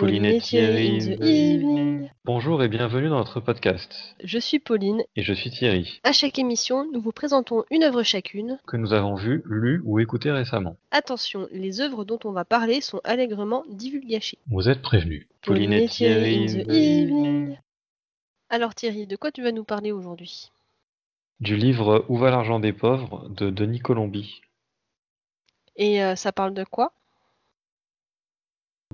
Pauline 0.00 0.24
et 0.24 0.40
Thierry 0.40 0.96
in 0.96 0.98
the 0.98 1.20
evening. 1.20 2.10
Bonjour 2.24 2.62
et 2.62 2.68
bienvenue 2.68 3.10
dans 3.10 3.18
notre 3.18 3.38
podcast. 3.38 4.16
Je 4.24 4.38
suis 4.38 4.58
Pauline. 4.58 5.02
Et 5.14 5.22
je 5.22 5.34
suis 5.34 5.50
Thierry. 5.50 6.00
À 6.04 6.12
chaque 6.12 6.38
émission, 6.38 6.90
nous 6.90 7.02
vous 7.02 7.12
présentons 7.12 7.64
une 7.70 7.82
œuvre 7.82 8.02
chacune 8.02 8.58
que 8.66 8.78
nous 8.78 8.94
avons 8.94 9.14
vue, 9.14 9.42
lue 9.44 9.82
ou 9.84 9.98
écoutée 9.98 10.30
récemment. 10.30 10.78
Attention, 10.90 11.48
les 11.52 11.82
œuvres 11.82 12.06
dont 12.06 12.18
on 12.24 12.32
va 12.32 12.46
parler 12.46 12.80
sont 12.80 13.02
allègrement 13.04 13.62
divulgachées. 13.68 14.38
Vous 14.50 14.70
êtes 14.70 14.80
prévenus. 14.80 15.28
Pauline 15.42 15.74
et 15.74 15.86
Thierry 15.86 16.44
in 16.44 16.46
the 16.46 16.68
evening. 16.70 17.58
Alors 18.48 18.74
Thierry, 18.74 19.06
de 19.06 19.16
quoi 19.16 19.30
tu 19.30 19.42
vas 19.42 19.52
nous 19.52 19.64
parler 19.64 19.92
aujourd'hui? 19.92 20.50
Du 21.40 21.56
livre 21.56 22.06
Où 22.08 22.16
va 22.16 22.30
l'argent 22.30 22.58
des 22.58 22.72
pauvres 22.72 23.28
de 23.28 23.50
Denis 23.50 23.80
Colombi. 23.80 24.40
Et 25.76 26.02
euh, 26.02 26.16
ça 26.16 26.32
parle 26.32 26.54
de 26.54 26.64
quoi? 26.64 26.94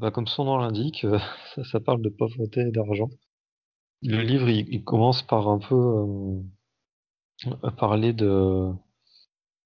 Bah, 0.00 0.10
comme 0.10 0.26
son 0.26 0.44
nom 0.44 0.58
l'indique, 0.58 1.04
euh, 1.04 1.18
ça, 1.72 1.80
parle 1.80 2.02
de 2.02 2.08
pauvreté 2.10 2.60
et 2.60 2.70
d'argent. 2.70 3.08
Le 4.02 4.20
livre, 4.22 4.48
il, 4.48 4.84
commence 4.84 5.22
par 5.22 5.48
un 5.48 5.58
peu 5.58 5.74
euh, 5.74 7.70
parler 7.78 8.12
de 8.12 8.72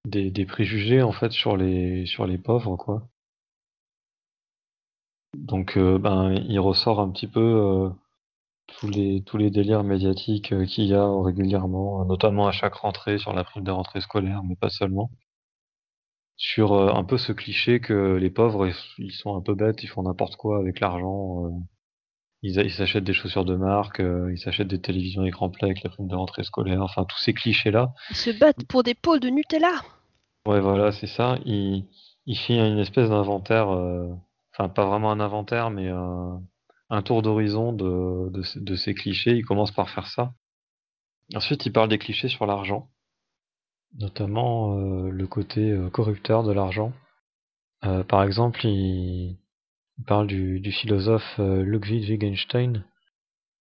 des, 0.05 0.45
préjugés 0.45 1.01
en 1.03 1.11
fait 1.11 1.31
sur 1.31 1.57
les 1.57 2.05
sur 2.05 2.25
les 2.25 2.37
pauvres 2.37 2.75
quoi. 2.77 3.07
Donc 5.37 5.77
euh, 5.77 5.97
ben 5.99 6.33
il 6.33 6.59
ressort 6.59 6.99
un 6.99 7.09
petit 7.11 7.27
peu 7.27 7.91
tous 8.67 8.87
les 8.87 9.21
tous 9.23 9.37
les 9.37 9.51
délires 9.51 9.83
médiatiques 9.83 10.53
qu'il 10.67 10.85
y 10.85 10.93
a 10.93 11.07
régulièrement, 11.21 12.05
notamment 12.05 12.47
à 12.47 12.51
chaque 12.51 12.75
rentrée 12.75 13.17
sur 13.19 13.33
la 13.33 13.43
prime 13.43 13.63
de 13.63 13.71
rentrée 13.71 14.01
scolaire, 14.01 14.43
mais 14.43 14.55
pas 14.55 14.69
seulement 14.69 15.11
sur 16.41 16.73
euh, 16.73 16.91
un 16.91 17.03
peu 17.03 17.19
ce 17.19 17.33
cliché 17.33 17.79
que 17.79 18.15
les 18.15 18.31
pauvres 18.31 18.67
ils, 18.97 19.11
sont 19.11 19.37
un 19.37 19.41
peu 19.41 19.53
bêtes, 19.53 19.83
ils 19.83 19.87
font 19.87 20.01
n'importe 20.01 20.37
quoi 20.37 20.57
avec 20.57 20.79
l'argent. 20.79 21.45
Euh, 21.45 21.49
ils 22.41 22.71
s'achètent 22.71 23.03
des 23.03 23.13
chaussures 23.13 23.45
de 23.45 23.55
marque, 23.55 23.99
euh, 23.99 24.31
ils 24.31 24.39
s'achètent 24.39 24.67
des 24.67 24.81
télévisions 24.81 25.23
écran 25.23 25.51
plat 25.51 25.67
avec 25.67 25.83
la 25.83 25.91
prime 25.91 26.07
de 26.07 26.15
rentrée 26.15 26.43
scolaire, 26.43 26.81
enfin 26.81 27.05
tous 27.05 27.19
ces 27.19 27.35
clichés-là. 27.35 27.93
Ils 28.09 28.15
se 28.15 28.31
battent 28.31 28.65
pour 28.67 28.81
des 28.81 28.95
pots 28.95 29.19
de 29.19 29.29
Nutella 29.29 29.83
Ouais, 30.47 30.59
voilà, 30.59 30.91
c'est 30.91 31.05
ça. 31.05 31.37
Il, 31.45 31.85
il 32.25 32.35
fait 32.35 32.57
une 32.57 32.79
espèce 32.79 33.09
d'inventaire, 33.09 33.67
enfin 33.67 34.67
pas 34.69 34.87
vraiment 34.87 35.11
un 35.11 35.19
inventaire, 35.19 35.69
mais 35.69 35.89
un 35.89 37.01
tour 37.03 37.21
d'horizon 37.21 37.71
de, 37.71 38.31
de, 38.31 38.41
de, 38.55 38.75
ces 38.75 38.95
clichés. 38.95 39.35
Il 39.35 39.45
commence 39.45 39.71
par 39.71 39.91
faire 39.91 40.07
ça. 40.07 40.33
Ensuite, 41.35 41.67
il 41.67 41.71
parle 41.71 41.89
des 41.89 41.99
clichés 41.99 42.29
sur 42.29 42.47
l'argent 42.47 42.89
notamment 43.97 44.77
euh, 44.77 45.09
le 45.09 45.27
côté 45.27 45.71
euh, 45.71 45.89
corrupteur 45.89 46.43
de 46.43 46.51
l'argent. 46.51 46.93
Euh, 47.83 48.03
par 48.03 48.23
exemple, 48.23 48.65
il, 48.65 49.37
parle 50.07 50.27
du, 50.27 50.71
philosophe 50.71 51.37
Ludwig 51.37 52.09
Wittgenstein. 52.09 52.85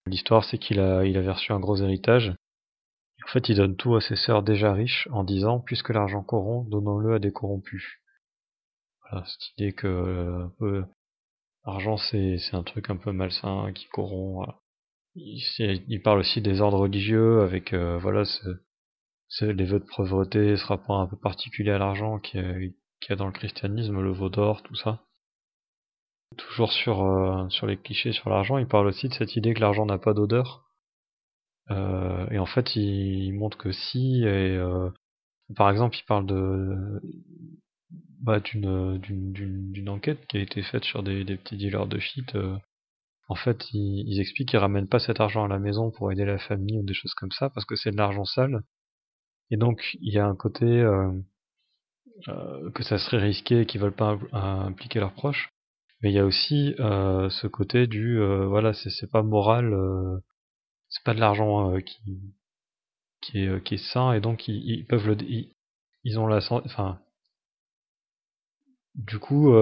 L'histoire, 0.07 0.45
c'est 0.45 0.59
qu'il 0.59 0.81
a, 0.81 1.05
il 1.05 1.19
a 1.19 1.33
reçu 1.33 1.53
un 1.53 1.61
gros 1.61 1.77
héritage. 1.77 2.35
En 3.25 3.29
fait, 3.31 3.49
il 3.51 3.57
donne 3.57 3.77
tout 3.77 3.95
à 3.97 4.01
ses 4.01 4.17
sœurs 4.17 4.43
déjà 4.43 4.73
riches 4.73 5.07
en 5.13 5.25
disant 5.25 5.61
puisque 5.61 5.91
l'argent 5.91 6.23
corrompt, 6.23 6.71
donnons-le 6.71 7.15
à 7.15 7.19
des 7.19 7.33
corrompus. 7.33 7.85
Voilà, 9.03 9.27
cette 9.27 9.59
idée 9.59 9.73
que 9.75 10.49
l'argent 11.67 11.99
c'est, 11.99 12.39
c'est 12.39 12.57
un 12.57 12.63
truc 12.63 12.89
un 12.89 12.97
peu 12.97 13.13
malsain 13.13 13.71
qui 13.75 13.87
corrompt. 13.89 14.49
Il, 15.15 15.43
il, 15.89 16.01
parle 16.01 16.21
aussi 16.21 16.41
des 16.41 16.63
ordres 16.63 16.79
religieux 16.79 17.43
avec 17.43 17.75
voilà 17.75 18.25
ce, 18.25 18.49
les 19.41 19.65
vœux 19.65 19.79
de 19.79 19.87
pauvreté, 19.97 20.57
ce 20.57 20.67
rapport 20.67 21.01
un 21.01 21.07
peu 21.07 21.17
particulier 21.17 21.71
à 21.71 21.79
l'argent 21.79 22.19
qu'il 22.19 22.75
y, 23.09 23.13
a 23.13 23.17
dans 23.17 23.27
le 23.27 23.33
christianisme, 23.33 24.01
le 24.01 24.13
veau 24.13 24.29
d'or, 24.29 24.63
tout 24.63 24.75
ça. 24.75 25.03
Toujours 26.37 26.73
sur, 26.73 27.03
euh, 27.03 27.49
sur 27.49 27.67
les 27.67 27.77
clichés 27.77 28.13
sur 28.13 28.31
l'argent, 28.31 28.59
il 28.59 28.67
parle 28.67 28.87
aussi 28.87 29.09
de 29.09 29.15
cette 29.15 29.37
idée 29.37 29.55
que 29.55 29.61
l'argent 29.61 29.87
n'a 29.87 29.99
pas 29.99 30.15
d'odeur. 30.15 30.65
Euh, 31.71 32.29
et 32.31 32.39
en 32.39 32.47
fait, 32.47 32.77
il, 32.77 33.33
montre 33.33 33.57
que 33.57 33.73
si, 33.73 34.23
et 34.23 34.57
euh, 34.57 34.91
par 35.57 35.71
exemple, 35.71 35.97
il 35.97 36.05
parle 36.05 36.27
de 36.27 37.01
bah, 38.21 38.41
d'une, 38.41 38.99
d'une, 38.99 39.89
enquête 39.89 40.27
qui 40.27 40.37
a 40.37 40.41
été 40.41 40.63
faite 40.63 40.85
sur 40.85 41.03
des, 41.03 41.25
petits 41.25 41.57
dealers 41.57 41.87
de 41.87 41.99
shit. 41.99 42.37
en 43.29 43.35
fait, 43.35 43.71
ils, 43.73 44.05
ils 44.07 44.21
expliquent 44.21 44.51
qu'ils 44.51 44.59
ramènent 44.59 44.89
pas 44.89 44.99
cet 44.99 45.21
argent 45.21 45.45
à 45.45 45.49
la 45.49 45.59
maison 45.59 45.91
pour 45.91 46.13
aider 46.13 46.25
la 46.25 46.39
famille 46.39 46.79
ou 46.79 46.85
des 46.85 46.95
choses 46.95 47.15
comme 47.15 47.33
ça, 47.33 47.51
parce 47.51 47.67
que 47.67 47.77
c'est 47.77 47.93
de 47.93 47.97
l'argent 47.97 48.25
sale 48.25 48.63
et 49.51 49.57
donc, 49.57 49.97
il 50.01 50.13
y 50.13 50.19
a 50.19 50.27
un 50.27 50.37
côté 50.37 50.65
euh, 50.65 51.11
euh, 52.29 52.71
que 52.71 52.83
ça 52.83 52.99
serait 52.99 53.19
risqué 53.19 53.61
et 53.63 53.67
qu'ils 53.67 53.81
veulent 53.81 53.93
pas 53.93 54.19
impliquer 54.33 55.01
leurs 55.01 55.13
proches. 55.13 55.51
Mais 56.03 56.11
il 56.11 56.15
y 56.15 56.19
a 56.19 56.25
aussi 56.25 56.75
euh, 56.81 57.29
ce 57.31 57.47
côté 57.47 57.87
du 57.87 58.19
voilà, 58.47 58.73
c'est 58.73 59.11
pas 59.11 59.23
moral, 59.23 59.77
c'est 60.89 61.05
pas 61.05 61.15
de 61.15 61.21
l'argent 61.21 61.79
qui 61.81 62.35
qui 63.21 63.41
est 63.41 63.63
qui 63.65 63.75
est 63.75 63.93
sain 63.93 64.13
et 64.15 64.21
donc 64.21 64.49
ils, 64.49 64.87
peuvent 64.87 65.07
le 65.07 65.17
ils, 66.05 66.19
ont 66.19 66.27
la 66.27 66.39
enfin 66.39 66.99
du 68.95 69.19
coup, 69.19 69.53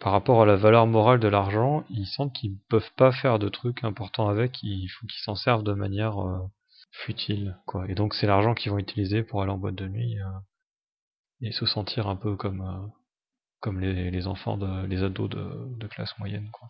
par 0.00 0.12
rapport 0.12 0.42
à 0.42 0.46
la 0.46 0.56
valeur 0.56 0.86
morale 0.86 1.20
de 1.20 1.28
l'argent, 1.28 1.84
ils 1.90 2.06
sentent 2.06 2.32
qu'ils 2.32 2.58
peuvent 2.68 2.92
pas 2.96 3.12
faire 3.12 3.38
de 3.38 3.48
trucs 3.48 3.84
importants 3.84 4.28
avec, 4.28 4.62
il 4.62 4.88
faut 4.88 5.06
qu'ils 5.06 5.22
s'en 5.24 5.34
servent 5.34 5.62
de 5.62 5.74
manière 5.74 6.16
futile, 6.94 7.58
quoi. 7.66 7.88
Et 7.90 7.94
donc 7.94 8.14
c'est 8.14 8.26
l'argent 8.26 8.54
qu'ils 8.54 8.72
vont 8.72 8.78
utiliser 8.78 9.22
pour 9.22 9.42
aller 9.42 9.52
en 9.52 9.58
boîte 9.58 9.74
de 9.74 9.88
nuit 9.88 10.18
euh, 10.20 10.24
et 11.42 11.52
se 11.52 11.66
sentir 11.66 12.08
un 12.08 12.16
peu 12.16 12.36
comme 12.36 12.62
euh, 13.66 14.10
les, 14.10 14.26
enfants 14.26 14.56
de 14.56 14.86
les 14.86 15.02
ados 15.02 15.30
de, 15.30 15.86
classe 15.88 16.16
moyenne, 16.18 16.48
quoi. 16.52 16.68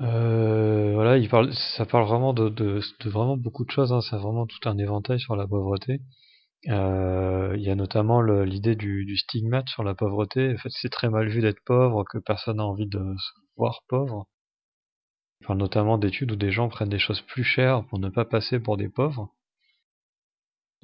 Euh, 0.00 0.94
voilà, 0.94 1.18
il 1.18 1.28
parle, 1.28 1.52
ça 1.76 1.84
parle 1.84 2.06
vraiment 2.06 2.32
de, 2.32 2.80
vraiment 3.04 3.36
beaucoup 3.36 3.64
de 3.64 3.70
choses. 3.70 3.92
Hein, 3.92 4.00
c'est 4.00 4.16
vraiment 4.16 4.46
tout 4.46 4.68
un 4.68 4.78
éventail 4.78 5.20
sur 5.20 5.36
la 5.36 5.46
pauvreté. 5.46 6.00
Il 6.64 7.62
y 7.62 7.70
a 7.70 7.74
notamment 7.74 8.22
l'idée 8.22 8.76
du, 8.76 9.04
du, 9.04 9.16
stigmate 9.16 9.68
sur 9.68 9.82
la 9.84 9.94
pauvreté. 9.94 10.54
En 10.54 10.58
fait, 10.58 10.70
c'est 10.70 10.90
très 10.90 11.10
mal 11.10 11.28
vu 11.28 11.42
d'être 11.42 11.60
pauvre, 11.66 12.04
que 12.10 12.18
personne 12.18 12.58
n'a 12.58 12.64
envie 12.64 12.88
de 12.88 12.98
se 12.98 13.30
voir 13.56 13.80
pauvre. 13.88 14.26
Il 15.40 15.46
parle 15.46 15.58
notamment 15.58 15.98
d'études 15.98 16.32
où 16.32 16.36
des 16.36 16.50
gens 16.50 16.68
prennent 16.68 16.88
des 16.88 16.98
choses 16.98 17.20
plus 17.22 17.44
chères 17.44 17.84
pour 17.86 17.98
ne 17.98 18.08
pas 18.08 18.24
passer 18.24 18.60
pour 18.60 18.76
des 18.76 18.88
pauvres. 18.88 19.32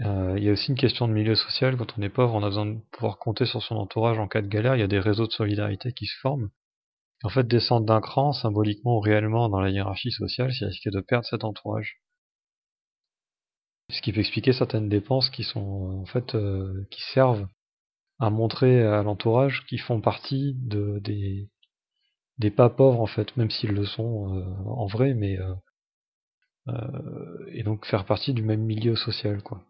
Euh, 0.00 0.34
il 0.37 0.44
y 0.44 0.49
a 0.49 0.53
aussi 0.53 0.71
une 0.71 0.78
question 0.78 1.09
de 1.09 1.12
milieu 1.12 1.34
social. 1.34 1.77
Quand 1.77 1.99
on 1.99 2.03
est 2.03 2.09
pauvre, 2.11 2.34
on 2.34 2.43
a 2.43 2.49
besoin 2.49 2.66
de 2.66 2.78
pouvoir 2.93 3.19
compter 3.19 3.47
sur 3.47 3.62
son 3.62 3.77
entourage 3.77 4.19
en 4.19 4.28
cas 4.28 4.43
de 4.43 4.49
galère. 4.49 4.77
Il 4.77 4.81
y 4.81 4.84
a 4.84 4.89
des 4.89 4.99
réseaux 4.99 5.27
de 5.27 5.33
solidarité 5.33 5.93
qui 5.93 6.06
se 6.06 6.19
forment. 6.21 6.50
En 7.22 7.31
fait, 7.31 7.47
descendre 7.47 7.87
d'un 7.87 8.00
cran, 8.00 8.33
symboliquement 8.33 8.97
ou 8.97 9.00
réellement, 9.00 9.49
dans 9.49 9.61
la 9.61 9.71
hiérarchie 9.71 10.11
sociale, 10.11 10.53
c'est 10.53 10.66
risquer 10.66 10.91
de 10.91 11.00
perdre 11.00 11.27
cet 11.27 11.45
entourage. 11.45 11.99
Ce 13.91 14.03
qui 14.03 14.12
peut 14.12 14.21
expliquer 14.21 14.53
certaines 14.53 14.89
dépenses 14.89 15.31
qui 15.31 15.45
sont 15.45 16.00
en 16.03 16.06
fait 16.06 16.34
euh, 16.34 16.87
qui 16.91 17.00
servent 17.15 17.47
à 18.19 18.31
montrer 18.31 18.83
à 18.83 19.03
l'entourage 19.03 19.65
qu'ils 19.66 19.81
font 19.81 20.00
partie 20.00 20.55
de, 20.56 20.99
des, 21.00 21.49
des 22.38 22.50
pas 22.50 22.70
pauvres 22.70 23.00
en 23.00 23.06
fait, 23.06 23.36
même 23.36 23.50
s'ils 23.50 23.72
le 23.72 23.86
sont 23.86 24.34
euh, 24.34 24.44
en 24.66 24.86
vrai, 24.86 25.14
mais 25.14 25.38
euh, 25.38 25.54
euh, 26.69 27.47
et 27.48 27.62
donc 27.62 27.86
faire 27.86 28.04
partie 28.04 28.34
du 28.34 28.42
même 28.42 28.62
milieu 28.62 28.97
social 28.97 29.42
quoi. 29.42 29.62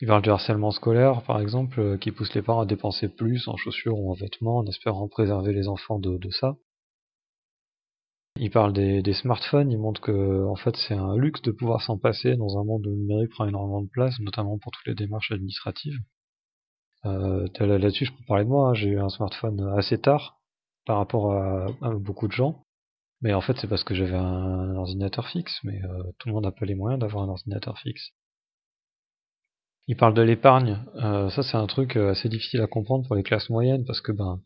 Il 0.00 0.08
parle 0.08 0.22
du 0.22 0.30
harcèlement 0.30 0.72
scolaire, 0.72 1.22
par 1.22 1.40
exemple, 1.40 1.96
qui 1.98 2.10
pousse 2.10 2.34
les 2.34 2.42
parents 2.42 2.62
à 2.62 2.66
dépenser 2.66 3.08
plus 3.08 3.46
en 3.46 3.56
chaussures 3.56 4.00
ou 4.00 4.10
en 4.10 4.14
vêtements 4.14 4.58
en 4.58 4.66
espérant 4.66 5.06
préserver 5.06 5.52
les 5.52 5.68
enfants 5.68 6.00
de, 6.00 6.18
de 6.18 6.30
ça. 6.30 6.56
Il 8.36 8.50
parle 8.50 8.72
des, 8.72 9.12
smartphones, 9.12 9.70
il 9.70 9.78
montre 9.78 10.00
que 10.00 10.44
en 10.46 10.56
fait 10.56 10.74
c'est 10.76 10.94
un 10.94 11.16
luxe 11.16 11.42
de 11.42 11.52
pouvoir 11.52 11.82
s'en 11.82 11.98
passer 11.98 12.34
dans 12.36 12.58
un 12.58 12.64
monde 12.64 12.86
où 12.86 12.90
le 12.90 12.96
numérique 12.96 13.30
prend 13.30 13.46
énormément 13.46 13.82
de 13.82 13.88
place, 13.88 14.18
notamment 14.20 14.58
pour 14.58 14.72
toutes 14.72 14.86
les 14.86 14.94
démarches 14.94 15.30
administratives. 15.30 15.98
Euh, 17.04 17.46
Là-dessus, 17.60 18.06
je 18.06 18.12
peux 18.12 18.24
parler 18.26 18.44
de 18.44 18.48
moi, 18.48 18.70
hein. 18.70 18.74
j'ai 18.74 18.88
eu 18.88 18.98
un 18.98 19.10
smartphone 19.10 19.60
assez 19.76 20.00
tard, 20.00 20.40
par 20.86 20.98
rapport 20.98 21.32
à, 21.32 21.66
beaucoup 21.94 22.28
de 22.28 22.32
gens. 22.32 22.62
Mais 23.20 23.34
en 23.34 23.40
fait, 23.40 23.56
c'est 23.58 23.68
parce 23.68 23.84
que 23.84 23.94
j'avais 23.94 24.16
un, 24.16 24.74
ordinateur 24.76 25.28
fixe, 25.28 25.58
mais 25.62 25.80
euh, 25.84 26.02
tout 26.18 26.28
le 26.28 26.34
monde 26.34 26.44
n'a 26.44 26.52
pas 26.52 26.66
les 26.66 26.74
moyens 26.74 27.00
d'avoir 27.00 27.24
un 27.24 27.28
ordinateur 27.28 27.78
fixe. 27.78 28.10
Il 29.86 29.96
parle 29.96 30.14
de 30.14 30.22
l'épargne. 30.22 30.84
Euh, 30.96 31.30
ça, 31.30 31.42
c'est 31.42 31.56
un 31.56 31.66
truc 31.66 31.96
euh, 31.96 32.10
assez 32.10 32.28
difficile 32.28 32.60
à 32.60 32.66
comprendre 32.66 33.06
pour 33.06 33.16
les 33.16 33.22
classes 33.22 33.50
moyennes, 33.50 33.84
parce 33.84 34.00
que 34.00 34.12
ben, 34.12 34.40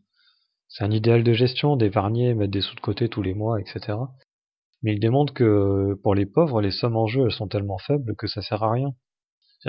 c'est 0.68 0.84
un 0.84 0.90
idéal 0.90 1.24
de 1.24 1.32
gestion 1.32 1.76
d'épargner, 1.76 2.34
mettre 2.34 2.52
des 2.52 2.60
sous 2.60 2.74
de 2.74 2.80
côté 2.80 3.08
tous 3.08 3.22
les 3.22 3.34
mois, 3.34 3.60
etc. 3.60 3.98
Mais 4.82 4.92
il 4.94 5.00
démontre 5.00 5.32
que 5.32 5.94
pour 6.02 6.14
les 6.14 6.26
pauvres, 6.26 6.60
les 6.60 6.70
sommes 6.70 6.96
en 6.96 7.06
jeu, 7.06 7.24
elles 7.24 7.32
sont 7.32 7.48
tellement 7.48 7.78
faibles 7.78 8.14
que 8.16 8.26
ça 8.26 8.42
sert 8.42 8.62
à 8.62 8.72
rien 8.72 8.94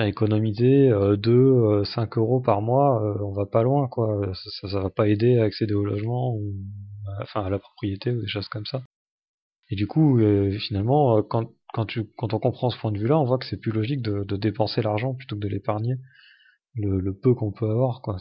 économiser 0.05 0.91
2, 1.17 1.83
5 1.85 2.17
euros 2.17 2.41
par 2.41 2.61
mois, 2.61 3.01
on 3.23 3.31
va 3.31 3.45
pas 3.45 3.63
loin, 3.63 3.87
quoi. 3.87 4.31
Ça, 4.33 4.67
ça, 4.67 4.79
va 4.81 4.89
pas 4.89 5.07
aider 5.07 5.39
à 5.39 5.45
accéder 5.45 5.73
au 5.73 5.83
logement, 5.83 6.35
ou, 6.35 6.53
enfin 7.21 7.43
à 7.43 7.49
la 7.49 7.57
propriété 7.57 8.11
ou 8.11 8.21
des 8.21 8.27
choses 8.27 8.49
comme 8.49 8.65
ça. 8.65 8.83
Et 9.69 9.75
du 9.75 9.87
coup, 9.87 10.19
finalement, 10.59 11.23
quand, 11.23 11.49
quand, 11.73 11.85
tu, 11.85 12.05
quand 12.17 12.33
on 12.33 12.39
comprend 12.39 12.69
ce 12.69 12.77
point 12.77 12.91
de 12.91 12.99
vue-là, 12.99 13.17
on 13.17 13.25
voit 13.25 13.37
que 13.37 13.45
c'est 13.45 13.59
plus 13.59 13.71
logique 13.71 14.01
de, 14.01 14.23
de 14.23 14.35
dépenser 14.37 14.81
l'argent 14.81 15.13
plutôt 15.13 15.35
que 15.35 15.41
de 15.41 15.47
l'épargner, 15.47 15.95
le, 16.75 16.99
le, 16.99 17.13
peu 17.17 17.33
qu'on 17.33 17.51
peut 17.51 17.69
avoir, 17.69 18.01
quoi. 18.01 18.17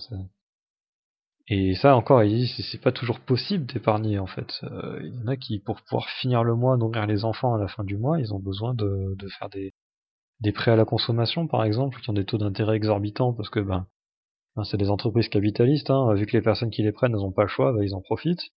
Et 1.48 1.74
ça 1.76 1.94
encore, 1.94 2.22
c'est 2.70 2.80
pas 2.80 2.90
toujours 2.90 3.20
possible 3.20 3.66
d'épargner 3.66 4.18
en 4.18 4.26
fait. 4.26 4.52
Euh, 4.64 5.00
il 5.04 5.14
y 5.14 5.18
en 5.22 5.28
a 5.28 5.36
qui, 5.36 5.60
pour 5.60 5.80
pouvoir 5.82 6.08
finir 6.20 6.42
le 6.42 6.56
mois, 6.56 6.76
nourrir 6.76 7.06
les 7.06 7.24
enfants 7.24 7.54
à 7.54 7.58
la 7.58 7.68
fin 7.68 7.84
du 7.84 7.96
mois, 7.96 8.18
ils 8.18 8.34
ont 8.34 8.40
besoin 8.40 8.74
de, 8.74 9.14
de 9.16 9.28
faire 9.38 9.48
des, 9.48 9.72
des 10.40 10.52
prêts 10.52 10.70
à 10.70 10.76
la 10.76 10.84
consommation 10.84 11.46
par 11.46 11.64
exemple, 11.64 12.00
qui 12.00 12.10
ont 12.10 12.14
des 12.14 12.24
taux 12.24 12.38
d'intérêt 12.38 12.76
exorbitants 12.76 13.32
parce 13.32 13.50
que 13.50 13.60
ben, 13.60 13.86
ben 14.54 14.64
c'est 14.64 14.76
des 14.76 14.90
entreprises 14.90 15.28
capitalistes, 15.28 15.90
hein, 15.90 16.14
vu 16.14 16.26
que 16.26 16.36
les 16.36 16.42
personnes 16.42 16.70
qui 16.70 16.82
les 16.82 16.92
prennent 16.92 17.12
n'ont 17.12 17.32
pas 17.32 17.42
le 17.42 17.48
choix, 17.48 17.72
ben, 17.72 17.82
ils 17.82 17.94
en 17.94 18.00
profitent. 18.00 18.52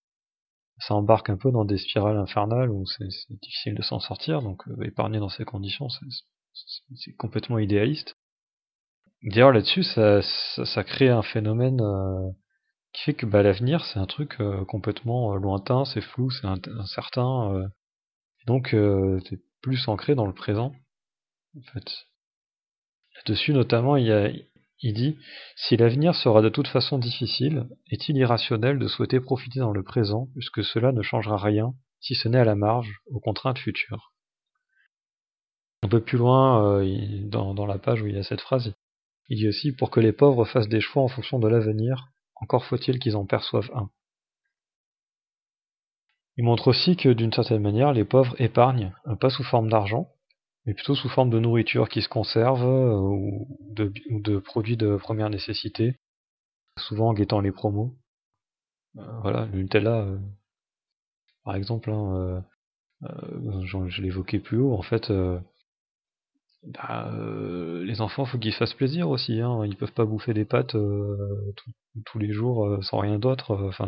Ça 0.80 0.96
embarque 0.96 1.30
un 1.30 1.38
peu 1.38 1.52
dans 1.52 1.66
des 1.66 1.78
spirales 1.78 2.18
infernales 2.18 2.72
où 2.72 2.86
c'est 2.86 3.06
difficile 3.42 3.76
de 3.76 3.81
s'en 3.81 4.00
sortir, 4.00 4.42
donc 4.42 4.66
euh, 4.70 4.84
épargner 4.84 5.20
dans 5.20 5.30
ces 5.30 5.44
conditions, 5.44 5.88
c'est 5.90 7.16
complètement 7.18 7.60
idéaliste. 7.60 8.16
D'ailleurs 9.24 9.52
là-dessus, 9.52 9.84
ça, 9.84 10.22
ça, 10.22 10.84
crée 10.86 11.10
un 11.10 11.22
phénomène 11.22 11.81
euh, 11.81 12.31
qui 12.94 13.04
fait 13.04 13.14
que 13.14 13.26
bah, 13.26 13.44
l'avenir 13.44 13.84
c'est 13.86 14.00
un 14.00 14.06
truc 14.06 14.38
euh, 14.40 14.64
complètement 14.66 15.36
lointain, 15.36 15.84
c'est 15.84 16.02
flou, 16.02 16.30
c'est 16.31 16.48
incertain, 16.48 17.70
donc 18.48 18.70
c'est 18.72 19.42
plus 19.62 19.86
ancré 19.90 20.16
dans 20.16 20.26
le 20.26 20.34
présent. 20.34 20.72
Là-dessus 23.16 23.54
notamment, 23.54 23.98
il, 23.98 24.12
a, 24.12 24.30
dit 24.84 25.18
Si 25.56 25.78
l'avenir 25.78 26.16
sera 26.16 26.42
de 26.42 26.50
toute 26.50 26.68
façon 26.68 27.00
difficile, 27.00 27.68
est-il 27.90 28.18
irrationnel 28.18 28.80
de 28.80 28.88
souhaiter 28.88 29.19
profiter 29.19 29.60
dans 29.60 29.74
le 29.74 29.84
présent, 29.84 30.28
puisque 30.34 30.63
cela 30.63 30.92
ne 30.92 31.01
changera 31.01 31.38
rien, 31.38 31.74
si 32.00 32.16
ce 32.16 32.28
n'est 32.28 32.40
à 32.40 32.46
la 32.46 32.56
marge, 32.56 33.00
aux 33.07 33.19
contraintes 33.19 33.60
futures? 33.60 34.13
Un 35.81 35.88
peu 35.88 36.01
plus 36.01 36.18
loin, 36.18 36.84
dans, 37.25 37.54
dans 37.54 37.66
la 37.66 37.78
page 37.78 38.02
où 38.02 38.07
il 38.07 38.16
y 38.16 38.19
a 38.19 38.24
cette 38.24 38.42
phrase, 38.42 38.74
il 39.30 39.38
dit 39.38 39.48
aussi 39.48 39.72
Pour 39.72 39.92
que 39.92 40.00
les 40.00 40.12
pauvres 40.12 40.45
fassent 40.45 40.69
des 40.69 40.81
choix 40.81 41.04
en 41.04 41.07
fonction 41.07 41.40
de 41.40 41.48
l'avenir, 41.48 42.10
encore 42.36 42.66
faut-il 42.66 43.00
qu'ils 43.00 43.16
en 43.16 43.25
perçoivent 43.25 43.72
un. 43.74 43.90
Il 46.38 46.45
montre 46.45 46.69
aussi 46.69 46.95
que 46.95 47.10
d'une 47.10 47.34
certaine 47.34 47.62
manière, 47.62 47.92
les 47.92 48.06
pauvres 48.06 48.40
épargnent, 48.40 48.94
euh, 49.07 49.16
pas 49.16 49.30
sous 49.30 49.44
forme 49.44 49.69
d'argent, 49.69 50.10
mais 50.65 50.73
plutôt 50.73 50.95
sous 50.95 51.09
forme 51.09 51.29
de 51.29 51.39
nourriture 51.39 51.89
qui 51.89 52.01
se 52.01 52.09
conserve 52.09 52.63
euh, 52.63 53.00
ou, 53.00 53.47
de, 53.71 54.39
produits 54.39 54.77
de 54.77 54.97
première 54.97 55.29
nécessité, 55.29 55.95
souvent 56.77 57.09
en 57.09 57.13
guettant 57.13 57.41
les 57.41 57.51
promos. 57.51 57.95
Euh, 58.97 59.19
voilà, 59.21 59.45
le 59.45 59.59
Nutella, 59.59 60.07
par 61.44 61.56
exemple, 61.56 61.91
hein, 61.91 62.44
je 63.01 64.01
l'évoquais 64.01 64.39
plus 64.39 64.57
haut, 64.57 64.73
en 64.73 64.81
fait, 64.81 65.11
bah, 66.63 67.09
euh, 67.13 67.85
les 67.85 68.01
enfants, 68.01 68.25
faut 68.25 68.38
qu'ils 68.38 68.53
fassent 68.53 68.73
plaisir 68.73 69.09
aussi. 69.09 69.39
Hein. 69.41 69.65
Ils 69.65 69.77
peuvent 69.77 69.94
pas 69.94 70.06
bouffer 70.06 70.33
des 70.33 70.45
pâtes 70.45 70.75
euh, 70.75 71.53
tous 72.06 72.19
les 72.19 72.31
jours 72.33 72.65
euh, 72.65 72.81
sans 72.81 73.00
rien 73.00 73.17
d'autre. 73.19 73.56
Enfin, 73.69 73.88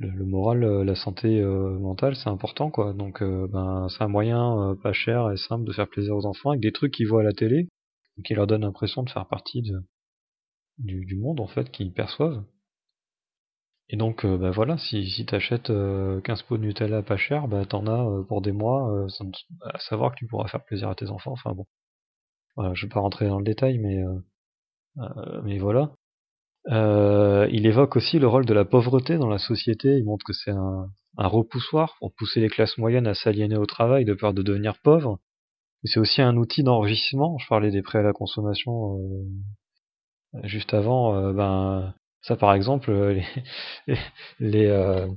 le, 0.00 0.24
moral, 0.24 0.60
la 0.82 0.94
santé 0.94 1.42
mentale, 1.42 2.16
c'est 2.16 2.28
important, 2.28 2.70
quoi. 2.70 2.92
Donc, 2.92 3.22
ben, 3.22 3.86
c'est 3.88 4.02
un 4.02 4.08
moyen 4.08 4.76
pas 4.82 4.92
cher 4.92 5.30
et 5.30 5.36
simple 5.36 5.64
de 5.64 5.72
faire 5.72 5.88
plaisir 5.88 6.16
aux 6.16 6.26
enfants 6.26 6.50
avec 6.50 6.62
des 6.62 6.72
trucs 6.72 6.92
qu'ils 6.94 7.08
voient 7.08 7.20
à 7.20 7.24
la 7.24 7.32
télé, 7.32 7.68
qui 8.24 8.34
leur 8.34 8.46
donnent 8.46 8.62
l'impression 8.62 9.02
de 9.02 9.10
faire 9.10 9.26
partie 9.26 9.62
de, 9.62 9.82
du, 10.78 11.16
monde 11.16 11.40
en 11.40 11.46
fait 11.46 11.70
qu'ils 11.70 11.92
perçoivent. 11.92 12.44
Et 13.88 13.96
donc, 13.96 14.24
euh, 14.24 14.36
bah 14.38 14.50
voilà, 14.50 14.78
si, 14.78 15.08
si 15.10 15.26
t'achètes 15.26 15.66
15 15.66 15.70
euh, 15.70 16.20
pots 16.48 16.58
de 16.58 16.62
Nutella 16.62 17.02
pas 17.02 17.16
cher, 17.16 17.48
bah 17.48 17.64
t'en 17.66 17.86
as 17.86 18.06
euh, 18.08 18.22
pour 18.22 18.40
des 18.40 18.52
mois, 18.52 19.06
à 19.64 19.78
savoir 19.80 20.12
que 20.12 20.16
tu 20.16 20.26
pourras 20.26 20.48
faire 20.48 20.64
plaisir 20.64 20.88
à 20.88 20.94
tes 20.94 21.10
enfants. 21.10 21.32
Enfin 21.32 21.52
bon, 21.54 21.66
voilà, 22.56 22.74
je 22.74 22.86
vais 22.86 22.90
pas 22.90 23.00
rentrer 23.00 23.28
dans 23.28 23.38
le 23.38 23.44
détail, 23.44 23.78
mais 23.78 24.02
mais 25.44 25.58
voilà. 25.58 25.92
Il 26.66 27.66
évoque 27.66 27.96
aussi 27.96 28.18
le 28.18 28.28
rôle 28.28 28.46
de 28.46 28.54
la 28.54 28.64
pauvreté 28.64 29.16
dans 29.16 29.28
la 29.28 29.38
société. 29.38 29.98
Il 29.98 30.04
montre 30.04 30.24
que 30.24 30.32
c'est 30.32 30.50
un, 30.50 30.88
un 31.16 31.26
repoussoir 31.26 31.96
pour 31.98 32.12
pousser 32.14 32.40
les 32.40 32.48
classes 32.48 32.78
moyennes 32.78 33.06
à 33.06 33.14
s'aliéner 33.14 33.56
au 33.56 33.66
travail 33.66 34.04
de 34.04 34.14
peur 34.14 34.34
de 34.34 34.42
devenir 34.42 34.78
pauvres. 34.82 35.18
C'est 35.84 36.00
aussi 36.00 36.20
un 36.22 36.36
outil 36.36 36.62
d'enrichissement. 36.62 37.38
Je 37.38 37.46
parlais 37.48 37.70
des 37.70 37.82
prêts 37.82 38.00
à 38.00 38.02
la 38.02 38.12
consommation 38.12 38.98
juste 40.44 40.74
avant. 40.74 41.32
ben 41.32 41.94
ça, 42.22 42.36
par 42.36 42.54
exemple, 42.54 42.90
euh, 42.90 43.14
les, 43.14 43.96
les, 44.40 44.66
euh, 44.66 45.08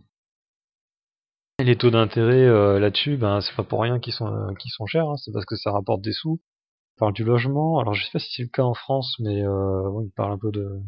les 1.60 1.78
taux 1.78 1.92
d'intérêt 1.92 2.45
euh, 2.45 2.80
là-dessus, 2.80 3.18
ben 3.18 3.42
c'est 3.42 3.56
pas 3.56 3.63
pour 3.63 3.81
rien 3.81 4.00
qu'ils 4.00 4.13
sont 4.13 4.54
qu'ils 4.60 4.72
sont 4.72 4.86
chers, 4.86 5.07
hein, 5.10 5.18
c'est 5.18 5.31
parce 5.31 5.45
que 5.45 5.56
ça 5.56 5.72
rapporte 5.72 6.01
des 6.01 6.13
sous. 6.13 6.40
On 6.98 7.00
parle 7.00 7.13
du 7.13 7.24
logement, 7.24 7.80
alors 7.80 7.94
je 7.94 8.06
sais 8.06 8.12
pas 8.12 8.19
si 8.19 8.31
c'est 8.34 8.44
le 8.44 8.50
cas 8.50 8.63
en 8.63 8.74
France, 8.74 9.16
mais 9.19 9.44
bon, 9.44 10.01
il 10.01 10.12
parle 10.16 10.34
un 10.34 10.38
peu 10.38 10.51
de, 10.51 10.80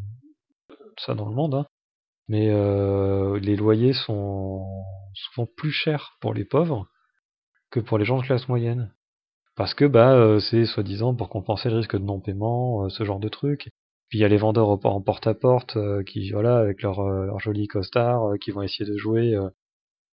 ça 0.99 1.15
dans 1.15 1.27
le 1.29 1.35
monde, 1.35 1.55
hein. 1.55 1.65
mais 2.27 2.47
les 3.39 3.55
loyers 3.55 3.93
sont 3.93 4.65
souvent 5.13 5.47
plus 5.57 5.71
chers 5.71 6.17
pour 6.21 6.33
les 6.33 6.45
pauvres 6.45 6.87
que 7.71 7.79
pour 7.79 7.97
les 7.97 8.05
gens 8.05 8.17
de 8.17 8.25
classe 8.25 8.47
moyenne. 8.47 8.93
Parce 9.55 9.73
que 9.73 9.85
bah 9.85 10.39
c'est 10.39 10.65
soi-disant 10.65 11.15
pour 11.15 11.29
compenser 11.29 11.69
le 11.69 11.77
risque 11.77 11.95
de 11.95 12.03
non-paiement, 12.03 12.89
ce 12.89 13.03
genre 13.05 13.19
de 13.19 13.29
truc. 13.29 13.69
Puis 14.09 14.19
il 14.19 14.21
y 14.21 14.25
a 14.25 14.27
les 14.27 14.37
vendeurs 14.37 14.69
en 14.69 15.01
porte-à-porte 15.01 15.77
euh, 15.77 16.03
qui, 16.03 16.31
voilà, 16.31 16.57
avec 16.57 16.81
leur, 16.81 16.99
euh, 16.99 17.25
leur 17.25 17.39
joli 17.39 17.67
costard, 17.67 18.23
euh, 18.31 18.37
qui 18.37 18.51
vont 18.51 18.61
essayer 18.61 18.85
de 18.89 18.97
jouer 18.97 19.35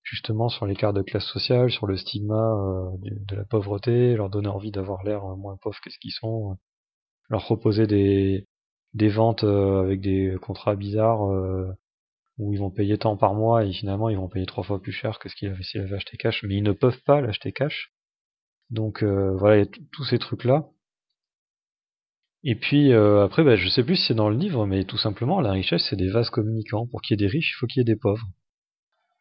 justement 0.02 0.48
sur 0.48 0.66
l'écart 0.66 0.92
de 0.92 1.02
classe 1.02 1.26
sociale, 1.26 1.70
sur 1.70 1.86
le 1.86 1.96
stigma 1.96 2.54
de, 3.02 3.36
la 3.36 3.44
pauvreté, 3.44 4.16
leur 4.16 4.30
donner 4.30 4.48
envie 4.48 4.70
d'avoir 4.70 5.04
l'air 5.04 5.24
moins 5.36 5.56
pauvre 5.56 5.78
que 5.82 5.90
ce 5.90 5.98
qu'ils 5.98 6.12
sont, 6.12 6.56
leur 7.28 7.44
proposer 7.44 7.86
des, 7.86 8.46
des 8.94 9.08
ventes 9.08 9.44
avec 9.44 10.00
des 10.00 10.36
contrats 10.42 10.74
bizarres 10.74 11.22
où 12.38 12.52
ils 12.52 12.58
vont 12.58 12.70
payer 12.70 12.98
tant 12.98 13.16
par 13.16 13.34
mois 13.34 13.64
et 13.64 13.72
finalement 13.72 14.08
ils 14.08 14.16
vont 14.16 14.28
payer 14.28 14.46
trois 14.46 14.64
fois 14.64 14.80
plus 14.80 14.92
cher 14.92 15.18
que 15.18 15.28
ce 15.28 15.36
qu'ils 15.36 15.48
avaient 15.48 15.62
s'ils 15.62 15.80
avaient 15.80 15.96
acheté 15.96 16.16
cash, 16.16 16.42
mais 16.42 16.56
ils 16.56 16.62
ne 16.62 16.72
peuvent 16.72 17.00
pas 17.04 17.20
l'acheter 17.20 17.52
cash. 17.52 17.92
Donc 18.70 19.02
voilà, 19.02 19.56
il 19.56 19.60
y 19.60 19.68
a 19.68 19.70
tous 19.92 20.04
ces 20.04 20.18
trucs-là. 20.18 20.66
Et 22.42 22.54
puis 22.54 22.92
euh, 22.92 23.24
après, 23.24 23.44
bah, 23.44 23.56
je 23.56 23.68
sais 23.68 23.84
plus 23.84 23.96
si 23.96 24.06
c'est 24.08 24.14
dans 24.14 24.30
le 24.30 24.36
livre, 24.36 24.66
mais 24.66 24.84
tout 24.84 24.96
simplement, 24.96 25.40
la 25.40 25.52
richesse, 25.52 25.86
c'est 25.88 25.96
des 25.96 26.10
vases 26.10 26.30
communicants. 26.30 26.86
Pour 26.86 27.02
qu'il 27.02 27.14
y 27.14 27.22
ait 27.22 27.26
des 27.26 27.30
riches, 27.30 27.52
il 27.54 27.58
faut 27.58 27.66
qu'il 27.66 27.80
y 27.80 27.82
ait 27.82 27.94
des 27.94 27.98
pauvres. 28.00 28.26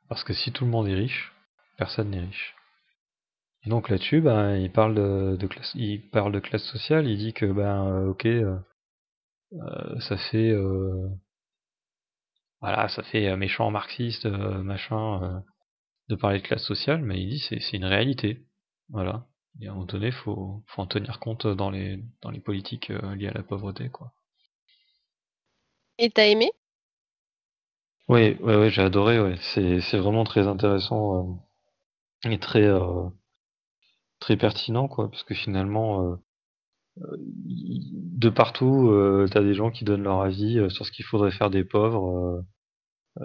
Parce 0.08 0.24
que 0.24 0.34
si 0.34 0.52
tout 0.52 0.66
le 0.66 0.72
monde 0.72 0.88
est 0.88 0.96
riche, 0.96 1.34
personne 1.78 2.10
n'est 2.12 2.22
riche. 2.22 2.56
Et 3.66 3.70
donc 3.70 3.90
là-dessus, 3.90 4.22
ben, 4.22 4.56
il 4.56 4.72
parle 4.72 4.96
de, 4.96 5.48
classe, 5.48 5.72
il 5.76 6.10
parle 6.10 6.32
de 6.32 6.40
classe 6.40 6.64
sociale. 6.64 7.08
Il 7.08 7.18
dit 7.18 7.34
que 7.34 7.46
ben, 7.46 7.88
euh, 7.88 8.08
ok, 8.10 8.26
euh, 8.26 8.58
ça 10.00 10.18
fait, 10.18 10.54
voilà, 12.62 12.88
ça 12.90 13.04
fait 13.04 13.36
méchant 13.36 13.72
marxiste, 13.72 14.26
machin, 14.26 15.44
de 16.10 16.16
parler 16.16 16.40
de 16.40 16.48
classe 16.48 16.64
sociale, 16.64 17.02
mais 17.04 17.22
il 17.22 17.30
dit 17.30 17.40
c'est 17.40 17.60
c'est 17.60 17.78
une 17.78 17.86
réalité. 17.86 18.46
Voilà. 18.90 19.28
Et 19.62 19.68
à 19.68 19.72
un 19.72 19.74
moment 19.74 19.86
donné, 19.86 20.12
faut, 20.12 20.64
faut 20.68 20.82
en 20.82 20.88
tenir 20.88 21.20
compte 21.20 21.48
dans 21.48 21.70
les, 21.70 22.04
dans 22.22 22.32
les 22.32 22.40
politiques 22.40 22.92
euh, 22.92 23.16
liées 23.16 23.28
à 23.28 23.34
la 23.34 23.44
pauvreté, 23.44 23.90
quoi. 23.90 24.14
Et 25.98 26.10
t'as 26.10 26.26
aimé? 26.28 26.52
Oui, 28.10 28.36
ouais, 28.42 28.56
ouais, 28.58 28.70
j'ai 28.70 28.82
adoré, 28.82 29.20
ouais. 29.20 29.38
C'est, 29.54 29.82
c'est 29.82 29.98
vraiment 29.98 30.24
très 30.24 30.48
intéressant 30.48 31.40
euh, 32.26 32.32
et 32.32 32.40
très, 32.40 32.64
euh, 32.64 33.10
très 34.20 34.38
pertinent, 34.38 34.88
quoi, 34.88 35.10
parce 35.10 35.24
que 35.24 35.34
finalement, 35.34 36.18
de 37.02 38.30
partout, 38.30 38.92
t'as 39.32 39.42
des 39.42 39.54
gens 39.54 39.72
qui 39.72 39.86
donnent 39.86 40.04
leur 40.04 40.22
avis 40.22 40.70
sur 40.70 40.86
ce 40.86 40.92
qu'il 40.92 41.06
faudrait 41.06 41.32
faire 41.32 41.50
des 41.50 41.64
pauvres. 41.64 42.44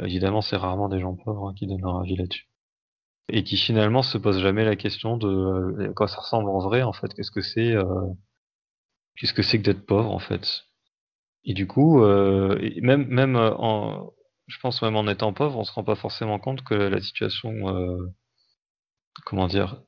évidemment, 0.02 0.40
c'est 0.40 0.56
rarement 0.56 0.88
des 0.88 1.00
gens 1.00 1.16
pauvres 1.16 1.48
hein, 1.48 1.54
qui 1.56 1.66
donnent 1.66 1.82
leur 1.82 2.00
avis 2.00 2.16
là-dessus 2.16 2.48
et 3.28 3.44
qui 3.44 3.56
finalement 3.56 4.02
se 4.02 4.18
pose 4.18 4.40
jamais 4.40 4.64
la 4.64 4.76
question 4.76 5.16
de 5.16 5.28
euh, 5.28 5.92
quoi 5.94 6.08
ça 6.08 6.18
ressemble 6.18 6.50
en 6.50 6.58
vrai 6.58 6.82
en 6.82 6.92
fait 6.92 7.12
qu'est-ce 7.14 7.30
que 7.30 7.40
c'est 7.40 7.72
euh, 7.72 7.84
qu'est-ce 9.16 9.32
que 9.32 9.42
que 9.42 9.56
d'être 9.62 9.86
pauvre 9.86 10.10
en 10.10 10.18
fait? 10.18 10.64
Et 11.44 11.54
du 11.54 11.66
coup 11.66 12.02
euh, 12.02 12.58
même 12.82 13.06
même 13.08 13.36
en 13.36 14.12
je 14.46 14.58
pense 14.60 14.82
même 14.82 14.96
en 14.96 15.08
étant 15.08 15.32
pauvre 15.32 15.58
on 15.58 15.64
se 15.64 15.72
rend 15.72 15.84
pas 15.84 15.94
forcément 15.94 16.38
compte 16.38 16.62
que 16.64 16.74
la 16.74 17.00
situation 17.00 17.52
comment 19.24 19.48
dire 19.48 19.82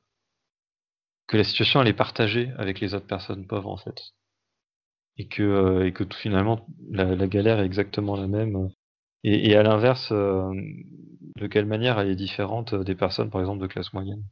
que 1.27 1.37
la 1.37 1.43
situation 1.43 1.81
elle 1.81 1.87
est 1.87 1.93
partagée 1.93 2.51
avec 2.57 2.79
les 2.79 2.93
autres 2.93 3.07
personnes 3.07 3.45
pauvres 3.47 3.69
en 3.69 3.77
fait 3.77 4.13
et 5.17 5.27
que 5.27 5.83
et 5.85 5.93
que 5.93 6.03
tout, 6.03 6.17
finalement 6.17 6.67
la, 6.89 7.27
galère 7.27 7.59
est 7.59 7.65
exactement 7.65 8.15
la 8.15 8.27
même 8.27 8.69
et, 9.23 9.55
à 9.55 9.63
l'inverse 9.63 10.13
de 11.37 11.47
quelle 11.47 11.65
manière 11.65 11.99
elle 11.99 12.09
est 12.09 12.15
différente 12.15 12.73
euh, 12.73 12.83
des 12.83 12.95
personnes, 12.95 13.29
par 13.29 13.41
exemple, 13.41 13.61
de 13.61 13.67
classe 13.67 13.93
moyenne? 13.93 14.23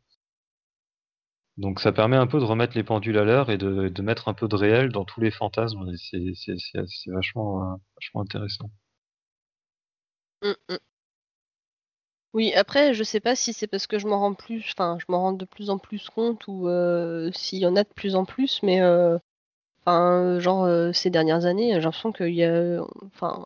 Donc 1.57 1.79
ça 1.79 1.93
permet 1.93 2.17
un 2.17 2.27
peu 2.27 2.39
de 2.39 2.45
remettre 2.45 2.75
les 2.75 2.83
pendules 2.83 3.17
à 3.17 3.23
l'heure 3.23 3.49
et 3.49 3.57
de, 3.57 3.87
de, 3.87 4.01
mettre 4.01 4.27
un 4.27 4.33
peu 4.33 4.47
de 4.47 4.55
réel 4.55 4.91
dans 4.91 5.05
tous 5.05 5.21
les 5.21 5.31
fantasmes. 5.31 5.89
C'est 5.95 7.11
vachement, 7.11 7.73
euh, 7.73 7.75
vachement 7.95 8.21
intéressant. 8.21 8.69
Mmh, 10.41 10.53
mmh. 10.69 10.77
Oui, 12.35 12.53
après, 12.53 12.93
je 12.93 13.03
sais 13.03 13.19
pas 13.19 13.35
si 13.35 13.51
c'est 13.53 13.65
parce 13.67 13.87
que 13.87 13.97
je 13.97 14.07
m'en 14.07 14.19
rends 14.19 14.33
plus, 14.35 14.63
enfin, 14.73 14.97
je 14.99 15.05
m'en 15.09 15.21
rends 15.21 15.33
de 15.33 15.45
plus 15.45 15.69
en 15.71 15.79
plus 15.79 16.09
compte 16.09 16.47
ou 16.47 16.67
euh, 16.67 17.31
s'il 17.33 17.59
y 17.59 17.65
en 17.65 17.75
a 17.75 17.83
de 17.83 17.89
plus 17.89 18.15
en 18.15 18.25
plus, 18.25 18.61
mais 18.61 18.81
enfin, 19.85 20.39
genre 20.39 20.93
ces 20.93 21.09
dernières 21.09 21.45
années, 21.45 21.73
j'ai 21.73 21.81
l'impression 21.81 22.11
qu'il 22.11 22.35
y 22.35 22.43
a, 22.43 22.81
enfin, 23.05 23.45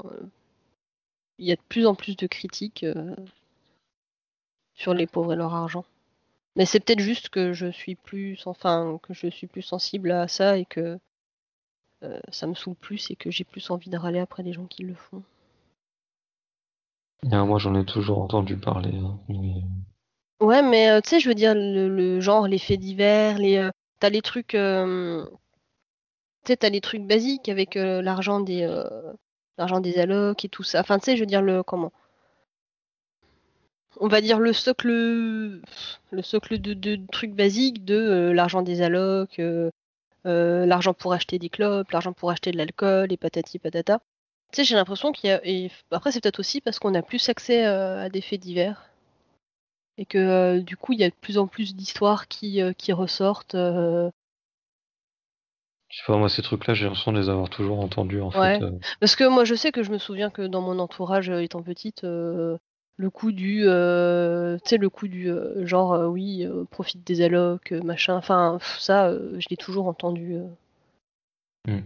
il 1.39 1.47
y 1.47 1.51
a 1.51 1.55
de 1.55 1.61
plus 1.69 1.87
en 1.87 1.95
plus 1.95 2.15
de 2.15 2.27
critiques 2.27 2.83
euh, 2.83 3.15
sur 4.75 4.93
les 4.93 5.07
pauvres 5.07 5.33
et 5.33 5.35
leur 5.35 5.55
argent. 5.55 5.85
Mais 6.55 6.65
c'est 6.65 6.79
peut-être 6.79 6.99
juste 6.99 7.29
que 7.29 7.53
je 7.53 7.71
suis 7.71 7.95
plus, 7.95 8.45
enfin, 8.45 8.99
que 9.03 9.13
je 9.13 9.27
suis 9.27 9.47
plus 9.47 9.61
sensible 9.61 10.11
à 10.11 10.27
ça 10.27 10.57
et 10.57 10.65
que 10.65 10.99
euh, 12.03 12.19
ça 12.31 12.47
me 12.47 12.55
saoule 12.55 12.75
plus 12.75 13.11
et 13.11 13.15
que 13.15 13.31
j'ai 13.31 13.45
plus 13.45 13.69
envie 13.71 13.89
de 13.89 13.97
râler 13.97 14.19
après 14.19 14.43
les 14.43 14.53
gens 14.53 14.65
qui 14.65 14.83
le 14.83 14.95
font. 14.95 15.23
Ah, 17.31 17.43
moi, 17.43 17.59
j'en 17.59 17.75
ai 17.75 17.85
toujours 17.85 18.19
entendu 18.21 18.57
parler. 18.57 18.95
Hein, 18.95 19.19
ouais, 20.39 20.61
mais 20.61 20.89
euh, 20.89 21.01
tu 21.01 21.09
sais, 21.09 21.19
je 21.19 21.27
veux 21.27 21.35
dire, 21.35 21.53
le, 21.55 22.19
genre, 22.19 22.47
les 22.47 22.57
faits 22.57 22.79
divers, 22.79 23.37
les, 23.37 23.69
t'as 23.99 24.09
les 24.09 24.21
trucs, 24.21 24.49
tu 24.49 24.57
sais, 26.45 26.57
t'as 26.57 26.69
les 26.69 26.81
trucs 26.81 27.05
basiques 27.05 27.49
avec 27.49 27.75
l'argent 27.75 28.39
des, 28.39 28.65
l'argent 29.57 29.79
des 29.79 29.99
allocs 29.99 30.45
et 30.45 30.49
tout 30.49 30.63
ça. 30.63 30.79
Enfin, 30.79 30.97
tu 30.99 31.05
sais, 31.05 31.15
je 31.15 31.21
veux 31.21 31.27
dire, 31.27 31.41
le, 31.41 31.63
comment? 31.63 31.91
On 33.99 34.07
va 34.07 34.21
dire 34.21 34.39
le 34.39 34.53
socle 34.53 34.87
le 36.11 36.21
socle 36.21 36.59
de, 36.59 36.99
trucs 37.11 37.33
basiques 37.33 37.85
de 37.85 37.95
euh, 37.95 38.33
l'argent 38.33 38.61
des 38.61 38.81
allocs, 38.81 39.39
euh, 39.39 39.71
euh, 40.25 40.65
l'argent 40.65 40.93
pour 40.93 41.13
acheter 41.13 41.39
des 41.39 41.49
clopes, 41.49 41.91
l'argent 41.91 42.13
pour 42.13 42.31
acheter 42.31 42.51
de 42.51 42.57
l'alcool 42.57 43.11
et 43.11 43.17
patati 43.17 43.59
patata. 43.59 43.99
Tu 44.51 44.57
sais, 44.57 44.63
j'ai 44.63 44.75
l'impression 44.75 45.11
qu'il 45.11 45.29
y 45.29 45.33
a. 45.33 45.41
Et 45.45 45.71
après, 45.91 46.11
c'est 46.11 46.21
peut-être 46.21 46.39
aussi 46.39 46.61
parce 46.61 46.79
qu'on 46.79 46.95
a 46.95 47.01
plus 47.01 47.29
accès 47.29 47.65
à 47.65 48.09
des 48.09 48.21
faits 48.21 48.39
divers. 48.39 48.89
Et 49.97 50.05
que 50.05 50.59
du 50.59 50.77
coup, 50.77 50.93
il 50.93 50.99
y 50.99 51.03
a 51.03 51.09
de 51.09 51.15
plus 51.15 51.37
en 51.37 51.47
plus 51.47 51.75
d'histoires 51.75 52.27
qui, 52.27 52.61
qui 52.77 52.93
ressortent. 52.93 53.55
Je 53.55 54.09
sais 55.97 56.03
pas, 56.07 56.17
moi, 56.17 56.29
ces 56.29 56.41
trucs-là, 56.41 56.73
j'ai 56.73 56.85
l'impression 56.85 57.11
de 57.11 57.19
les 57.19 57.29
avoir 57.29 57.49
toujours 57.49 57.79
entendus, 57.79 58.21
en 58.21 58.31
fait. 58.31 58.61
Parce 58.99 59.15
que 59.15 59.25
moi, 59.25 59.43
je 59.43 59.55
sais 59.55 59.71
que 59.71 59.83
je 59.83 59.91
me 59.91 59.97
souviens 59.97 60.29
que 60.29 60.43
dans 60.43 60.61
mon 60.61 60.79
entourage, 60.79 61.29
étant 61.29 61.61
petite, 61.61 62.05
le 62.99 63.09
coup 63.09 63.31
du 63.31 63.63
euh, 63.65 64.57
tu 64.57 64.71
sais 64.71 64.77
le 64.77 64.89
coup 64.89 65.07
du 65.07 65.31
euh, 65.31 65.65
genre 65.65 65.93
euh, 65.93 66.07
oui 66.07 66.45
profite 66.69 67.07
des 67.07 67.21
allocs 67.21 67.71
machin 67.71 68.15
enfin 68.15 68.59
ça 68.77 69.13
je 69.13 69.47
l'ai 69.49 69.55
toujours 69.55 69.87
entendu 69.87 70.35
hmm. 71.65 71.79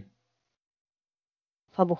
enfin 1.72 1.86
bon 1.86 1.98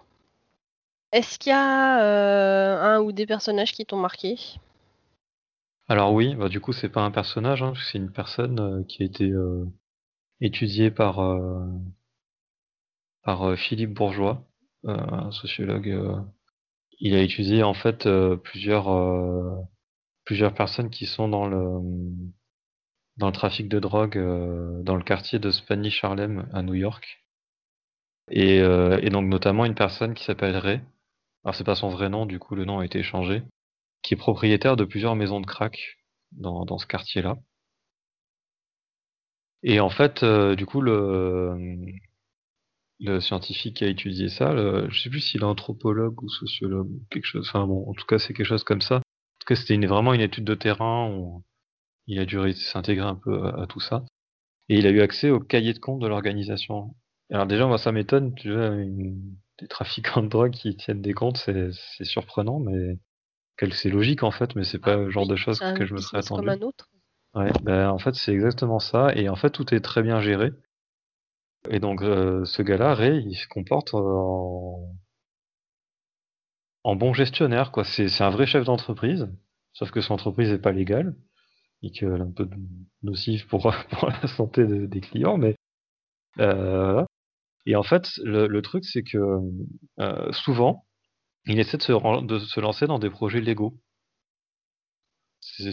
est-ce 1.14 1.38
qu'il 1.38 1.50
y 1.50 1.54
a 1.54 2.94
un 2.94 3.00
ou 3.00 3.12
des 3.12 3.26
personnages 3.26 3.72
qui 3.72 3.86
t'ont 3.86 3.96
marqué? 3.96 4.36
Alors 5.88 6.12
oui 6.12 6.34
bah 6.34 6.48
du 6.48 6.60
coup 6.60 6.72
c'est 6.72 6.88
pas 6.88 7.02
un 7.02 7.10
personnage 7.10 7.62
hein, 7.62 7.74
c'est 7.90 7.98
une 7.98 8.10
personne 8.10 8.84
qui 8.86 9.02
a 9.02 9.06
été 9.06 9.32
étudiée 10.40 10.90
par 10.90 11.20
Philippe 13.56 13.94
Bourgeois 13.94 14.44
un 14.84 15.30
sociologue 15.30 16.24
il 17.00 17.14
a 17.14 17.20
étudié 17.20 17.62
en 17.62 17.74
fait 17.74 18.06
euh, 18.06 18.36
plusieurs 18.36 18.90
euh, 18.90 20.50
personnes 20.56 20.90
qui 20.90 21.06
sont 21.06 21.28
dans 21.28 21.46
le 21.46 23.32
trafic 23.32 23.68
de 23.68 23.78
drogue 23.78 24.16
euh, 24.16 24.82
dans 24.82 24.96
le 24.96 25.02
quartier 25.02 25.38
de 25.38 25.50
Spanish 25.50 26.02
Harlem 26.04 26.48
à 26.52 26.62
New 26.62 26.74
York. 26.74 27.24
Et, 28.30 28.56
et 28.56 29.10
donc 29.10 29.26
notamment 29.26 29.66
une 29.66 29.74
personne 29.74 30.14
qui 30.14 30.24
s'appelle 30.24 30.56
Ray. 30.56 30.80
Alors 31.44 31.54
c'est 31.54 31.64
pas 31.64 31.74
son 31.74 31.88
vrai 31.90 32.08
nom, 32.08 32.26
du 32.26 32.38
coup 32.38 32.54
le 32.54 32.64
nom 32.64 32.78
a 32.80 32.84
été 32.84 33.02
changé, 33.02 33.42
qui 34.02 34.14
est 34.14 34.16
propriétaire 34.16 34.76
de 34.76 34.84
plusieurs 34.84 35.16
maisons 35.16 35.40
de 35.40 35.46
crack 35.46 35.98
dans, 36.32 36.64
dans 36.64 36.78
ce 36.78 36.86
quartier-là. 36.86 37.38
Et 39.62 39.80
en 39.80 39.88
fait, 39.90 40.24
du 40.24 40.66
coup, 40.66 40.80
le, 40.80 41.56
le 43.00 43.20
scientifique 43.20 43.76
qui 43.78 43.84
a 43.84 43.88
étudié 43.88 44.28
ça, 44.28 44.54
je 44.88 45.00
sais 45.00 45.10
plus 45.10 45.20
s'il 45.20 45.40
est 45.40 45.44
anthropologue 45.44 46.22
ou 46.22 46.28
sociologue 46.28 46.90
ou 46.90 47.02
quelque 47.10 47.26
chose. 47.26 47.46
Enfin 47.48 47.66
bon, 47.66 47.88
en 47.88 47.94
tout 47.94 48.06
cas, 48.06 48.18
c'est 48.18 48.34
quelque 48.34 48.46
chose 48.46 48.64
comme 48.64 48.82
ça. 48.82 48.96
En 48.96 49.00
tout 49.40 49.46
cas, 49.46 49.56
c'était 49.56 49.76
vraiment 49.86 50.14
une 50.14 50.20
étude 50.20 50.44
de 50.44 50.54
terrain. 50.54 51.10
Où 51.10 51.42
il 52.06 52.18
a 52.20 52.26
dû 52.26 52.52
s'intégrer 52.54 53.06
un 53.06 53.14
peu 53.14 53.46
à, 53.46 53.66
tout 53.66 53.80
ça. 53.80 54.04
Et 54.68 54.78
il 54.78 54.86
a 54.86 54.90
eu 54.90 55.00
accès 55.02 55.30
au 55.30 55.40
cahier 55.40 55.74
de 55.74 55.78
compte 55.78 56.00
de 56.00 56.08
l'organisation. 56.08 56.94
Alors 57.30 57.46
déjà, 57.46 57.66
moi, 57.66 57.78
ça 57.78 57.92
m'étonne, 57.92 58.34
tu 58.34 58.52
vois, 58.52 58.70
des 59.58 59.68
trafiquants 59.68 60.22
de 60.22 60.28
drogue 60.28 60.52
qui 60.52 60.76
tiennent 60.76 61.02
des 61.02 61.14
comptes, 61.14 61.38
c'est 61.38 62.04
surprenant, 62.04 62.58
mais 62.58 62.98
c'est 63.72 63.90
logique 63.90 64.22
en 64.22 64.30
fait, 64.30 64.54
mais 64.56 64.64
c'est 64.64 64.78
pas 64.78 64.96
le 64.96 65.10
genre 65.10 65.26
de 65.26 65.36
choses 65.36 65.60
que 65.60 65.86
je 65.86 65.94
me 65.94 66.00
serais 66.00 66.18
attendu. 66.18 66.40
Comme 66.40 66.48
un 66.48 66.62
autre. 66.62 66.88
Ouais, 67.34 67.50
ben, 67.62 67.90
en 67.90 67.98
fait, 67.98 68.14
c'est 68.14 68.32
exactement 68.32 68.78
ça. 68.78 69.12
Et 69.16 69.28
en 69.28 69.36
fait, 69.36 69.50
tout 69.50 69.74
est 69.74 69.80
très 69.80 70.02
bien 70.02 70.20
géré. 70.20 70.52
Et 71.70 71.80
donc, 71.80 72.02
euh, 72.02 72.44
ce 72.44 72.62
gars-là, 72.62 72.94
Ray, 72.94 73.24
il 73.26 73.34
se 73.34 73.48
comporte 73.48 73.94
en, 73.94 74.94
en 76.84 76.96
bon 76.96 77.12
gestionnaire, 77.12 77.72
quoi. 77.72 77.84
C'est, 77.84 78.20
un 78.20 78.30
vrai 78.30 78.46
chef 78.46 78.64
d'entreprise, 78.64 79.28
sauf 79.72 79.90
que 79.90 80.00
son 80.00 80.14
entreprise 80.14 80.50
n'est 80.50 80.58
pas 80.58 80.72
légale 80.72 81.16
et 81.82 81.90
qu'elle 81.90 82.16
est 82.16 82.20
un 82.20 82.30
peu 82.30 82.48
nocive 83.02 83.46
pour, 83.46 83.62
pour 83.90 84.08
la 84.08 84.26
santé 84.28 84.64
des 84.64 85.00
clients, 85.00 85.38
mais 85.38 85.56
euh, 86.38 87.04
et 87.66 87.76
en 87.76 87.82
fait, 87.82 88.10
le, 88.22 88.46
le 88.46 88.62
truc, 88.62 88.84
c'est 88.84 89.02
que 89.02 89.18
euh, 89.98 90.32
souvent, 90.32 90.86
il 91.46 91.58
essaie 91.58 91.76
de 91.76 91.82
se, 91.82 92.24
de 92.24 92.38
se 92.38 92.60
lancer 92.60 92.86
dans 92.86 92.98
des 92.98 93.10
projets 93.10 93.40
légaux. 93.40 93.78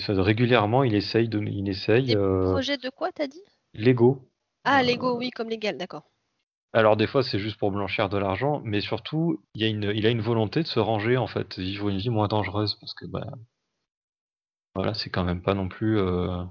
Régulièrement, 0.08 0.84
il 0.84 0.96
essaye 0.96 1.30
de, 1.30 1.40
il 1.40 1.70
essaye. 1.70 2.08
Des 2.08 2.16
projets 2.16 2.78
de 2.78 2.90
quoi, 2.90 3.12
t'as 3.12 3.28
dit? 3.28 3.42
Légaux. 3.74 4.28
Ah, 4.64 4.84
Lego, 4.84 5.18
oui, 5.18 5.32
comme 5.32 5.50
légal, 5.50 5.78
d'accord. 5.78 6.04
Alors 6.74 6.96
des 6.96 7.08
fois 7.08 7.22
c'est 7.22 7.40
juste 7.40 7.58
pour 7.58 7.72
blanchir 7.72 8.08
de 8.08 8.18
l'argent, 8.18 8.62
mais 8.64 8.80
surtout 8.80 9.44
il, 9.56 9.62
y 9.62 9.66
a 9.66 9.68
une, 9.68 9.92
il 9.94 10.06
a 10.06 10.10
une 10.10 10.22
volonté 10.22 10.64
de 10.64 10.68
se 10.68 10.80
ranger 10.80 11.18
en 11.18 11.28
fait, 11.28 11.60
vivre 11.60 11.90
une 11.90 11.98
vie 11.98 12.10
moins 12.10 12.30
dangereuse 12.30 12.76
parce 12.80 12.94
que 12.94 13.06
bah 13.06 13.28
voilà 14.74 14.94
c'est 14.94 15.10
quand 15.10 15.26
même 15.26 15.42
pas 15.42 15.54
non 15.54 15.68
plus 15.68 16.00
euh, 16.00 16.44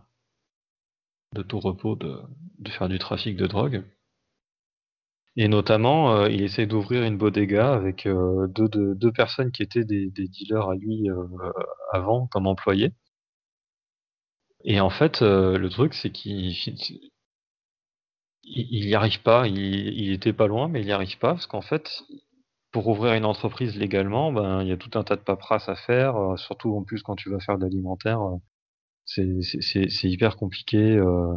de 1.35 1.43
tout 1.43 1.59
repos 1.59 1.97
de, 1.97 2.21
de, 2.59 2.71
faire 2.71 2.91
du 2.91 2.99
trafic 2.99 3.35
de 3.37 3.47
drogue. 3.47 3.83
Et 5.37 5.49
notamment 5.49 6.15
euh, 6.15 6.29
il 6.29 6.43
essaie 6.43 6.67
d'ouvrir 6.67 7.05
une 7.05 7.17
bodega 7.17 7.73
avec 7.73 8.07
euh, 8.07 8.47
deux, 8.49 8.69
deux, 8.69 8.95
deux, 8.95 9.13
personnes 9.13 9.53
qui 9.53 9.63
étaient 9.63 9.85
des, 9.85 10.11
des 10.11 10.29
dealers 10.29 10.69
à 10.69 10.75
lui 10.75 11.09
avant 11.93 12.27
comme 12.27 12.47
employés. 12.47 12.93
Et 14.65 14.81
en 14.81 14.91
fait 14.91 15.21
le 15.23 15.69
truc 15.69 15.95
c'est 15.95 16.11
qu'il 16.11 16.55
il 18.53 18.87
n'y 18.87 18.95
arrive 18.95 19.23
pas, 19.23 19.47
il, 19.47 20.13
était 20.13 20.33
pas 20.33 20.47
loin, 20.47 20.69
mais 20.69 20.81
il 20.81 20.87
n'y 20.87 20.93
arrive 20.93 21.19
pas, 21.19 21.35
parce 21.35 21.47
qu'en 21.47 21.61
fait, 21.61 22.03
pour 22.73 22.89
ouvrir 22.89 23.15
une 23.15 23.25
entreprise 23.25 23.77
légalement, 23.77 24.33
ben 24.33 24.63
il 24.63 24.69
y 24.69 24.73
a 24.73 24.77
tout 24.77 24.99
un 24.99 25.05
tas 25.05 25.17
de 25.17 25.23
paperasse 25.23 25.69
à 25.69 25.77
faire, 25.77 26.17
euh, 26.17 26.37
surtout 26.37 26.75
en 26.75 26.83
plus 26.83 27.03
quand 27.03 27.17
tu 27.17 27.31
vas 27.31 27.41
faire 27.41 27.59
de 27.59 27.65
l'alimentaire, 27.65 28.21
euh, 28.23 28.37
c'est 29.07 30.09
hyper 30.09 30.37
compliqué. 30.37 30.79
Euh, 30.79 31.37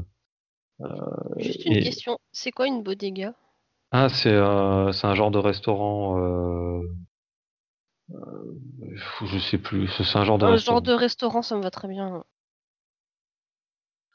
Juste 1.38 1.66
une 1.66 1.84
question, 1.84 2.18
c'est 2.32 2.52
quoi 2.52 2.68
une 2.68 2.84
bodega? 2.84 3.36
Ah, 3.96 4.10
c'est 4.10 4.36
un 4.36 5.14
genre 5.14 5.30
de 5.30 5.38
restaurant. 5.38 6.18
je 8.10 9.40
sais 9.40 9.60
plus, 9.60 9.88
c'est 9.88 10.18
un 10.18 10.26
genre 10.26 10.40
de 10.40 10.46
un 10.46 10.58
genre 10.58 10.82
de 10.82 10.94
restaurant, 10.94 11.44
ça 11.44 11.56
me 11.56 11.62
va 11.62 11.70
très 11.70 11.88
bien. 11.88 12.24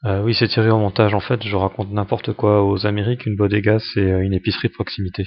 Euh, 0.03 0.21
oui, 0.21 0.33
c'est 0.33 0.49
tiré 0.49 0.69
au 0.69 0.79
montage. 0.79 1.13
En 1.13 1.21
fait, 1.21 1.43
je 1.43 1.55
raconte 1.55 1.91
n'importe 1.91 2.33
quoi 2.33 2.65
aux 2.65 2.85
Amériques. 2.85 3.25
Une 3.25 3.37
bodega, 3.37 3.79
c'est 3.79 4.11
euh, 4.11 4.21
une 4.21 4.33
épicerie 4.33 4.67
de 4.67 4.73
proximité. 4.73 5.25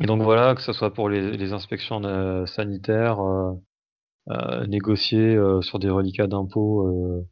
Et 0.00 0.06
donc 0.06 0.22
voilà, 0.22 0.56
que 0.56 0.60
ce 0.60 0.72
soit 0.72 0.92
pour 0.92 1.08
les, 1.08 1.52
inspections 1.52 2.02
euh, 2.04 2.46
sanitaires, 2.46 3.18
négocier 4.66 5.38
sur 5.62 5.78
des 5.78 5.90
reliquats 5.90 6.26
d'impôts, 6.26 7.24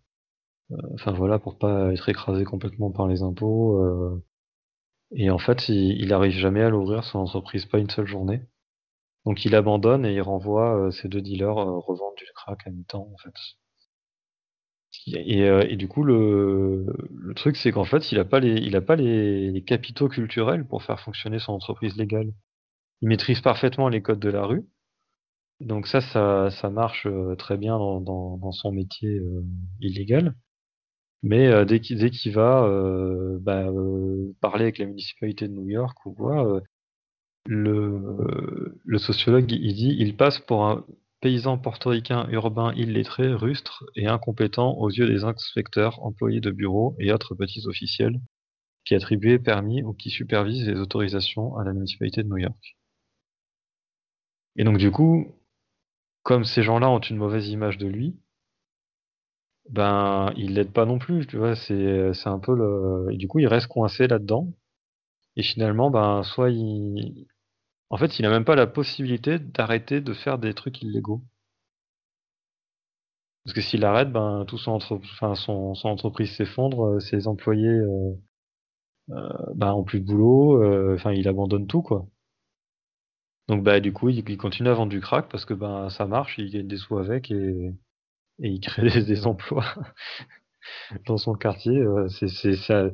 enfin 0.94 1.12
voilà, 1.12 1.40
pour 1.40 1.58
pas 1.58 1.92
être 1.92 2.08
écrasé 2.08 2.44
complètement 2.44 2.92
par 2.92 3.08
les 3.08 3.22
impôts. 3.22 4.22
Et 5.12 5.30
en 5.30 5.38
fait, 5.38 5.68
il, 5.68 6.00
il 6.00 6.12
arrive 6.12 6.32
jamais 6.32 6.62
à 6.62 6.70
l'ouvrir 6.70 7.04
son 7.04 7.20
entreprise, 7.20 7.66
pas 7.66 7.78
une 7.78 7.90
seule 7.90 8.06
journée. 8.06 8.42
Donc 9.24 9.44
il 9.44 9.54
abandonne 9.54 10.06
et 10.06 10.14
il 10.14 10.22
renvoie 10.22 10.90
ses 10.92 11.08
deux 11.08 11.22
dealers 11.22 11.54
revendre 11.56 12.14
du 12.16 12.24
crack 12.34 12.66
à 12.66 12.70
mi-temps 12.70 13.08
en 13.12 13.16
fait. 13.18 13.34
Euh, 15.14 15.66
et, 15.68 15.76
du 15.76 15.88
coup, 15.88 16.02
le, 16.04 16.86
le 17.10 17.34
truc, 17.34 17.56
c'est 17.56 17.72
qu'en 17.72 17.84
fait, 17.84 18.10
il 18.12 18.18
n'a 18.18 18.24
pas, 18.24 18.40
les, 18.40 18.54
il 18.54 18.76
a 18.76 18.80
pas 18.80 18.96
les, 18.96 19.62
capitaux 19.66 20.08
culturels 20.08 20.66
pour 20.66 20.82
faire 20.82 21.00
fonctionner 21.00 21.38
son 21.38 21.52
entreprise 21.52 21.96
légale. 21.96 22.32
Il 23.02 23.08
maîtrise 23.08 23.40
parfaitement 23.40 23.88
les 23.88 24.02
codes 24.02 24.20
de 24.20 24.30
la 24.30 24.46
rue. 24.46 24.66
Donc 25.60 25.86
ça, 25.86 26.00
ça, 26.00 26.50
ça 26.50 26.70
marche 26.70 27.06
euh, 27.06 27.34
très 27.36 27.56
bien 27.56 27.78
dans, 27.78 28.00
dans, 28.00 28.38
dans 28.38 28.52
son 28.52 28.72
métier 28.72 29.18
euh, 29.18 29.44
illégal. 29.80 30.34
Mais 31.26 31.64
dès 31.66 31.80
qu'il 31.80 31.98
dès 31.98 32.10
qu'il 32.10 32.32
va 32.32 32.68
bah, 33.40 33.68
parler 34.40 34.64
avec 34.64 34.78
la 34.78 34.86
municipalité 34.86 35.48
de 35.48 35.52
New 35.52 35.68
York 35.68 36.06
ou 36.06 36.12
quoi, 36.12 36.62
le, 37.46 38.98
sociologue 38.98 39.50
il 39.50 39.74
dit 39.74 39.96
il 39.98 40.16
passe 40.16 40.38
pour 40.38 40.64
un 40.66 40.84
paysan 41.20 41.58
portoricain 41.58 42.28
urbain 42.30 42.72
illettré, 42.74 43.32
rustre 43.34 43.84
et 43.96 44.06
incompétent 44.06 44.74
aux 44.74 44.88
yeux 44.88 45.08
des 45.08 45.24
inspecteurs, 45.24 46.00
employés 46.04 46.40
de 46.40 46.52
bureau 46.52 46.94
et 47.00 47.12
autres 47.12 47.34
petits 47.34 47.66
officiels 47.66 48.20
qui 48.84 48.94
attribuent 48.94 49.40
permis 49.40 49.82
ou 49.82 49.94
qui 49.94 50.10
supervisent 50.10 50.68
les 50.68 50.78
autorisations 50.78 51.56
à 51.56 51.64
la 51.64 51.72
municipalité 51.72 52.22
de 52.22 52.28
New 52.28 52.38
York. 52.38 52.76
Et 54.54 54.62
donc 54.62 54.78
du 54.78 54.92
coup, 54.92 55.26
comme 56.22 56.44
ces 56.44 56.62
gens-là 56.62 56.88
ont 56.88 57.00
une 57.00 57.16
mauvaise 57.16 57.48
image 57.48 57.78
de 57.78 57.88
lui, 57.88 58.16
ben 59.70 60.32
il 60.36 60.54
l'aide 60.54 60.72
pas 60.72 60.84
non 60.86 60.98
plus, 60.98 61.26
tu 61.26 61.36
vois, 61.38 61.56
c'est 61.56 62.26
un 62.26 62.38
peu 62.38 62.54
le 62.54 63.16
du 63.16 63.28
coup, 63.28 63.38
il 63.40 63.46
reste 63.48 63.66
coincé 63.68 64.06
là-dedans 64.08 64.48
et 65.36 65.42
finalement, 65.42 65.90
ben 65.90 66.22
soit 66.24 66.50
il 66.50 67.26
en 67.90 67.96
fait, 67.98 68.18
il 68.18 68.26
a 68.26 68.30
même 68.30 68.44
pas 68.44 68.56
la 68.56 68.66
possibilité 68.68 69.38
d'arrêter 69.40 70.00
de 70.00 70.14
faire 70.14 70.38
des 70.38 70.54
trucs 70.54 70.82
illégaux. 70.82 71.22
Parce 73.44 73.54
que 73.54 73.60
s'il 73.62 73.84
arrête, 73.84 74.12
ben 74.12 74.44
tout 74.46 74.58
son 74.58 74.72
entreprise 75.84 76.30
s'effondre, 76.36 76.84
euh, 76.96 77.00
ses 77.00 77.28
employés, 77.28 77.66
euh, 77.68 78.12
euh, 79.10 79.28
ben 79.54 79.72
ont 79.74 79.84
plus 79.84 80.00
de 80.00 80.06
boulot, 80.06 80.62
euh, 80.62 80.94
enfin 80.94 81.12
il 81.12 81.28
abandonne 81.28 81.66
tout, 81.66 81.82
quoi. 81.82 82.06
Donc 83.48 83.62
bah 83.64 83.80
du 83.80 83.92
coup, 83.92 84.08
il 84.08 84.28
il 84.28 84.36
continue 84.38 84.68
à 84.68 84.74
vendre 84.74 84.90
du 84.90 85.00
crack 85.00 85.28
parce 85.28 85.44
que, 85.44 85.54
ben 85.54 85.88
ça 85.90 86.06
marche, 86.06 86.38
il 86.38 86.50
gagne 86.50 86.66
des 86.68 86.76
sous 86.76 86.98
avec 86.98 87.30
et 87.30 87.72
et 88.40 88.48
il 88.48 88.60
crée 88.60 88.88
des 88.90 89.02
des 89.04 89.26
emplois 89.26 89.64
dans 91.06 91.16
son 91.16 91.34
quartier, 91.34 91.78
heu, 91.80 92.08
c'est 92.08 92.28
c'est 92.28 92.56
ça 92.56 92.90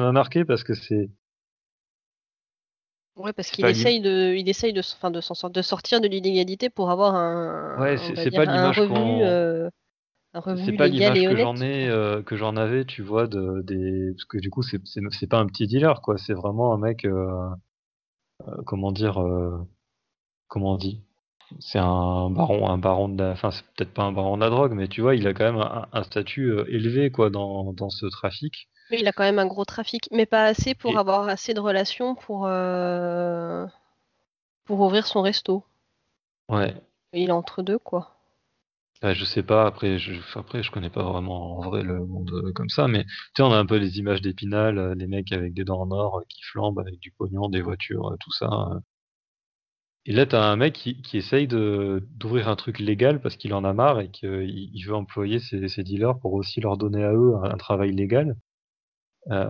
m'a 0.00 0.12
marqué 0.12 0.44
parce 0.44 0.64
que 0.64 0.74
c'est 0.74 1.10
Ouais, 3.16 3.32
parce 3.34 3.50
qu'il 3.50 3.68
essaye 3.68 4.00
de 4.00 4.34
il 4.38 4.48
essaye 4.48 4.72
de 4.72 4.80
enfin 4.80 5.10
de 5.10 5.20
s'en 5.20 5.34
sort 5.34 5.50
de 5.50 5.60
sortir 5.62 6.00
de 6.00 6.08
l'illégalité 6.08 6.70
pour 6.70 6.90
avoir 6.90 7.14
Ouais, 7.76 7.98
un 7.98 8.00
on 8.16 8.16
c'est 8.16 8.32
pas 8.32 8.46
l'image 8.46 8.80
revenu, 8.80 9.22
un 9.22 9.70
c'est 10.54 10.60
revenu 10.60 10.72
pas 10.72 10.86
légal 10.86 10.88
l'image 10.88 11.24
que 11.24 11.36
j'en 11.36 11.60
ai, 11.60 11.88
heu, 11.88 12.22
que 12.22 12.36
j'en 12.36 12.56
avais, 12.56 12.84
tu 12.84 13.02
vois, 13.02 13.26
de 13.26 13.62
des 13.62 14.12
parce 14.14 14.24
que 14.26 14.38
du 14.38 14.50
coup, 14.50 14.62
c'est 14.62 14.80
c'est 14.86 15.00
c'est 15.10 15.26
pas 15.26 15.38
un 15.38 15.46
petit 15.46 15.66
dealer, 15.66 16.00
quoi, 16.02 16.16
c'est 16.18 16.34
vraiment 16.34 16.74
un 16.74 16.78
mec, 16.78 17.04
heu 17.04 17.10
heu, 18.46 18.62
comment 18.66 18.92
dire, 18.92 19.18
comment 20.46 20.74
on 20.74 20.76
dit? 20.76 21.02
C'est 21.60 21.78
un 21.78 22.30
baron 22.30 22.68
un 22.68 22.78
baron 22.78 23.08
de 23.08 23.22
la 23.22 23.30
enfin, 23.32 23.50
c'est 23.50 23.64
peut-être 23.76 23.92
pas 23.94 24.02
un 24.04 24.12
baron 24.12 24.36
de 24.36 24.42
la 24.42 24.50
drogue, 24.50 24.72
mais 24.74 24.88
tu 24.88 25.00
vois, 25.00 25.14
il 25.16 25.26
a 25.26 25.34
quand 25.34 25.44
même 25.44 25.60
un 25.60 25.86
un 25.92 26.02
statut, 26.04 26.50
heu, 26.50 26.66
élevé, 26.72 27.10
quoi, 27.10 27.30
dans 27.30 27.72
dans 27.72 27.90
ce 27.90 28.06
trafic 28.06 28.68
Oui, 28.90 28.98
il 29.00 29.08
a 29.08 29.12
quand 29.12 29.24
même 29.24 29.38
un 29.40 29.46
gros 29.46 29.64
trafic, 29.64 30.08
mais 30.12 30.26
pas 30.26 30.44
assez 30.44 30.74
pour 30.74 30.92
et 30.92 30.96
avoir 30.98 31.28
assez 31.28 31.52
de 31.54 31.60
relations 31.60 32.14
pour, 32.14 32.46
heu, 32.46 33.66
pour 34.64 34.80
ouvrir 34.80 35.06
son 35.06 35.22
resto. 35.22 35.64
ouais. 36.48 36.74
Il 37.14 37.30
est 37.30 37.32
entre 37.32 37.62
2, 37.62 37.78
quoi. 37.78 38.18
Je 39.02 39.24
sais 39.24 39.42
pas, 39.42 39.66
après 39.66 39.98
je 39.98 40.12
après 40.38 40.62
je 40.62 40.70
connais 40.70 40.88
pas 40.90 41.02
vraiment 41.02 41.58
en 41.58 41.60
vrai 41.62 41.82
le 41.82 42.04
monde, 42.06 42.30
heu, 42.32 42.52
comme 42.52 42.68
ça, 42.68 42.86
mais 42.88 43.04
tu 43.04 43.10
sais, 43.36 43.42
on 43.42 43.50
a 43.52 43.56
un 43.56 43.66
peu 43.66 43.76
les 43.76 43.98
images 43.98 44.20
d'Épinal, 44.22 44.92
les 44.96 45.06
mecs 45.08 45.32
avec 45.32 45.54
des 45.54 45.64
dents 45.64 45.80
en 45.82 45.90
or, 45.90 46.22
qui 46.28 46.40
flambent 46.44 46.78
avec 46.78 47.00
du 47.00 47.10
pognon, 47.10 47.48
des 47.48 47.62
voitures, 47.62 48.16
tout 48.20 48.30
ça, 48.32 48.48
et 50.06 50.12
là, 50.12 50.26
tu 50.26 50.34
as 50.36 50.44
un 50.44 50.56
mec 50.56 50.74
qui 50.74 51.16
essaye 51.16 51.46
d'ouvrir 51.48 52.48
un 52.48 52.56
truc 52.56 52.78
légal 52.80 53.20
parce 53.20 53.36
qu'il 53.36 53.54
en 53.54 53.64
a 53.64 53.72
marre 53.72 54.00
et 54.00 54.10
qu'il 54.10 54.42
il 54.74 54.82
veut 54.86 54.94
employer 54.94 55.38
ses 55.40 55.84
dealers 55.84 56.18
pour 56.20 56.34
aussi 56.34 56.60
leur 56.60 56.76
donner 56.76 57.04
à 57.04 57.12
eux 57.12 57.34
un 57.44 57.56
travail 57.56 57.92
légal. 57.92 58.36
Heu, 59.30 59.46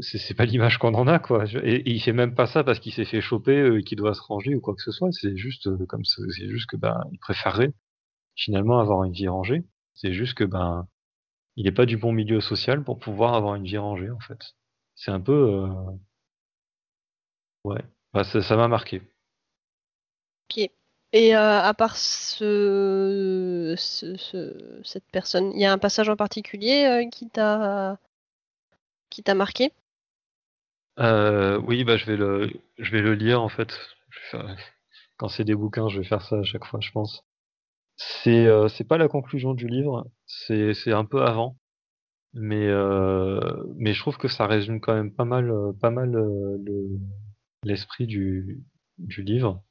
c'est 0.00 0.34
pas 0.34 0.44
l'image 0.46 0.78
qu'on 0.78 0.94
en 0.94 1.06
a, 1.06 1.18
quoi, 1.18 1.44
et 1.64 1.74
et 1.76 1.90
il 1.92 2.00
fait 2.00 2.12
même 2.12 2.34
pas 2.34 2.46
ça 2.46 2.64
parce 2.64 2.80
qu'il 2.80 2.92
s'est 2.92 3.04
fait 3.04 3.20
choper, 3.20 3.58
heu, 3.60 3.78
et 3.80 3.84
qu'il 3.84 3.98
doit 3.98 4.14
se 4.14 4.22
ranger 4.22 4.54
ou 4.56 4.60
quoi 4.60 4.74
que 4.74 4.82
ce 4.82 4.92
soit. 4.92 5.10
C'est 5.12 5.36
juste, 5.36 5.66
heu, 5.68 5.78
comme 5.88 6.04
ce 6.04 6.22
c'est 6.30 6.48
juste 6.48 6.68
que, 6.70 6.76
ben, 6.76 7.00
il 7.12 7.18
préférerait 7.18 7.72
finalement 8.36 8.80
avoir 8.80 9.04
une 9.04 9.12
vie 9.14 9.28
rangée. 9.28 9.64
C'est 9.94 10.12
juste 10.14 10.34
que, 10.34 10.44
ben 10.44 10.88
Il 11.56 11.66
est 11.68 11.72
pas 11.72 11.86
du 11.86 11.96
bon 11.98 12.12
milieu 12.12 12.40
social 12.40 12.84
pour 12.84 12.98
pouvoir 13.00 13.34
avoir 13.34 13.56
une 13.56 13.64
vie 13.64 13.78
rangée, 13.78 14.10
en 14.10 14.20
fait. 14.20 14.40
C'est 14.96 15.12
un 15.12 15.20
peu, 15.20 15.32
heu, 15.34 15.68
ouais, 17.64 17.82
ça 18.42 18.56
m'a 18.56 18.68
marqué. 18.68 19.00
OK 20.50 20.70
et 21.12 21.34
heu, 21.34 21.38
à 21.38 21.74
part 21.74 21.96
ce 21.96 23.74
ce 23.76 24.16
ce 24.16 24.80
cette 24.84 25.04
personne, 25.12 25.50
il 25.54 25.60
y 25.60 25.64
a 25.64 25.72
un 25.72 25.78
passage 25.78 26.08
en 26.08 26.16
particulier, 26.16 26.86
heu, 26.86 27.08
qui 27.10 27.28
t'a 27.28 27.98
qui 29.10 29.22
t'a 29.22 29.34
marqué? 29.34 29.72
Heu, 30.98 31.58
oui, 31.66 31.84
bah, 31.84 31.96
je 31.96 32.06
vais 32.06 32.16
le 32.16 32.50
je 32.78 32.90
vais 32.92 33.02
le 33.02 33.14
lire, 33.14 33.42
en 33.42 33.48
fait. 33.48 33.72
Quand 35.18 35.28
c'est 35.28 35.44
des 35.44 35.54
bouquins, 35.54 35.88
je 35.88 35.98
vais 36.00 36.04
faire 36.06 36.22
ça 36.22 36.38
à 36.38 36.42
chaque 36.42 36.64
fois, 36.64 36.80
je 36.80 36.90
pense. 36.92 37.24
C'est, 37.96 38.48
c'est 38.70 38.84
pas 38.84 38.98
la 38.98 39.08
conclusion 39.08 39.54
du 39.54 39.68
livre, 39.68 40.06
c'est 40.26 40.74
c'est 40.74 40.92
un 40.92 41.04
peu 41.04 41.22
avant, 41.22 41.58
mais 42.34 42.68
mais 43.76 43.94
je 43.94 44.00
trouve 44.00 44.18
que 44.18 44.28
ça 44.28 44.46
résume 44.46 44.80
quand 44.80 44.94
même 44.94 45.12
pas 45.14 45.24
mal, 45.26 45.52
pas 45.80 45.90
mal, 45.90 46.16
l'esprit 47.62 48.06
du 48.06 48.62
du 48.98 49.22
livre. 49.22 49.62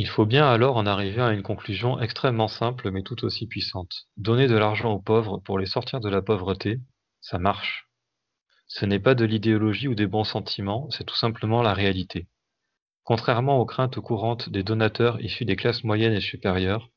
Il 0.00 0.06
faut 0.06 0.26
bien 0.26 0.46
alors 0.48 0.76
en 0.76 0.86
arriver 0.86 1.22
à 1.22 1.32
une 1.32 1.42
conclusion 1.42 2.00
extrêmement 2.00 2.46
simple 2.46 2.92
mais 2.92 3.02
tout 3.02 3.24
aussi 3.24 3.48
puissante. 3.48 4.06
Donner 4.16 4.46
de 4.46 4.54
l'argent 4.54 4.92
aux 4.92 5.00
pauvres 5.00 5.38
pour 5.38 5.58
les 5.58 5.66
sortir 5.66 5.98
de 5.98 6.08
la 6.08 6.22
pauvreté, 6.22 6.78
ça 7.20 7.40
marche. 7.40 7.88
Ce 8.68 8.86
n'est 8.86 9.00
pas 9.00 9.16
de 9.16 9.24
l'idéologie 9.24 9.88
ou 9.88 9.96
des 9.96 10.06
bons 10.06 10.22
sentiments, 10.22 10.88
c'est 10.90 11.02
tout 11.02 11.16
simplement 11.16 11.62
la 11.62 11.74
réalité. 11.74 12.28
Contrairement 13.02 13.58
aux 13.58 13.66
craintes 13.66 13.98
courantes 13.98 14.50
des 14.50 14.62
donateurs 14.62 15.20
issus 15.20 15.44
des 15.44 15.56
classes 15.56 15.82
moyennes 15.82 16.12
et 16.12 16.20
supérieures, 16.20 16.90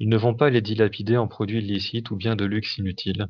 ils 0.00 0.08
ne 0.08 0.16
vont 0.16 0.34
pas 0.34 0.50
les 0.50 0.62
dilapider 0.62 1.16
en 1.16 1.28
produits 1.28 1.60
illicites 1.60 2.10
ou 2.10 2.16
biens 2.16 2.34
de 2.34 2.44
luxe 2.44 2.76
inutiles, 2.76 3.28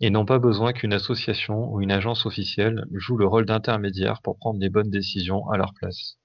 et 0.00 0.08
n'ont 0.08 0.24
pas 0.24 0.38
besoin 0.38 0.72
qu'une 0.72 0.94
association 0.94 1.70
ou 1.70 1.82
une 1.82 1.92
agence 1.92 2.24
officielle 2.24 2.86
joue 2.94 3.18
le 3.18 3.26
rôle 3.26 3.44
d'intermédiaire 3.44 4.22
pour 4.22 4.38
prendre 4.38 4.58
les 4.58 4.70
bonnes 4.70 4.90
décisions 4.90 5.50
à 5.50 5.58
leur 5.58 5.74
place. 5.74 6.16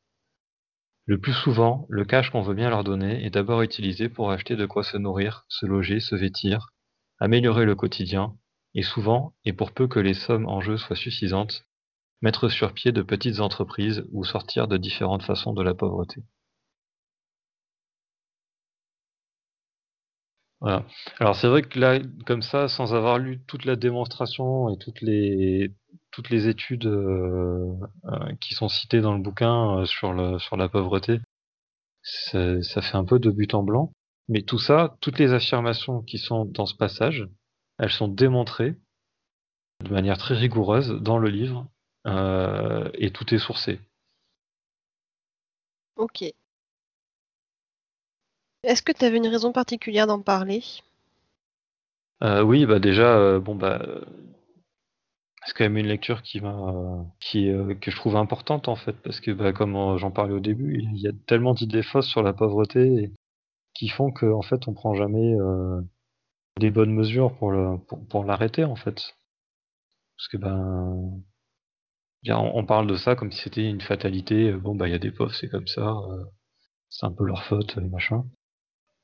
Le 1.09 1.19
plus 1.19 1.33
souvent, 1.33 1.87
le 1.89 2.05
cash 2.05 2.29
qu'on 2.29 2.43
veut 2.43 2.53
bien 2.53 2.69
leur 2.69 2.83
donner 2.83 3.25
est 3.25 3.31
d'abord 3.31 3.63
utilisé 3.63 4.09
pour 4.09 4.29
acheter 4.29 4.55
de 4.55 4.67
quoi 4.67 4.83
se 4.83 4.95
nourrir, 4.95 5.43
se 5.49 5.65
loger, 5.65 5.99
se 5.99 6.13
vêtir, 6.13 6.67
améliorer 7.17 7.65
le 7.65 7.73
quotidien, 7.73 8.37
et 8.75 8.83
souvent, 8.83 9.33
et 9.43 9.51
pour 9.51 9.71
peu 9.71 9.87
que 9.87 9.97
les 9.97 10.13
sommes 10.13 10.45
en 10.45 10.61
jeu 10.61 10.77
soient 10.77 10.95
suffisantes, 10.95 11.63
mettre 12.21 12.47
sur 12.47 12.73
pied 12.73 12.91
de 12.91 13.01
petites 13.01 13.39
entreprises 13.39 14.05
ou 14.11 14.23
sortir 14.23 14.67
de 14.67 14.77
différentes 14.77 15.23
façons 15.23 15.53
de 15.53 15.63
la 15.63 15.73
pauvreté. 15.73 16.21
Alors 20.61 21.35
c'est 21.37 21.47
vrai 21.47 21.61
que 21.61 21.79
là, 21.79 21.99
comme 22.25 22.41
ça, 22.41 22.67
sans 22.67 22.93
avoir 22.93 23.17
lu 23.17 23.39
toute 23.47 23.63
la 23.65 23.75
démonstration 23.77 24.69
et 24.69 24.77
toutes 24.77 25.01
les 25.01 26.47
études, 26.47 26.85
heu 26.85 27.75
heu, 28.05 28.35
qui 28.41 28.53
sont 28.55 28.67
citées 28.67 28.99
dans 29.01 29.13
le 29.15 29.21
bouquin, 29.21 29.81
heu, 29.81 29.85
sur 29.85 30.13
la 30.13 30.69
pauvreté, 30.69 31.19
c'est 32.03 32.63
ça 32.63 32.81
fait 32.81 32.97
un 32.97 33.05
peu 33.05 33.19
de 33.19 33.31
but 33.31 33.53
en 33.55 33.63
blanc. 33.63 33.93
Mais 34.29 34.43
tout 34.43 34.59
ça, 34.59 34.97
toutes 35.01 35.19
les 35.19 35.33
affirmations 35.33 36.01
qui 36.03 36.19
sont 36.19 36.45
dans 36.45 36.65
ce 36.67 36.75
passage, 36.75 37.27
elles 37.79 37.91
sont 37.91 38.07
démontrées 38.09 38.75
de 39.83 39.91
manière 39.91 40.17
très 40.17 40.35
rigoureuse 40.35 40.89
dans 41.01 41.17
le 41.17 41.29
livre, 41.29 41.67
et 42.05 43.11
tout 43.11 43.33
est 43.33 43.37
sourcé. 43.39 43.79
OK. 45.95 46.33
Est-ce 48.63 48.81
que 48.81 48.91
tu 48.91 49.05
avais 49.05 49.17
une 49.17 49.27
raison 49.27 49.51
particulière 49.53 50.07
d'en 50.07 50.21
parler? 50.21 50.61
Heu, 52.21 52.41
oui, 52.43 52.65
bah, 52.65 52.79
déjà, 52.79 53.17
heu, 53.17 53.39
bon, 53.39 53.55
bah, 53.55 53.79
c'est 55.45 55.53
quand 55.55 55.63
même 55.65 55.77
une 55.77 55.87
lecture 55.87 56.21
qui 56.21 56.39
m'a 56.41 57.05
qui, 57.19 57.49
heu, 57.49 57.75
que 57.75 57.91
je 57.91 57.95
trouve 57.97 58.15
importante, 58.15 58.67
en 58.67 58.75
fait, 58.75 58.93
parce 59.03 59.19
que, 59.19 59.31
bah, 59.31 59.51
comme, 59.53 59.97
j'en 59.97 60.11
parlais 60.11 60.33
au 60.33 60.39
début, 60.39 60.79
il 60.81 60.97
y 61.01 61.07
a 61.07 61.11
tellement 61.27 61.53
d'idées 61.53 61.83
fausses 61.83 62.07
sur 62.07 62.23
la 62.23 62.33
pauvreté 62.33 62.81
et 63.03 63.13
qui 63.75 63.89
font 63.89 64.11
qu'en 64.11 64.43
fait, 64.43 64.67
on 64.67 64.73
prend 64.73 64.95
jamais, 64.95 65.35
des 66.59 66.69
bonnes 66.69 66.93
mesures 66.93 67.35
pour 67.35 68.23
l'arrêter, 68.23 68.63
en 68.63 68.75
fait. 68.75 69.15
Parce 70.17 70.27
que, 70.31 70.37
ben, 70.37 71.23
on 72.29 72.65
parle 72.65 72.87
de 72.87 72.95
ça 72.95 73.15
comme 73.17 73.31
si 73.33 73.41
c'était 73.41 73.69
une 73.69 73.81
fatalité, 73.81 74.53
bon, 74.53 74.73
bah, 74.73 74.87
il 74.87 74.91
y 74.91 74.95
a 74.95 74.99
des 74.99 75.11
pauvres, 75.11 75.33
c'est 75.35 75.49
comme 75.49 75.67
ça, 75.67 75.93
c'est 76.89 77.05
un 77.07 77.11
peu 77.13 77.25
leur 77.25 77.43
faute, 77.45 77.77
machin. 77.77 78.25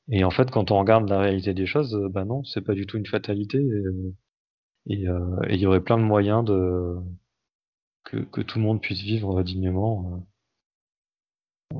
Et 0.09 0.23
en 0.23 0.31
fait, 0.31 0.49
quand 0.51 0.71
on 0.71 0.79
regarde 0.79 1.07
la 1.09 1.19
réalité 1.19 1.53
des 1.53 1.67
choses, 1.67 1.93
heu, 1.95 2.09
bah, 2.09 2.25
non, 2.25 2.43
c'est 2.43 2.61
pas 2.61 2.73
du 2.73 2.85
tout 2.87 2.97
une 2.97 3.05
fatalité, 3.05 3.59
et 4.87 5.05
heu 5.07 5.35
et 5.47 5.53
il 5.55 5.59
y 5.59 5.65
aurait 5.67 5.83
plein 5.83 5.97
de 5.97 6.03
moyens 6.03 6.43
de 6.43 6.95
que 8.03 8.41
tout 8.41 8.57
le 8.57 8.63
monde 8.65 8.81
puisse 8.81 9.01
vivre, 9.01 9.43
dignement, 9.43 10.25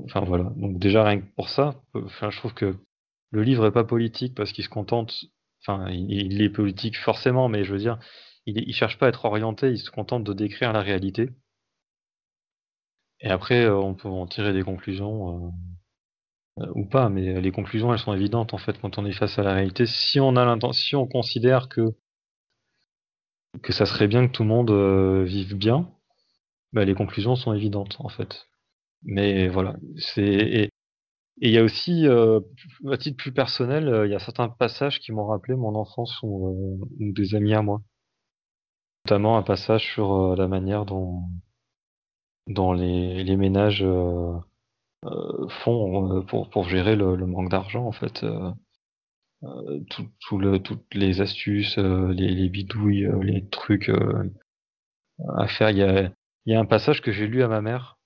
enfin 0.06 0.22
voilà. 0.22 0.46
Donc 0.56 0.78
déjà 0.80 1.04
rien 1.04 1.22
que 1.22 1.26
pour 1.36 1.50
ça, 1.50 1.82
enfin 1.94 2.30
je 2.30 2.38
trouve 2.38 2.54
que 2.54 2.76
le 3.32 3.44
livre 3.44 3.66
est 3.68 3.72
pas 3.72 3.84
politique 3.84 4.36
parce 4.36 4.52
qu'il 4.52 4.64
se 4.64 4.70
contente 4.70 5.26
enfin 5.62 5.90
il 5.92 6.42
est 6.42 6.50
politique 6.50 6.98
forcément, 6.98 7.50
mais 7.50 7.64
je 7.64 7.74
veux 7.74 7.80
dire, 7.80 8.00
il 8.46 8.74
cherche 8.74 8.98
pas 9.00 9.08
à 9.08 9.10
être 9.10 9.26
orienté, 9.26 9.72
il 9.72 9.80
se 9.80 9.92
contente 9.92 10.24
de 10.24 10.34
décrire 10.34 10.74
la 10.74 10.82
réalité. 10.82 11.30
Et 13.20 13.28
après, 13.30 13.68
on 13.68 13.94
peut 13.94 14.08
en 14.08 14.26
tirer 14.26 14.54
des 14.54 14.64
conclusions, 14.64 15.54
ou 16.76 16.86
pas, 16.86 17.10
mais 17.10 17.42
les 17.42 17.52
conclusions 17.52 17.92
elles 17.94 18.00
sont 18.00 18.14
évidentes 18.14 18.54
en 18.54 18.58
fait 18.58 18.80
quand 18.80 18.98
on 18.98 19.06
est 19.06 19.12
face 19.12 19.38
à 19.40 19.44
la 19.44 19.54
réalité. 19.54 19.86
Si 19.86 20.20
on 20.20 20.36
a 20.36 20.46
l'inten 20.46 20.72
si 20.74 20.96
on 20.96 21.08
considère 21.08 21.70
que 21.70 21.82
que 23.62 23.74
ça 23.74 23.86
serait 23.86 24.08
bien 24.08 24.28
que 24.28 24.32
tout 24.32 24.44
le 24.44 24.50
monde, 24.50 24.70
heu, 24.72 25.24
vive 25.24 25.56
bien, 25.56 25.90
bah 26.74 26.86
les 26.86 26.96
conclusions 26.96 27.36
sont 27.36 27.54
évidentes 27.54 27.98
en 28.00 28.10
fait. 28.10 28.48
Mais 29.04 29.48
voilà, 29.50 29.76
c'est 29.98 30.72
et 31.42 31.50
il 31.50 31.52
y 31.54 31.58
a 31.58 31.64
aussi, 31.64 32.08
euh, 32.08 32.40
à 32.92 32.98
titre 32.98 33.18
plus 33.18 33.34
personnel, 33.34 33.90
euh, 33.90 34.08
il 34.08 34.12
y 34.12 34.16
a 34.16 34.20
certains 34.20 34.50
passages 34.50 35.00
qui 35.00 35.12
m'ont 35.12 35.26
rappelé 35.26 35.56
mon 35.56 35.76
enfance 35.76 36.20
ou, 36.24 36.88
des 37.00 37.36
amis 37.36 37.54
à 37.54 37.62
moi. 37.62 37.82
Notamment 39.06 39.38
un 39.38 39.44
passage 39.44 39.92
sur 39.94 40.36
la 40.36 40.48
manière 40.48 40.86
dont, 40.86 41.24
dont 42.48 42.74
les, 42.74 43.24
les 43.24 43.36
ménages 43.38 43.86
font 45.64 46.24
pour, 46.28 46.50
pour 46.50 46.68
gérer 46.70 46.96
le, 46.96 47.18
manque 47.26 47.50
d'argent 47.50 47.86
en 47.86 47.92
fait. 47.92 48.26
Tout, 49.90 50.08
tout, 50.22 50.60
toutes 50.60 50.94
les 50.94 51.22
astuces, 51.22 51.78
les, 51.78 52.30
les 52.30 52.50
bidouilles, 52.50 53.08
les 53.22 53.48
trucs 53.50 53.92
à 55.38 55.48
faire. 55.48 55.70
Il 55.70 55.78
y 55.78 55.84
a, 55.84 56.12
il 56.46 56.54
y 56.54 56.56
a 56.56 56.60
un 56.60 56.66
passage 56.66 57.02
que 57.02 57.12
j'ai 57.12 57.28
lu 57.28 57.44
à 57.44 57.48
ma 57.48 57.62
mère. 57.62 57.98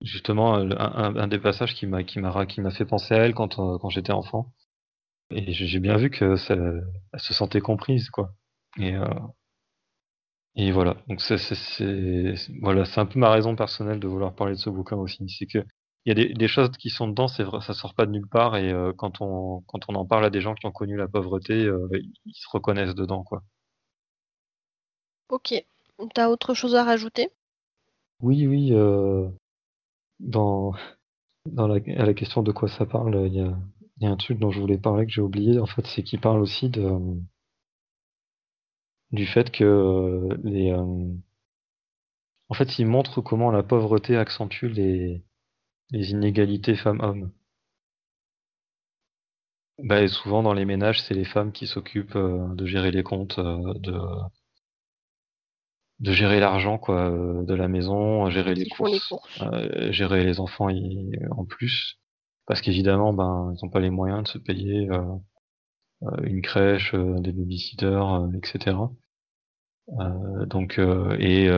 Justement, 0.00 0.54
un, 0.56 1.28
des 1.28 1.38
passages 1.38 1.74
qui 1.74 1.86
m'a 1.86 2.02
qui 2.02 2.18
m'a 2.18 2.46
qui 2.46 2.60
m'a 2.60 2.70
fait 2.70 2.84
penser 2.84 3.14
à 3.14 3.18
elle 3.18 3.34
quand 3.34 3.58
euh, 3.58 3.78
quand 3.78 3.88
j'étais 3.88 4.12
enfant. 4.12 4.52
Et 5.30 5.52
j'ai 5.52 5.80
bien 5.80 5.96
vu 5.96 6.10
que 6.10 6.36
ça, 6.36 6.54
elle 6.54 7.20
se 7.20 7.32
sentait 7.32 7.60
comprise, 7.60 8.10
quoi. 8.10 8.34
Euh, 8.80 9.04
et 10.56 10.70
voilà. 10.72 10.96
Donc 11.08 11.20
c'est 11.20 11.38
c'est 11.38 12.34
voilà, 12.60 12.84
c'est 12.84 13.00
un 13.00 13.06
peu 13.06 13.18
ma 13.18 13.30
raison 13.30 13.56
personnelle 13.56 13.98
de 14.00 14.06
vouloir 14.06 14.34
parler 14.34 14.54
de 14.54 14.58
ce 14.58 14.70
bouquin 14.70 14.96
aussi. 14.96 15.28
C'est 15.28 15.46
que 15.46 15.58
il 16.06 16.10
y 16.10 16.12
a 16.12 16.14
des, 16.14 16.34
des, 16.34 16.48
choses 16.48 16.70
qui 16.78 16.90
sont 16.90 17.08
dedans, 17.08 17.28
c'est 17.28 17.44
vrai, 17.44 17.60
ça 17.62 17.72
sort 17.72 17.94
pas 17.94 18.04
de 18.06 18.10
nulle 18.12 18.28
part. 18.28 18.56
Et 18.56 18.70
euh, 18.70 18.92
quand 18.92 19.20
on 19.20 19.62
quand 19.66 19.80
on 19.88 19.94
en 19.94 20.06
parle 20.06 20.24
à 20.26 20.30
des 20.30 20.40
gens 20.40 20.54
qui 20.54 20.66
ont 20.66 20.72
connu 20.72 20.96
la 20.96 21.08
pauvreté, 21.08 21.64
euh, 21.64 21.88
ils 22.26 22.34
se 22.34 22.48
reconnaissent 22.50 22.94
dedans, 22.94 23.24
quoi. 23.24 23.42
Ok. 25.30 25.54
T'as 26.14 26.28
autre 26.28 26.54
chose 26.54 26.74
à 26.74 26.84
rajouter? 26.84 27.30
Oui, 28.20 28.46
oui. 28.46 28.72
Euh, 28.72 29.28
dans 30.20 30.74
dans 31.46 31.66
la, 31.66 31.76
à 31.96 32.06
la 32.06 32.14
question 32.14 32.42
de 32.42 32.52
quoi 32.52 32.68
ça 32.68 32.86
parle, 32.86 33.26
il 33.26 33.34
y 33.34 33.40
a, 33.40 33.56
y 34.00 34.06
a 34.06 34.10
un 34.10 34.16
truc 34.16 34.38
dont 34.38 34.50
je 34.50 34.60
voulais 34.60 34.78
parler 34.78 35.06
que 35.06 35.12
j'ai 35.12 35.22
oublié. 35.22 35.58
En 35.58 35.66
fait, 35.66 35.86
c'est 35.86 36.02
qu'il 36.02 36.20
parle 36.20 36.40
aussi 36.40 36.68
de 36.68 36.82
du 39.14 39.26
fait 39.26 39.50
que 39.50 39.64
euh, 39.64 40.36
les 40.44 40.72
euh, 40.72 41.14
en 42.48 42.54
fait, 42.54 42.78
il 42.78 42.86
montre 42.86 43.20
comment 43.20 43.50
la 43.50 43.62
pauvreté 43.62 44.16
accentue 44.16 44.66
les 44.66 45.24
les 45.90 46.10
inégalités 46.10 46.76
femmes-hommes. 46.76 47.32
Bah, 49.78 50.02
et 50.02 50.08
souvent 50.08 50.42
dans 50.42 50.52
les 50.54 50.64
ménages, 50.64 51.02
c'est 51.02 51.14
les 51.14 51.24
femmes 51.24 51.52
qui 51.52 51.66
s'occupent 51.66 52.16
de 52.16 52.66
gérer 52.66 52.90
les 52.90 53.02
comptes, 53.02 53.38
de 53.40 53.98
de 56.00 56.12
gérer 56.12 56.40
l'argent 56.40 56.78
quoi 56.78 57.10
euh, 57.10 57.44
de 57.44 57.54
la 57.54 57.68
maison, 57.68 58.28
gérer 58.30 58.54
les 58.54 58.68
courses, 58.68 59.14
euh, 59.40 59.92
gérer 59.92 60.24
les 60.24 60.40
enfants 60.40 60.68
en 61.30 61.44
plus, 61.44 61.98
parce 62.46 62.60
qu'évidemment 62.60 63.12
ben 63.12 63.54
ils 63.54 63.64
n'ont 63.64 63.70
pas 63.70 63.80
les 63.80 63.90
moyens 63.90 64.24
de 64.24 64.28
se 64.28 64.38
payer 64.38 64.88
euh, 64.90 65.04
une 66.24 66.42
crèche, 66.42 66.94
des 66.94 67.32
babysitters, 67.32 68.28
etc. 68.36 68.76
donc 70.46 70.78
et 70.78 71.48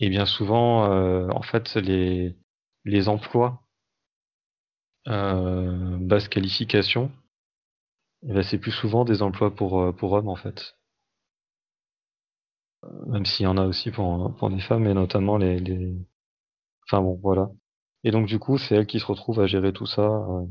et 0.00 0.08
bien 0.10 0.26
souvent 0.26 0.84
en 1.30 1.42
fait 1.42 1.74
les 1.76 2.36
les 2.84 3.08
emplois 3.08 3.62
basse 5.06 6.28
qualification, 6.28 7.10
eh 8.28 8.32
ben, 8.34 8.42
c'est 8.42 8.58
plus 8.58 8.72
souvent 8.72 9.06
des 9.06 9.22
emplois 9.22 9.54
pour 9.54 9.96
pour 9.96 10.12
hommes 10.12 10.28
en 10.28 10.36
fait 10.36 10.76
même 13.06 13.24
s'il 13.26 13.44
y 13.44 13.46
en 13.46 13.56
a 13.56 13.64
aussi 13.66 13.90
pour, 13.90 14.34
pour 14.36 14.50
des 14.50 14.60
femmes, 14.60 14.86
et 14.86 14.94
notamment 14.94 15.36
les, 15.38 15.58
les... 15.58 15.96
Enfin 16.86 17.02
bon, 17.02 17.18
voilà. 17.22 17.50
Et 18.04 18.10
donc 18.12 18.26
du 18.28 18.38
coup, 18.38 18.58
c'est 18.58 18.76
elles 18.76 18.86
qui 18.86 19.00
se 19.00 19.06
retrouvent 19.06 19.40
à 19.40 19.46
gérer 19.46 19.72
tout 19.72 19.86
ça 19.86 20.02
euh, 20.02 20.46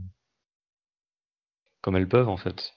comme 1.82 1.96
elles 1.96 2.10
peuvent 2.10 2.28
en 2.28 2.36
fait. 2.36 2.74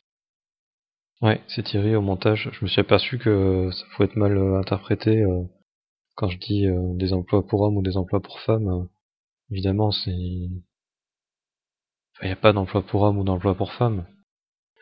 Ouais, 1.21 1.43
c'est 1.49 1.65
Thierry 1.65 1.97
au 1.97 2.03
montage. 2.03 2.51
Je 2.53 2.65
me 2.65 2.69
suis 2.69 2.81
aperçu 2.81 3.19
que 3.19 3.71
ça 3.73 3.85
pouvait 3.93 4.09
être 4.09 4.17
mal 4.17 4.37
euh, 4.37 4.59
interprété 4.59 5.23
euh, 5.23 5.43
quand 6.15 6.29
je 6.29 6.39
dis 6.39 6.67
des 6.97 7.13
emplois 7.13 7.47
pour 7.47 7.61
hommes 7.63 7.77
ou 7.77 7.83
des 7.83 7.97
emplois 7.97 8.21
pour 8.21 8.41
femmes. 8.41 8.89
évidemment, 9.51 9.93
c'est 9.93 10.11
il 12.23 12.27
n'y 12.27 12.33
a 12.33 12.37
pas 12.37 12.53
d'emploi 12.53 12.83
pour 12.83 13.03
hommes 13.03 13.19
ou 13.19 13.25
d'emploi 13.25 13.55
pour 13.55 13.73
femmes. 13.73 14.07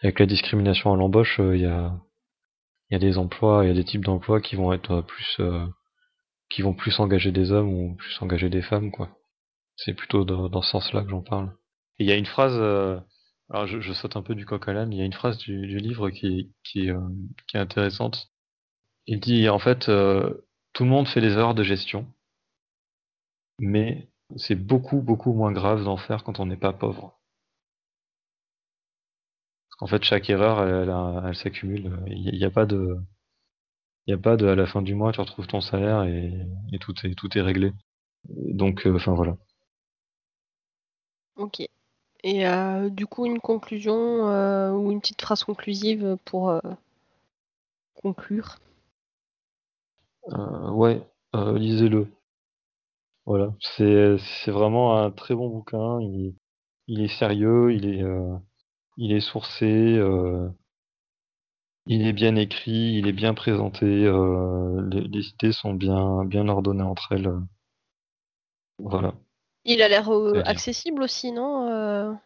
Avec 0.02 0.18
la 0.18 0.26
discrimination 0.26 0.92
à 0.92 0.96
l'embauche, 0.96 1.38
il 1.38 1.60
y 1.60 1.66
a 1.66 2.98
des 2.98 3.18
emplois, 3.18 3.64
il 3.64 3.68
y 3.68 3.70
a 3.70 3.74
des 3.74 3.84
types 3.84 4.04
d'emplois 4.04 4.40
qui 4.40 4.56
vont 4.56 4.72
être 4.72 5.02
plus 5.02 5.36
euh, 5.40 5.66
qui 6.48 6.62
vont 6.62 6.74
plus 6.74 6.98
engager 7.00 7.32
des 7.32 7.52
hommes 7.52 7.72
ou 7.72 7.96
plus 7.96 8.16
engager 8.22 8.48
des 8.48 8.62
femmes 8.62 8.90
quoi. 8.90 9.10
C'est 9.76 9.94
plutôt 9.94 10.24
dans, 10.24 10.62
ce 10.62 10.70
sens-là 10.70 11.02
que 11.02 11.10
j'en 11.10 11.22
parle. 11.22 11.52
Il 11.98 12.06
y 12.06 12.12
a 12.12 12.16
une 12.16 12.26
phrase 12.26 12.56
euh, 12.56 12.98
alors 13.50 13.66
je, 13.66 13.80
je, 13.80 13.92
saute 13.92 14.16
un 14.16 14.22
peu 14.22 14.34
du 14.34 14.46
coq 14.46 14.68
à 14.68 14.72
l'âne, 14.72 14.92
il 14.92 14.98
y 14.98 15.02
a 15.02 15.04
une 15.04 15.12
phrase 15.12 15.38
du, 15.38 15.66
du 15.66 15.78
livre 15.78 16.10
qui, 16.10 16.52
qui, 16.64 16.90
euh, 16.90 17.00
qui 17.48 17.56
est 17.56 17.60
intéressante. 17.60 18.30
Il 19.06 19.20
dit 19.20 19.48
en 19.48 19.58
fait 19.58 19.86
tout 19.86 20.84
le 20.84 20.90
monde 20.90 21.08
fait 21.08 21.20
des 21.20 21.32
erreurs 21.32 21.54
de 21.54 21.62
gestion, 21.62 22.06
mais 23.60 24.08
c'est 24.36 24.54
beaucoup 24.56 25.00
beaucoup 25.02 25.32
moins 25.32 25.52
grave 25.52 25.84
d'en 25.84 25.96
faire 25.96 26.24
quand 26.24 26.40
on 26.40 26.46
n'est 26.46 26.56
pas 26.56 26.72
pauvre. 26.72 27.18
En 29.80 29.86
fait, 29.86 30.02
chaque 30.04 30.30
erreur, 30.30 30.62
elle, 30.66 30.90
elle, 31.28 31.36
s'accumule. 31.36 31.98
Il 32.06 32.38
n'y 32.38 32.44
a, 32.44 32.50
pas 32.50 32.66
de, 32.66 32.96
il 34.06 34.10
y 34.12 34.14
a 34.14 34.18
pas 34.18 34.36
de, 34.36 34.46
à 34.46 34.54
la 34.54 34.66
fin 34.66 34.82
du 34.82 34.94
mois, 34.94 35.12
tu 35.12 35.20
retrouves 35.20 35.46
ton 35.46 35.60
salaire 35.60 36.02
et, 36.04 36.32
et 36.72 36.78
tout 36.78 36.94
est, 37.06 37.14
tout 37.14 37.36
est 37.36 37.42
réglé. 37.42 37.72
Donc, 38.28 38.86
euh, 38.86 38.96
enfin 38.96 39.14
voilà. 39.14 39.36
Ok. 41.36 41.66
Et 42.22 42.46
euh, 42.46 42.88
du 42.88 43.06
coup, 43.06 43.26
une 43.26 43.40
conclusion 43.40 44.28
euh, 44.28 44.72
ou 44.72 44.90
une 44.90 45.00
petite 45.00 45.22
phrase 45.22 45.44
conclusive 45.44 46.16
pour 46.24 46.50
euh, 46.50 46.60
conclure. 47.94 48.58
Ouais, 50.28 51.02
lisez-le. 51.34 52.08
Voilà, 53.26 53.54
c'est 53.60 54.50
vraiment 54.50 54.98
un 54.98 55.10
très 55.10 55.34
bon 55.34 55.48
bouquin. 55.48 56.00
Il, 56.00 57.00
est 57.00 57.08
sérieux, 57.08 57.72
il 57.72 57.86
est 57.86 58.04
il 58.96 59.12
est 59.12 59.20
sourcé, 59.20 60.00
il 61.86 62.06
est 62.06 62.12
bien 62.12 62.36
écrit, 62.36 62.98
il 62.98 63.06
est 63.08 63.12
bien 63.12 63.34
présenté, 63.34 63.86
les, 63.86 65.00
les, 65.08 65.28
idées 65.28 65.52
sont 65.52 65.74
bien, 65.74 66.24
bien 66.24 66.48
ordonnées 66.48 66.82
entre 66.82 67.12
elles. 67.12 67.32
Voilà. 68.78 69.14
Il 69.66 69.82
a 69.82 69.88
l'air 69.88 70.08
accessible 70.46 71.02
aussi, 71.02 71.32
non 71.32 72.18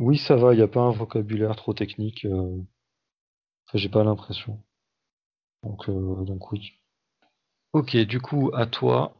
Oui, 0.00 0.18
ça 0.18 0.36
va, 0.36 0.52
il 0.54 0.56
n'y 0.56 0.62
a 0.62 0.68
pas 0.68 0.80
un 0.80 0.90
vocabulaire 0.90 1.54
trop 1.54 1.74
technique. 1.74 2.26
Enfin, 2.26 3.78
j'ai 3.78 3.88
pas 3.88 4.02
l'impression. 4.02 4.58
Donc, 5.62 5.88
donc 5.88 6.50
oui. 6.50 6.72
Ok, 7.72 7.96
du 7.96 8.20
coup, 8.20 8.50
à 8.54 8.66
toi. 8.66 9.14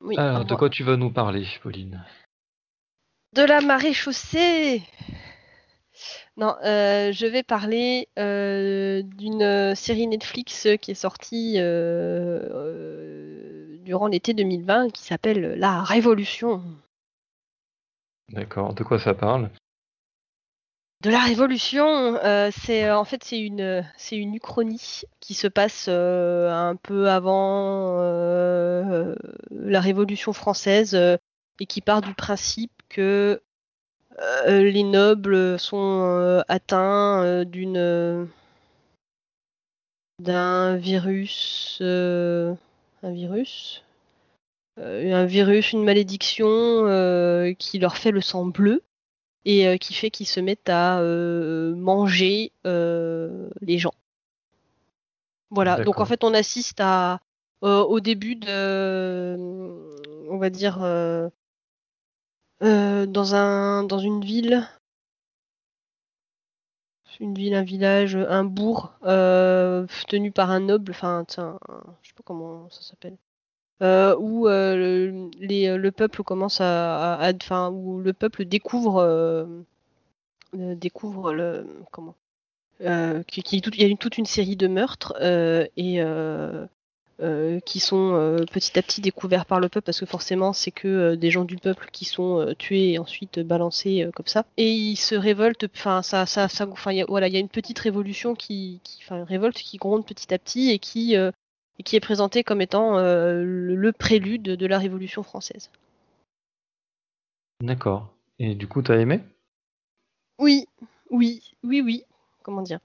Oui, 0.00 0.16
Alors, 0.18 0.44
de 0.44 0.54
quoi 0.54 0.68
tu 0.68 0.84
vas 0.84 0.96
nous 0.96 1.10
parler, 1.10 1.46
Pauline? 1.62 2.04
De 3.34 3.42
la 3.42 3.60
marée 3.60 3.94
chaussée 3.94 4.82
Non, 6.36 6.54
euh, 6.64 7.12
je 7.12 7.26
vais 7.26 7.42
parler 7.42 8.08
euh, 8.18 9.02
d'une 9.02 9.74
série 9.74 10.06
Netflix 10.06 10.68
qui 10.80 10.90
est 10.90 10.94
sortie 10.94 11.54
euh, 11.58 12.48
durant 13.82 14.06
l'été 14.06 14.34
2020 14.34 14.90
qui 14.90 15.02
s'appelle 15.02 15.54
La 15.58 15.82
Révolution. 15.82 16.62
D'accord, 18.30 18.74
de 18.74 18.82
quoi 18.84 18.98
ça 18.98 19.14
parle? 19.14 19.50
De 21.02 21.10
la 21.10 21.20
Révolution, 21.20 22.16
c'est 22.52 22.88
en 22.92 23.04
fait 23.04 23.24
c'est 23.24 23.40
une 23.40 23.84
c'est 23.96 24.16
une 24.16 24.36
uchronie 24.36 25.02
qui 25.18 25.34
se 25.34 25.48
passe 25.48 25.88
un 25.88 26.76
peu 26.80 27.10
avant 27.10 28.00
la 29.50 29.80
Révolution 29.80 30.32
française 30.32 30.96
et 31.62 31.66
qui 31.66 31.80
part 31.80 32.02
du 32.02 32.14
principe 32.14 32.72
que 32.88 33.42
euh, 34.20 34.70
les 34.70 34.82
nobles 34.82 35.58
sont 35.58 36.02
euh, 36.02 36.42
atteints 36.48 37.22
euh, 37.22 37.44
d'une 37.44 38.28
d'un 40.18 40.76
virus 40.76 41.78
un 43.02 43.12
virus 43.12 43.84
un 44.78 45.26
virus 45.26 45.72
une 45.72 45.84
malédiction 45.84 46.44
qui 47.58 47.78
leur 47.78 47.98
fait 47.98 48.10
le 48.10 48.22
sang 48.22 48.46
bleu 48.46 48.82
et 49.44 49.78
qui 49.78 49.92
fait 49.92 50.10
qu'ils 50.10 50.26
se 50.26 50.40
mettent 50.40 50.70
à 50.70 51.02
manger 51.76 52.52
les 52.64 53.78
gens. 53.78 53.92
Voilà. 55.50 55.84
Donc 55.84 56.00
en 56.00 56.06
fait 56.06 56.24
on 56.24 56.32
assiste 56.32 56.80
à 56.80 57.20
au 57.60 58.00
début 58.00 58.36
de 58.36 59.36
on 60.30 60.38
va 60.38 60.48
dire 60.48 60.78
euh, 62.62 63.06
dans 63.06 63.34
un 63.34 63.82
dans 63.82 63.98
une 63.98 64.24
ville 64.24 64.64
une 67.22 67.34
ville, 67.34 67.54
un 67.54 67.62
village, 67.62 68.16
un 68.16 68.44
bourg 68.44 68.92
euh, 69.04 69.86
tenu 70.08 70.30
par 70.32 70.50
un 70.50 70.60
noble, 70.60 70.92
enfin, 70.92 71.24
je 71.28 72.08
sais 72.08 72.14
pas 72.14 72.22
comment 72.24 72.68
ça 72.70 72.82
s'appelle. 72.82 73.16
où 74.18 74.46
les, 74.48 75.76
le 75.76 75.90
peuple 75.90 76.22
commence 76.22 76.60
à, 76.60 77.32
enfin, 77.42 77.70
où 77.70 78.00
le 78.00 78.12
peuple 78.12 78.44
découvre, 78.44 79.64
découvre 80.54 81.32
le, 81.32 81.66
comment, 81.90 82.16
qui, 83.26 83.42
qui, 83.42 83.58
il 83.58 83.88
y 83.88 83.92
a 83.92 83.96
toute 83.96 84.18
une 84.18 84.26
série 84.26 84.56
de 84.56 84.66
meurtres 84.66 85.14
et 85.20 86.02
euh, 87.22 87.60
qui 87.60 87.78
sont 87.78 88.14
euh, 88.14 88.44
petit 88.50 88.76
à 88.76 88.82
petit 88.82 89.00
découverts 89.00 89.46
par 89.46 89.60
le 89.60 89.68
peuple 89.68 89.84
parce 89.84 90.00
que 90.00 90.06
forcément 90.06 90.52
c'est 90.52 90.72
que 90.72 90.88
euh, 90.88 91.16
des 91.16 91.30
gens 91.30 91.44
du 91.44 91.56
peuple 91.56 91.88
qui 91.92 92.04
sont 92.04 92.52
tués 92.58 92.92
et 92.92 92.98
ensuite 92.98 93.38
balancés 93.38 94.10
comme 94.14 94.26
ça 94.26 94.44
et 94.56 94.72
ils 94.72 94.96
se 94.96 95.14
révoltent 95.14 95.66
enfin 95.72 96.02
ça 96.02 96.26
ça 96.26 96.48
ça 96.48 96.66
enfin 96.66 96.90
voilà 97.06 97.28
il 97.28 97.34
y 97.34 97.36
a 97.36 97.40
une 97.40 97.48
petite 97.48 97.78
révolution 97.78 98.34
qui, 98.34 98.80
enfin 99.02 99.22
révolte 99.24 99.56
qui 99.56 99.76
gronde 99.76 100.04
petit 100.04 100.34
à 100.34 100.38
petit 100.38 100.70
et 100.70 100.80
qui 100.80 101.14
et 101.14 101.82
qui 101.84 101.94
est 101.94 102.00
présentée 102.00 102.42
comme 102.42 102.60
étant 102.60 102.98
le, 102.98 103.92
prélude 103.92 104.42
de 104.42 104.66
la 104.66 104.78
révolution 104.78 105.22
française. 105.22 105.70
D'accord. 107.60 108.12
Et 108.40 108.56
du 108.56 108.66
coup 108.66 108.82
t'as 108.82 108.98
aimé? 108.98 109.20
Oui, 110.38 110.66
oui, 111.10 111.54
oui, 111.62 111.82
oui. 111.82 112.04
Comment 112.42 112.62
dire? 112.62 112.80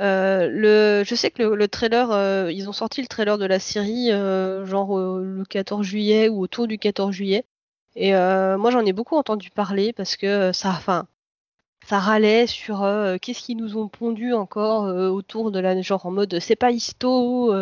Euh, 0.00 0.48
le, 0.48 1.04
je 1.04 1.14
sais 1.14 1.30
que 1.30 1.42
le, 1.42 1.68
trailer, 1.68 2.10
euh, 2.10 2.50
ils 2.50 2.68
ont 2.68 2.72
sorti 2.72 3.02
le 3.02 3.08
trailer 3.08 3.38
de 3.38 3.44
la 3.44 3.58
série 3.58 4.10
euh, 4.10 4.64
genre 4.64 4.98
le 4.98 5.44
14 5.44 5.84
juillet 5.84 6.28
ou 6.28 6.40
autour 6.40 6.66
du 6.66 6.78
14 6.78 7.12
juillet. 7.14 7.44
Et 7.94 8.12
moi 8.12 8.70
j'en 8.70 8.84
ai 8.86 8.92
beaucoup 8.92 9.16
entendu 9.16 9.50
parler 9.50 9.92
parce 9.92 10.16
que 10.16 10.52
ça, 10.52 10.80
ça 11.86 11.98
râlait 11.98 12.46
sur 12.46 12.78
qu'est-ce 13.20 13.42
qu'ils 13.42 13.58
nous 13.58 13.76
ont 13.76 13.88
pondu 13.88 14.32
encore 14.32 14.84
autour 15.12 15.50
de 15.50 15.60
la 15.60 15.80
genre 15.82 16.06
en 16.06 16.10
mode 16.10 16.38
c'est 16.40 16.56
pas 16.56 16.70
histo, 16.70 17.52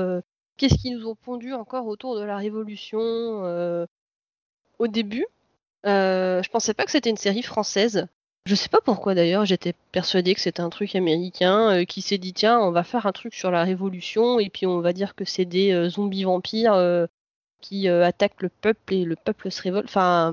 qu'est-ce 0.57 0.77
qu'ils 0.77 0.97
nous 0.97 1.09
ont 1.09 1.17
pondu 1.17 1.53
encore 1.53 1.87
autour 1.89 2.17
de 2.17 2.23
la 2.23 2.37
révolution 2.37 2.89
au 4.79 4.87
début. 4.87 5.27
je 5.85 6.49
pensais 6.51 6.75
pas 6.75 6.85
que 6.85 6.93
c'était 6.93 7.11
une 7.11 7.17
série 7.17 7.43
française. 7.43 8.07
Je 8.47 8.55
sais 8.55 8.69
pas 8.69 8.81
pourquoi 8.81 9.15
d'ailleurs, 9.15 9.45
j'étais 9.45 9.75
persuadée 9.93 10.35
que 10.35 10.41
c'était 10.41 10.63
un 10.63 10.71
truc 10.71 10.97
américain 10.97 11.81
euh, 11.81 11.85
qui 11.85 12.01
s'est 12.01 12.19
dit 12.19 12.33
tiens, 12.33 12.59
on 12.59 12.71
va 12.71 12.85
faire 12.85 13.07
un 13.07 13.13
truc 13.13 13.35
sur 13.35 13.51
la 13.51 13.65
révolution 13.65 14.41
et 14.41 14.49
puis 14.49 14.67
on 14.67 14.81
va 14.81 14.93
dire 14.93 15.15
que 15.15 15.25
c'est 15.25 15.45
des 15.45 15.73
euh, 15.73 15.91
zombies 15.91 16.25
vampires 16.25 16.73
euh, 16.73 17.07
qui 17.61 17.89
attaquent 17.89 18.43
le 18.43 18.49
peuple 18.49 18.95
et 18.95 19.05
le 19.05 19.17
peuple 19.17 19.51
se 19.51 19.61
révolte. 19.61 19.87
Enfin, 19.87 20.33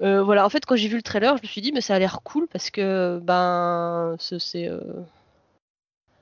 voilà, 0.00 0.46
en 0.46 0.48
fait, 0.48 0.64
quand 0.64 0.76
j'ai 0.76 0.88
vu 0.88 0.96
le 0.96 1.02
trailer, 1.02 1.36
je 1.36 1.42
me 1.42 1.48
suis 1.48 1.60
dit 1.60 1.72
mais 1.72 1.82
ça 1.82 1.94
a 1.94 1.98
l'air 1.98 2.20
cool 2.24 2.48
parce 2.48 2.70
que 2.70 3.20
ben 3.22 4.16
c'est 4.18 4.70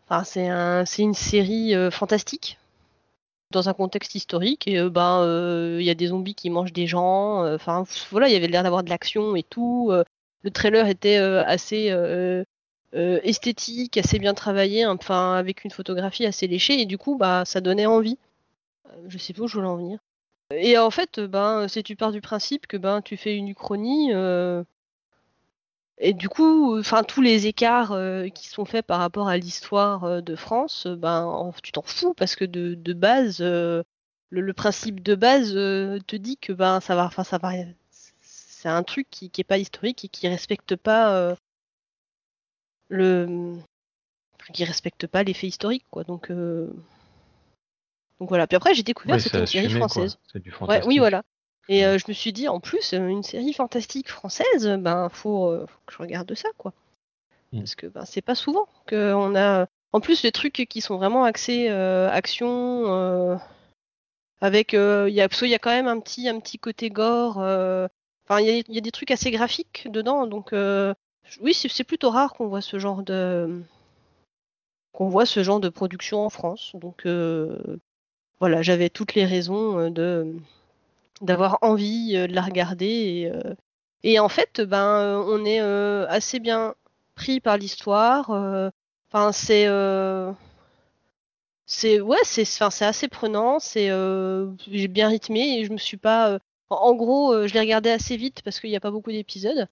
enfin, 0.09 0.25
c'est 0.25 0.49
un, 0.49 0.85
une 0.99 1.15
série 1.15 1.75
fantastique 1.93 2.59
dans 3.53 3.69
un 3.69 3.75
contexte 3.75 4.17
historique 4.17 4.67
et 4.67 4.83
ben 4.91 5.23
il 5.79 5.85
y 5.85 5.91
a 5.91 5.95
des 5.95 6.09
zombies 6.09 6.35
qui 6.35 6.51
mangent 6.51 6.73
des 6.73 6.89
gens. 6.89 7.47
Enfin 7.55 7.85
voilà, 8.11 8.29
il 8.29 8.33
y 8.33 8.37
avait 8.37 8.49
l'air 8.49 8.65
d'avoir 8.65 8.83
de 8.83 8.91
l'action 8.91 9.37
et 9.37 9.45
tout 9.45 9.93
le 10.47 10.53
trailer 10.53 10.87
était 10.87 11.19
euh, 11.19 11.43
assez 11.45 11.91
euh, 11.91 12.45
euh, 12.95 13.19
esthétique, 13.25 13.97
assez 13.97 14.21
bien 14.21 14.33
travaillé, 14.33 14.87
enfin 14.87 15.35
avec 15.35 15.65
une 15.65 15.73
photographie 15.73 16.25
assez 16.25 16.47
léchée, 16.47 16.81
et 16.81 16.87
du 16.87 16.99
coup, 16.99 17.17
bah, 17.17 17.45
ça 17.45 17.61
donnait 17.61 17.87
envie. 17.87 18.17
Je 19.09 19.19
sais 19.19 19.33
pas 19.33 19.43
où 19.43 19.49
je 19.49 19.55
voulais 19.55 19.67
en 19.67 19.77
venir. 19.77 19.99
Et 20.53 20.79
en 20.79 20.91
fait, 20.91 21.19
ben, 21.19 21.67
tu 21.67 21.97
pars 21.97 22.13
du 22.13 22.21
principe 22.21 22.69
que 22.69 22.77
ben, 22.77 23.03
tu 23.03 23.17
fais 23.17 23.35
une 23.37 23.49
uchronie, 23.49 24.13
et 25.99 26.13
du 26.15 26.29
coup, 26.29 26.79
enfin 26.79 27.03
tous 27.03 27.23
les 27.23 27.49
écarts 27.49 27.93
qui 28.33 28.47
sont 28.49 28.65
faits 28.65 28.87
par 28.87 29.01
rapport 29.01 29.29
à 29.29 29.37
l'histoire 29.37 30.23
de 30.23 30.37
France, 30.37 30.87
ben, 30.87 31.51
tu 31.61 31.73
t'en 31.73 31.83
fous 31.83 32.15
parce 32.15 32.37
que 32.37 32.45
de, 32.45 32.93
base, 32.93 33.41
le, 33.41 34.53
principe 34.53 35.03
de 35.03 35.17
base 35.17 35.55
te 35.55 36.17
dit 36.17 36.37
que 36.37 36.53
ben, 36.53 36.79
ça 36.79 36.95
va, 36.95 37.07
enfin 37.07 37.25
ça 37.25 37.39
va, 37.39 37.51
c'est 38.57 38.71
un 38.71 38.83
truc 38.83 39.07
qui, 39.11 39.29
qui 39.29 39.43
est 39.43 39.45
pas 39.45 39.59
historique 39.59 40.07
et 40.07 40.09
qui 40.09 40.27
respecte 40.29 40.77
pas 40.77 41.15
euh, 41.15 41.35
le 42.89 43.59
qui 44.55 44.65
respecte 44.65 45.07
pas 45.07 45.23
l'effet 45.23 45.47
historique 45.47 45.85
quoi. 45.91 46.05
Donc 46.05 46.31
euh, 46.31 46.73
donc 48.19 48.31
voilà. 48.31 48.47
Puis 48.47 48.57
après 48.57 48.73
j'ai 48.73 48.83
découvert 48.83 49.21
cette 49.21 49.35
une 49.35 49.47
série 49.47 49.69
française. 49.69 50.19
Du 50.35 50.55
oui 50.87 50.99
voilà. 50.99 51.23
Et 51.69 51.85
euh, 51.85 51.99
je 51.99 52.05
me 52.09 52.15
suis 52.15 52.33
dit 52.33 52.49
en 52.49 52.61
plus 52.61 52.95
une 52.95 53.23
série 53.23 53.53
fantastique 53.53 54.09
française 54.09 54.67
ben 54.81 55.11
faut, 55.11 55.67
faut 55.67 55.81
que 55.85 55.93
je 55.93 55.99
regarde 55.99 56.35
ça 56.35 56.49
quoi. 56.57 56.73
Mm. 57.53 57.59
parce 57.59 57.75
que 57.75 57.87
ben 57.89 58.07
c'est 58.07 58.23
pas 58.23 58.35
souvent 58.35 58.69
que 58.87 59.13
on 59.13 59.37
a 59.37 59.67
en 59.93 60.01
plus 60.01 60.23
les 60.23 60.33
trucs 60.33 60.65
qui 60.69 60.81
sont 60.81 60.97
vraiment 60.97 61.25
axés 61.25 61.69
action 61.69 63.39
avec 64.41 64.73
il 64.73 65.13
y 65.13 65.21
a 65.21 65.29
il 65.29 65.49
y 65.49 65.55
a 65.55 65.59
quand 65.59 65.71
même 65.71 65.89
un 65.89 66.01
petit 66.01 66.27
un 66.31 66.41
petit 66.41 66.59
côté 66.59 66.89
gore 66.89 67.39
Enfin, 68.29 68.41
il 68.41 68.65
y, 68.69 68.79
a 68.79 68.81
des 68.81 68.91
trucs 68.91 69.13
assez 69.13 69.31
graphiques 69.31 69.87
dedans, 69.91 70.27
donc 70.27 70.53
euh, 70.53 70.93
oui, 71.41 71.55
c'est 71.55 71.85
plutôt 71.85 72.11
rare 72.11 72.33
qu'on 72.35 72.49
voit 72.49 72.61
ce 72.61 72.79
genre 72.79 73.05
de 73.05 73.63
qu'on 74.93 75.09
voit 75.09 75.27
ce 75.27 75.45
genre 75.45 75.61
de 75.61 75.69
production 75.69 76.25
en 76.25 76.31
France. 76.31 76.73
Donc 76.75 77.07
euh, 77.07 77.79
voilà, 78.41 78.63
j'avais 78.63 78.89
toutes 78.91 79.15
les 79.15 79.27
raisons 79.27 79.79
euh, 79.79 79.91
de 79.91 80.35
d'avoir 81.21 81.59
envie 81.63 82.15
de 82.15 82.35
la 82.35 82.43
regarder 82.43 83.33
et, 84.03 84.21
en 84.21 84.29
fait, 84.29 84.61
ben 84.61 85.25
on 85.27 85.45
est 85.45 85.61
assez 85.61 86.41
bien 86.41 86.75
pris 87.15 87.41
par 87.41 87.57
l'histoire. 87.59 88.31
Enfin, 89.09 89.33
c'est 89.33 89.67
c'est 91.67 92.01
ouais, 92.01 92.19
c'est 92.25 92.85
assez 92.85 93.09
prenant. 93.09 93.59
C'est 93.61 93.89
bien 94.89 95.09
rythmé 95.09 95.61
et 95.61 95.65
je 95.65 95.73
me 95.73 95.79
suis 95.79 95.97
pas 95.97 96.39
en 96.71 96.95
gros, 96.95 97.33
euh, 97.33 97.47
je 97.47 97.55
l'ai 97.55 97.61
regardé 97.61 97.91
assez 97.91 98.17
vite 98.17 98.43
parce 98.43 98.61
qu'il 98.61 98.71
n'y 98.71 98.77
a 98.77 98.81
pas 98.81 98.91
beaucoup 98.91 99.13
d'épisodes. 99.13 99.69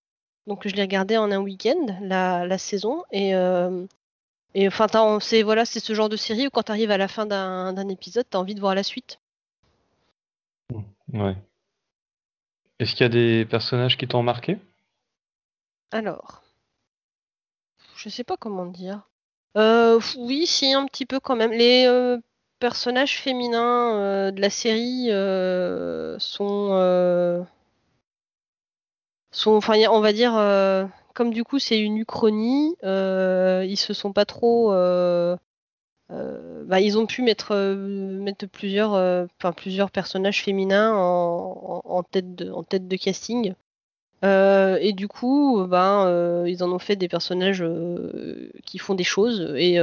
Donc 0.46 0.68
je 0.68 0.74
l'ai 0.74 0.82
regardé 0.82 1.16
en 1.16 1.30
un 1.30 1.38
week-end, 1.38 1.98
la, 2.00 2.58
saison. 2.58 3.04
Et, 3.10 3.34
euh, 3.34 3.86
et 4.54 4.68
enfin, 4.68 5.18
c'est 5.20 5.42
voilà, 5.42 5.64
c'est 5.64 5.80
ce 5.80 5.94
genre 5.94 6.08
de 6.08 6.16
série 6.16 6.46
où 6.46 6.50
quand 6.50 6.64
tu 6.64 6.72
arrives 6.72 6.90
à 6.90 6.98
la 6.98 7.08
fin 7.08 7.26
d'un 7.26 7.88
épisode, 7.88 8.26
tu 8.30 8.36
as 8.36 8.40
envie 8.40 8.54
de 8.54 8.60
voir 8.60 8.74
la 8.74 8.82
suite. 8.82 9.18
Mmh, 10.70 11.20
ouais. 11.20 11.36
Est-ce 12.78 12.92
qu'il 12.92 13.02
y 13.02 13.06
a 13.06 13.08
des 13.08 13.44
personnages 13.46 13.96
qui 13.96 14.06
t'ont 14.06 14.22
marqué? 14.22 14.58
Alors, 15.92 16.42
je 17.96 18.08
sais 18.08 18.24
pas 18.24 18.36
comment 18.36 18.66
dire. 18.66 19.08
Euh, 19.56 20.00
oui, 20.18 20.46
si, 20.46 20.72
un 20.72 20.86
petit 20.86 21.06
peu 21.06 21.20
quand 21.20 21.36
même. 21.36 21.52
Les 21.52 21.86
personnages 22.64 23.20
féminins 23.20 23.94
euh, 23.98 24.30
de 24.30 24.40
la 24.40 24.48
série 24.48 25.08
euh, 25.10 26.18
sont, 26.18 26.70
euh, 26.72 27.42
sont, 29.32 29.50
enfin, 29.50 29.74
on 29.90 30.00
va 30.00 30.14
dire, 30.14 30.32
comme 31.12 31.34
du 31.34 31.44
coup 31.44 31.58
c'est 31.58 31.78
une 31.78 31.98
uchronie, 31.98 32.74
ils 32.82 33.76
se 33.76 33.92
sont 33.92 34.14
pas 34.14 34.24
trop, 34.24 34.70
bah, 36.08 36.80
ils 36.80 36.96
ont 36.96 37.04
pu 37.04 37.20
mettre, 37.20 37.54
plusieurs, 38.50 38.92
enfin 38.92 39.52
plusieurs 39.52 39.90
personnages 39.90 40.42
féminins 40.42 40.94
en, 40.94 42.02
tête 42.02 42.34
de, 42.34 42.50
en 42.50 42.62
tête 42.62 42.88
de 42.88 42.96
casting. 42.96 43.52
et 44.22 44.92
du 44.94 45.06
coup, 45.06 45.66
ben, 45.66 46.46
ils 46.46 46.64
en 46.64 46.72
ont 46.72 46.78
fait 46.78 46.96
des 46.96 47.08
personnages 47.08 47.62
qui 48.64 48.78
font 48.78 48.94
des 48.94 49.04
choses. 49.04 49.52
Et 49.54 49.78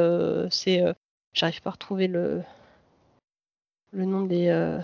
c'est, 0.49 0.83
j'arrive 1.33 1.61
pas 1.61 1.69
à 1.69 1.73
retrouver 1.73 2.07
le, 2.07 2.41
le 3.91 4.05
nom 4.05 4.21
des. 4.21 4.47
Euh, 4.47 4.79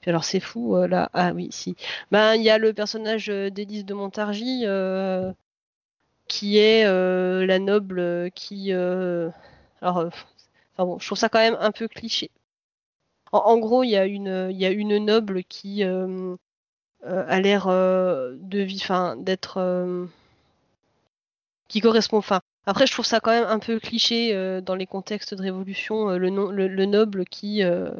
puis 0.00 0.10
alors 0.10 0.24
c'est 0.24 0.40
fou 0.40 0.76
euh, 0.76 0.88
là. 0.88 1.10
Ah 1.12 1.32
oui, 1.32 1.48
si. 1.50 1.76
Ben 2.10 2.34
il 2.34 2.42
y 2.42 2.50
a 2.50 2.58
le 2.58 2.72
personnage 2.72 3.28
euh, 3.30 3.50
d'Élise 3.50 3.84
de 3.84 3.94
Montargis 3.94 4.64
qui 6.28 6.58
est 6.58 6.84
la 6.84 7.58
noble 7.58 8.30
qui. 8.32 8.72
alors, 8.72 9.32
enfin 9.82 10.06
bon, 10.78 10.98
je 10.98 11.06
trouve 11.06 11.18
ça 11.18 11.28
quand 11.28 11.38
même 11.38 11.56
un 11.60 11.72
peu 11.72 11.88
cliché. 11.88 12.30
En, 13.32 13.58
gros, 13.58 13.82
il 13.82 13.90
y 13.90 13.96
a 13.96 14.06
une, 14.06 14.48
il 14.50 14.56
y 14.56 14.64
a 14.64 14.70
une 14.70 14.98
noble 15.04 15.44
qui 15.44 15.82
a 15.82 17.40
l'air 17.40 17.66
de 17.66 18.58
vie, 18.60 18.84
d'être 19.18 19.98
qui 21.68 21.80
correspond, 21.80 22.18
enfin 22.18 22.40
après, 22.68 22.86
je 22.86 22.92
trouve 22.92 23.06
ça 23.06 23.18
quand 23.18 23.30
même 23.30 23.46
un 23.48 23.60
peu 23.60 23.80
cliché 23.80 24.34
euh, 24.34 24.60
dans 24.60 24.74
les 24.74 24.86
contextes 24.86 25.32
de 25.32 25.40
révolution, 25.40 26.10
euh, 26.10 26.18
le, 26.18 26.28
le, 26.66 26.84
noble 26.84 27.24
qui, 27.24 27.62
euh, 27.62 27.90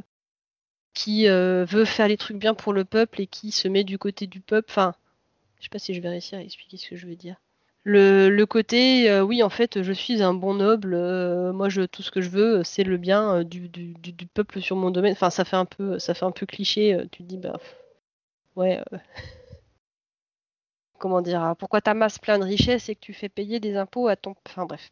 qui 0.92 1.26
veut 1.26 1.86
faire 1.86 2.06
les 2.06 2.18
trucs 2.18 2.36
bien 2.36 2.52
pour 2.52 2.74
le 2.74 2.84
peuple 2.84 3.22
et 3.22 3.26
qui 3.26 3.50
se 3.50 3.66
met 3.66 3.82
du 3.82 3.96
côté 3.96 4.26
du 4.26 4.40
peuple. 4.40 4.66
Enfin, 4.70 4.94
je 5.58 5.64
sais 5.64 5.68
pas 5.70 5.78
si 5.78 5.94
je 5.94 6.02
vais 6.02 6.10
réussir 6.10 6.38
à 6.38 6.42
expliquer 6.42 6.76
ce 6.76 6.90
que 6.90 6.96
je 6.96 7.06
veux 7.06 7.16
dire. 7.16 7.36
Le, 7.84 8.28
le 8.28 8.44
côté, 8.44 9.22
oui, 9.22 9.42
en 9.42 9.48
fait, 9.48 9.82
je 9.82 9.92
suis 9.94 10.22
un 10.22 10.34
bon 10.34 10.52
noble. 10.52 10.90
moi, 11.54 11.70
je, 11.70 11.80
tout 11.86 12.02
ce 12.02 12.10
que 12.10 12.20
je 12.20 12.28
veux, 12.28 12.62
c'est 12.62 12.84
le 12.84 12.98
bien 12.98 13.44
du, 13.44 13.70
du, 13.70 13.94
du, 13.94 14.26
peuple 14.26 14.60
sur 14.60 14.76
mon 14.76 14.90
domaine. 14.90 15.12
Enfin, 15.12 15.30
ça 15.30 15.46
fait 15.46 15.56
un 15.56 15.64
peu, 15.64 15.98
ça 15.98 16.12
fait 16.12 16.26
un 16.26 16.30
peu 16.30 16.44
cliché. 16.44 16.94
tu 17.10 17.22
te 17.22 17.28
dis, 17.28 17.38
bah, 17.38 17.58
ouais 18.54 18.82
comment 20.98 21.22
dire, 21.22 21.42
hein, 21.42 21.54
pourquoi 21.54 21.80
t'amasses 21.80 22.18
plein 22.18 22.38
de 22.38 22.44
richesses 22.44 22.88
et 22.88 22.94
que 22.94 23.00
tu 23.00 23.14
fais 23.14 23.28
payer 23.28 23.60
des 23.60 23.76
impôts 23.76 24.08
à 24.08 24.16
ton. 24.16 24.34
Enfin 24.46 24.66
bref. 24.66 24.88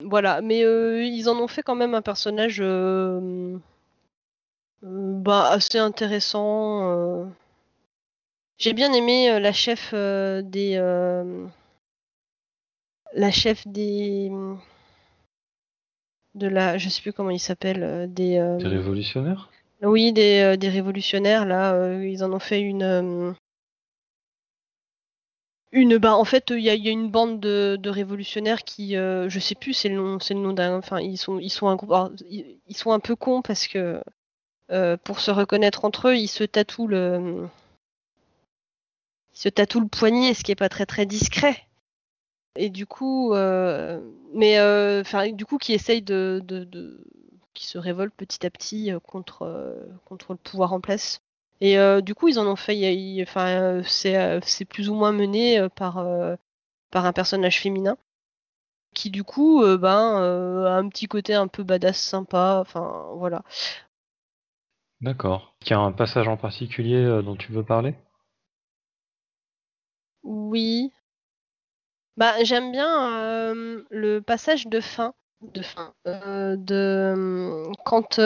Voilà, 0.00 0.40
mais 0.40 0.64
euh, 0.64 1.04
ils 1.04 1.28
en 1.28 1.38
ont 1.38 1.48
fait 1.48 1.62
quand 1.62 1.74
même 1.74 1.94
un 1.94 2.02
personnage. 2.02 2.58
Euh, 2.60 3.56
bah, 4.82 5.50
assez 5.50 5.78
intéressant. 5.78 7.30
J'ai 8.58 8.72
bien 8.72 8.92
aimé 8.92 9.38
la 9.38 9.52
chef 9.52 9.92
des. 9.94 10.76
la 13.14 13.30
chef 13.30 13.66
des. 13.68 14.30
De 16.34 16.48
la. 16.48 16.78
Je 16.78 16.88
sais 16.88 17.02
plus 17.02 17.12
comment 17.12 17.30
il 17.30 17.38
s'appelle. 17.38 18.12
des. 18.12 18.56
Des 18.58 18.68
révolutionnaires? 18.68 19.50
Oui, 19.82 20.12
des, 20.12 20.56
des 20.56 20.68
révolutionnaires, 20.68 21.44
là. 21.44 22.00
ils 22.02 22.24
en 22.24 22.32
ont 22.32 22.38
fait 22.38 22.60
une 22.60 23.34
une 25.72 25.96
bah 25.96 26.14
en 26.14 26.24
fait 26.24 26.50
il 26.50 26.60
y, 26.60 26.68
a, 26.70 26.74
une 26.74 27.10
bande 27.10 27.40
de, 27.40 27.88
révolutionnaires 27.88 28.62
qui 28.62 28.96
euh, 28.96 29.28
je 29.30 29.38
sais 29.40 29.54
plus 29.54 29.72
c'est 29.72 29.88
le 29.88 29.96
nom 29.96 30.20
c'est 30.20 30.34
le 30.34 30.40
nom 30.40 30.52
d'un 30.52 30.76
enfin 30.76 31.00
ils 31.00 31.16
sont 31.16 31.38
ils 31.38 31.50
sont 31.50 31.68
un 31.68 31.78
ils, 32.28 32.76
sont 32.76 32.92
un 32.92 33.00
peu 33.00 33.16
cons 33.16 33.40
parce 33.40 33.66
que 33.66 34.02
euh, 34.70 34.96
pour 34.98 35.20
se 35.20 35.30
reconnaître 35.30 35.84
entre 35.86 36.08
eux 36.08 36.16
ils 36.16 36.28
se 36.28 36.44
tatouent 36.44 36.88
le 36.88 37.48
ils 39.34 39.38
se 39.38 39.48
tatouent 39.48 39.80
le 39.80 39.88
poignet 39.88 40.34
ce 40.34 40.44
qui 40.44 40.52
est 40.52 40.56
pas 40.56 40.68
très 40.68 40.86
très 40.86 41.06
discret. 41.06 41.56
Et 42.54 42.68
du 42.68 42.86
coup 42.86 43.32
euh, 43.32 43.98
mais 44.34 44.60
enfin 45.00 45.32
du 45.32 45.46
coup 45.46 45.56
qui 45.56 45.72
essayent 45.72 46.02
de, 46.02 46.42
qui 47.54 47.66
se 47.66 47.78
révoltent 47.78 48.14
petit 48.14 48.44
à 48.44 48.50
petit 48.50 48.92
contre 49.04 49.74
contre 50.04 50.32
le 50.34 50.38
pouvoir 50.38 50.74
en 50.74 50.80
place 50.82 51.22
et 51.62 51.78
euh, 51.78 52.00
du 52.00 52.16
coup, 52.16 52.26
ils 52.26 52.40
en 52.40 52.46
ont 52.48 52.56
fait. 52.56 53.22
enfin, 53.22 53.46
euh, 53.50 53.82
euh, 54.06 54.40
c'est 54.42 54.64
plus 54.64 54.88
ou 54.88 54.94
moins 54.94 55.12
mené 55.12 55.68
par 55.76 56.04
par 56.90 57.06
un 57.06 57.12
personnage 57.12 57.60
féminin 57.60 57.96
qui 58.94 59.10
du 59.10 59.22
coup 59.22 59.64
ben 59.78 60.66
a 60.66 60.76
un 60.76 60.88
petit 60.88 61.06
côté 61.06 61.34
un 61.34 61.46
peu 61.46 61.62
badass 61.62 61.96
sympa. 61.96 62.58
Enfin, 62.60 63.12
voilà. 63.14 63.44
D'accord. 65.00 65.54
Il 65.62 65.70
y 65.70 65.72
a 65.72 65.78
un 65.78 65.92
passage 65.92 66.26
en 66.26 66.36
particulier 66.36 67.22
dont 67.24 67.36
tu 67.36 67.52
veux 67.52 67.64
parler? 67.64 67.94
Oui. 70.24 70.92
Bah, 72.16 72.42
j'aime 72.42 72.72
bien 72.72 73.54
le 73.90 74.18
passage 74.18 74.66
de 74.66 74.80
fin, 74.80 75.14
de 75.42 75.62
fin, 75.62 75.94
de 76.06 77.70
quand 77.84 78.18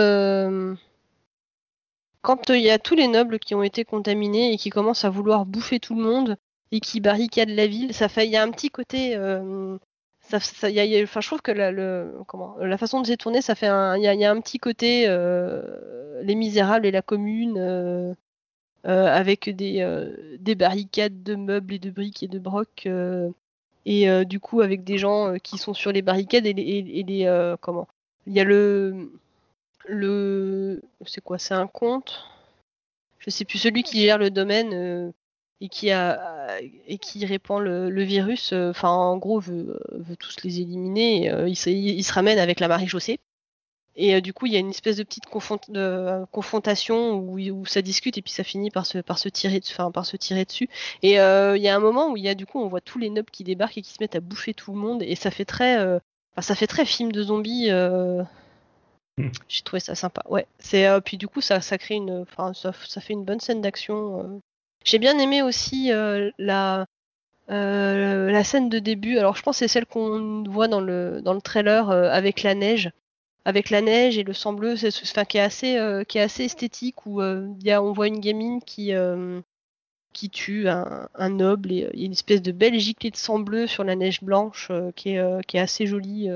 quand 2.27 2.51
il 2.51 2.61
y 2.61 2.71
a 2.71 2.81
tous 2.81 2.97
les 2.97 3.07
nobles 3.07 3.39
qui 3.39 3.55
ont 3.55 3.63
été 3.63 3.85
contaminés 3.85 4.53
et 4.53 4.57
qui 4.57 4.69
commencent 4.69 5.05
à 5.05 5.11
vouloir 5.11 5.47
bouffer 5.47 5.79
tout 5.79 5.95
le 5.95 6.03
monde 6.03 6.37
et 6.73 6.81
qui 6.81 7.01
barricadent 7.01 7.51
la 7.51 7.69
ville, 7.69 7.95
ça 7.95 8.09
fait, 8.09 8.27
il 8.27 8.33
y 8.33 8.37
a 8.37 8.43
un 8.43 8.51
petit 8.51 8.69
côté, 8.69 9.17
enfin, 9.17 10.41
je 10.41 11.27
trouve 11.29 11.41
que 11.41 11.53
la, 11.53 11.71
comment, 12.27 12.57
la 12.59 12.77
façon 12.79 13.01
de 13.01 13.07
se 13.07 13.13
tourner, 13.13 13.43
ça 13.43 13.55
fait 13.55 13.69
un, 13.69 13.97
il 13.97 14.03
y 14.03 14.25
a, 14.25 14.31
un 14.33 14.41
petit 14.41 14.59
côté, 14.59 15.05
euh, 15.07 16.21
les 16.25 16.35
Misérables 16.35 16.87
et 16.87 16.91
la 16.91 17.01
Commune, 17.01 17.59
euh, 17.59 18.13
euh, 18.89 19.07
avec 19.07 19.49
des, 19.49 19.87
des 20.41 20.57
barricades 20.57 21.23
de 21.23 21.37
meubles 21.37 21.75
et 21.75 21.79
de 21.79 21.91
briques 21.91 22.25
et 22.25 22.29
de 22.29 22.41
brocs, 22.41 22.89
et 23.85 24.25
du 24.25 24.41
coup 24.41 24.63
avec 24.63 24.83
des 24.83 24.99
gens 24.99 25.37
qui 25.45 25.59
sont 25.59 25.75
sur 25.75 25.93
les 25.93 26.03
barricades 26.03 26.47
et 26.47 26.55
les, 26.55 26.63
et 26.63 27.05
les 27.05 27.55
comment, 27.61 27.87
il 28.27 28.33
y 28.33 28.41
a 28.41 28.45
le 28.45 29.13
le 29.85 30.83
c'est 31.07 31.21
quoi 31.21 31.39
C'est 31.39 31.55
un 31.55 31.67
compte 31.67 32.25
Je 33.19 33.31
sais 33.31 33.45
plus 33.45 33.59
celui 33.59 33.83
qui 33.83 34.03
gère 34.03 34.19
le 34.19 34.31
domaine 34.31 34.73
euh, 34.75 35.13
et 35.61 35.69
qui 35.69 35.91
a 35.91 36.59
et 36.87 36.99
qui 36.99 37.25
répand 37.27 37.61
le, 37.63 38.03
virus. 38.03 38.53
Euh, 38.53 38.71
enfin, 38.71 38.91
en 38.91 39.17
gros, 39.19 39.41
veut, 39.41 39.79
veut 39.93 40.17
tous 40.17 40.37
les 40.45 40.61
éliminer. 40.61 41.31
Euh, 41.31 41.49
il, 41.49 41.57
se, 41.57 42.13
ramène 42.13 42.39
avec 42.39 42.61
la 42.61 42.69
marée 42.69 42.87
chaussée. 42.87 43.19
Et 43.99 44.21
du 44.21 44.35
coup, 44.35 44.45
il 44.45 44.53
y 44.53 44.57
a 44.57 44.59
une 44.59 44.69
espèce 44.69 44.97
de 44.97 45.05
petite 45.05 45.25
confrontation 45.25 47.15
où, 47.15 47.39
où, 47.39 47.65
ça 47.65 47.81
discute 47.81 48.19
et 48.19 48.23
puis 48.23 48.31
ça 48.31 48.45
finit 48.45 48.71
par 48.71 48.85
se, 48.85 48.99
par 48.99 49.19
se, 49.19 49.31
tirer, 49.31 49.63
par 49.95 50.05
se 50.05 50.19
tirer 50.19 50.45
dessus. 50.45 50.69
Et 51.03 51.13
il 51.13 51.63
y 51.63 51.69
a 51.69 51.75
un 51.75 51.81
moment 51.81 52.11
où 52.11 52.17
il 52.19 52.23
y 52.23 52.29
a 52.29 52.35
du 52.35 52.45
coup, 52.45 52.61
on 52.61 52.69
voit 52.69 52.83
tous 52.83 52.99
les 52.99 53.09
nobles 53.09 53.31
qui 53.31 53.43
débarquent 53.43 53.79
et 53.79 53.83
qui 53.83 53.95
se 53.95 54.03
mettent 54.03 54.15
à 54.15 54.21
bouffer 54.21 54.53
tout 54.53 54.73
le 54.73 54.79
monde 54.79 55.03
et 55.03 55.15
ça 55.15 55.31
fait 55.31 55.47
très, 55.47 55.79
ça 56.39 56.55
fait 56.55 56.67
très 56.67 56.85
film 56.85 57.11
de 57.11 57.23
zombies. 57.23 57.71
J'ai 59.49 59.63
trouvé 59.63 59.81
ça 59.81 59.95
sympa. 59.95 60.23
Ouais. 60.29 60.47
C'est 60.59 60.87
euh, 60.87 61.01
puis 61.01 61.17
du 61.17 61.29
coup 61.29 61.41
ça, 61.41 61.61
crée 61.61 61.95
une, 61.95 62.23
enfin 62.23 62.53
ça, 62.55 62.73
fait 62.73 63.13
une 63.13 63.25
bonne 63.25 63.41
scène 63.41 63.63
d'action. 63.63 64.21
Euh. 64.21 64.41
J'ai 64.85 64.99
bien 64.99 65.19
aimé 65.19 65.43
aussi 65.43 65.93
euh, 65.93 66.31
la 66.39 66.87
la 67.49 68.45
scène 68.45 68.69
de 68.69 68.79
début. 68.79 69.19
Alors 69.19 69.37
je 69.37 69.43
pense 69.43 69.57
que 69.57 69.59
c'est 69.61 69.69
celle 69.69 69.87
qu'on 69.87 70.45
voit 70.45 70.69
dans 70.69 70.81
le 70.81 71.21
dans 71.23 71.35
le 71.35 71.41
trailer 71.41 71.91
avec 71.91 72.43
la 72.43 72.55
neige, 72.55 72.91
avec 73.45 73.71
la 73.71 73.81
neige 73.81 74.19
et 74.19 74.25
le 74.25 74.33
sang 74.33 74.53
bleu. 74.53 74.77
C'est 74.77 74.89
enfin, 74.89 75.25
qui 75.25 75.39
est 75.39 75.41
assez 75.41 76.03
qui 76.09 76.19
est 76.19 76.23
assez 76.23 76.45
esthétique 76.45 77.07
où 77.07 77.23
y 77.23 77.71
a, 77.71 77.83
on 77.83 77.93
voit 77.93 78.09
une 78.09 78.21
gamine 78.21 78.61
qui 78.63 78.93
qui 80.13 80.31
tue 80.31 80.69
un, 80.69 81.09
un 81.15 81.31
noble 81.31 81.73
et 81.73 81.89
il 81.95 82.01
y 82.01 82.03
a 82.03 82.07
une 82.07 82.13
espèce 82.13 82.43
de 82.43 82.53
belle 82.53 82.79
giclée 82.79 83.11
de 83.11 83.17
sang 83.17 83.39
bleu 83.39 83.67
sur 83.67 83.85
la 83.85 83.95
neige 83.97 84.23
blanche 84.23 84.73
qui 84.97 85.11
est 85.11 85.47
qui 85.47 85.57
est 85.57 85.61
assez 85.61 85.87
jolie. 85.87 86.29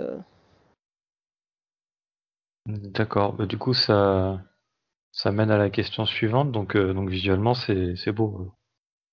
D'accord, 2.67 3.33
bah, 3.33 3.47
du 3.47 3.59
coup 3.59 3.75
ça 3.75 4.41
ça 5.13 5.33
mène 5.33 5.51
à 5.51 5.59
la 5.59 5.71
question 5.71 6.07
suivante, 6.07 6.53
donc 6.53 6.77
euh, 6.77 6.93
donc 6.93 7.09
visuellement 7.09 7.55
c'est 7.55 8.13
beau. 8.13 8.53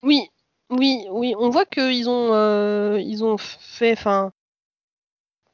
Oui, 0.03 0.29
oui, 0.69 1.05
oui, 1.09 1.33
on 1.39 1.49
voit 1.49 1.65
qu'ils 1.65 2.09
ont 2.09 2.33
euh, 2.33 2.99
ils 2.99 3.23
ont 3.23 3.37
fait 3.37 3.93
enfin 3.93 4.31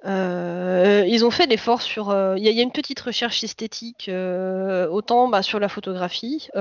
euh, 0.05 1.05
ils 1.07 1.25
ont 1.25 1.31
fait 1.31 1.45
l'effort 1.45 1.81
sur. 1.81 2.09
Il 2.35 2.43
y, 2.43 2.59
a 2.59 2.61
une 2.61 2.73
petite 2.73 2.99
recherche 2.99 3.41
esthétique, 3.43 4.11
autant 4.11 5.29
bah, 5.29 5.43
sur 5.43 5.59
la 5.59 5.69
photographie. 5.69 6.49
Il 6.55 6.59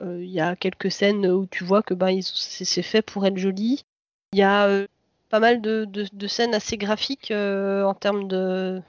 y 0.00 0.40
a 0.40 0.56
quelques 0.56 0.90
scènes 0.90 1.26
où 1.26 1.46
tu 1.46 1.62
vois 1.62 1.82
que 1.82 1.94
bah, 1.94 2.08
c'est 2.20 2.82
fait 2.82 3.02
pour 3.02 3.24
être 3.26 3.38
joli. 3.38 3.84
Il 4.32 4.40
y 4.40 4.42
a 4.42 4.86
pas 5.32 5.40
mal 5.40 5.60
de, 5.62 5.88
scènes 6.28 6.54
assez 6.54 6.76
graphiques 6.76 7.30
euh, 7.30 7.84
en 7.84 7.94
termes 7.94 8.28
de. 8.28 8.82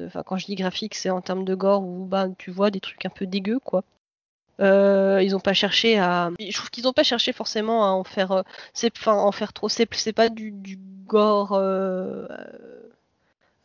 Enfin, 0.00 0.24
quand 0.24 0.38
je 0.38 0.46
dis 0.46 0.56
graphique, 0.56 0.96
c'est 0.96 1.08
en 1.08 1.20
termes 1.20 1.44
de 1.44 1.54
gore 1.54 1.84
où 1.84 2.04
bah, 2.04 2.26
tu 2.36 2.50
vois 2.50 2.72
des 2.72 2.80
trucs 2.80 3.06
un 3.06 3.10
peu 3.10 3.24
dégueux, 3.24 3.60
quoi. 3.60 3.84
Euh, 4.60 5.20
ils 5.22 5.36
ont 5.36 5.40
pas 5.40 5.54
cherché 5.54 6.00
à. 6.00 6.32
Je 6.40 6.52
trouve 6.52 6.70
qu'ils 6.70 6.88
ont 6.88 6.92
pas 6.92 7.04
cherché 7.04 7.32
forcément 7.32 7.84
à 7.84 7.90
en 7.90 8.02
faire. 8.02 8.32
Euh, 8.32 8.42
c'est 8.72 8.92
enfin 8.98 9.14
en 9.14 9.30
faire 9.30 9.52
trop. 9.52 9.68
C'est 9.68 9.86
pas 9.86 10.28
du, 10.28 10.52
gore 11.06 11.54
à 11.54 12.26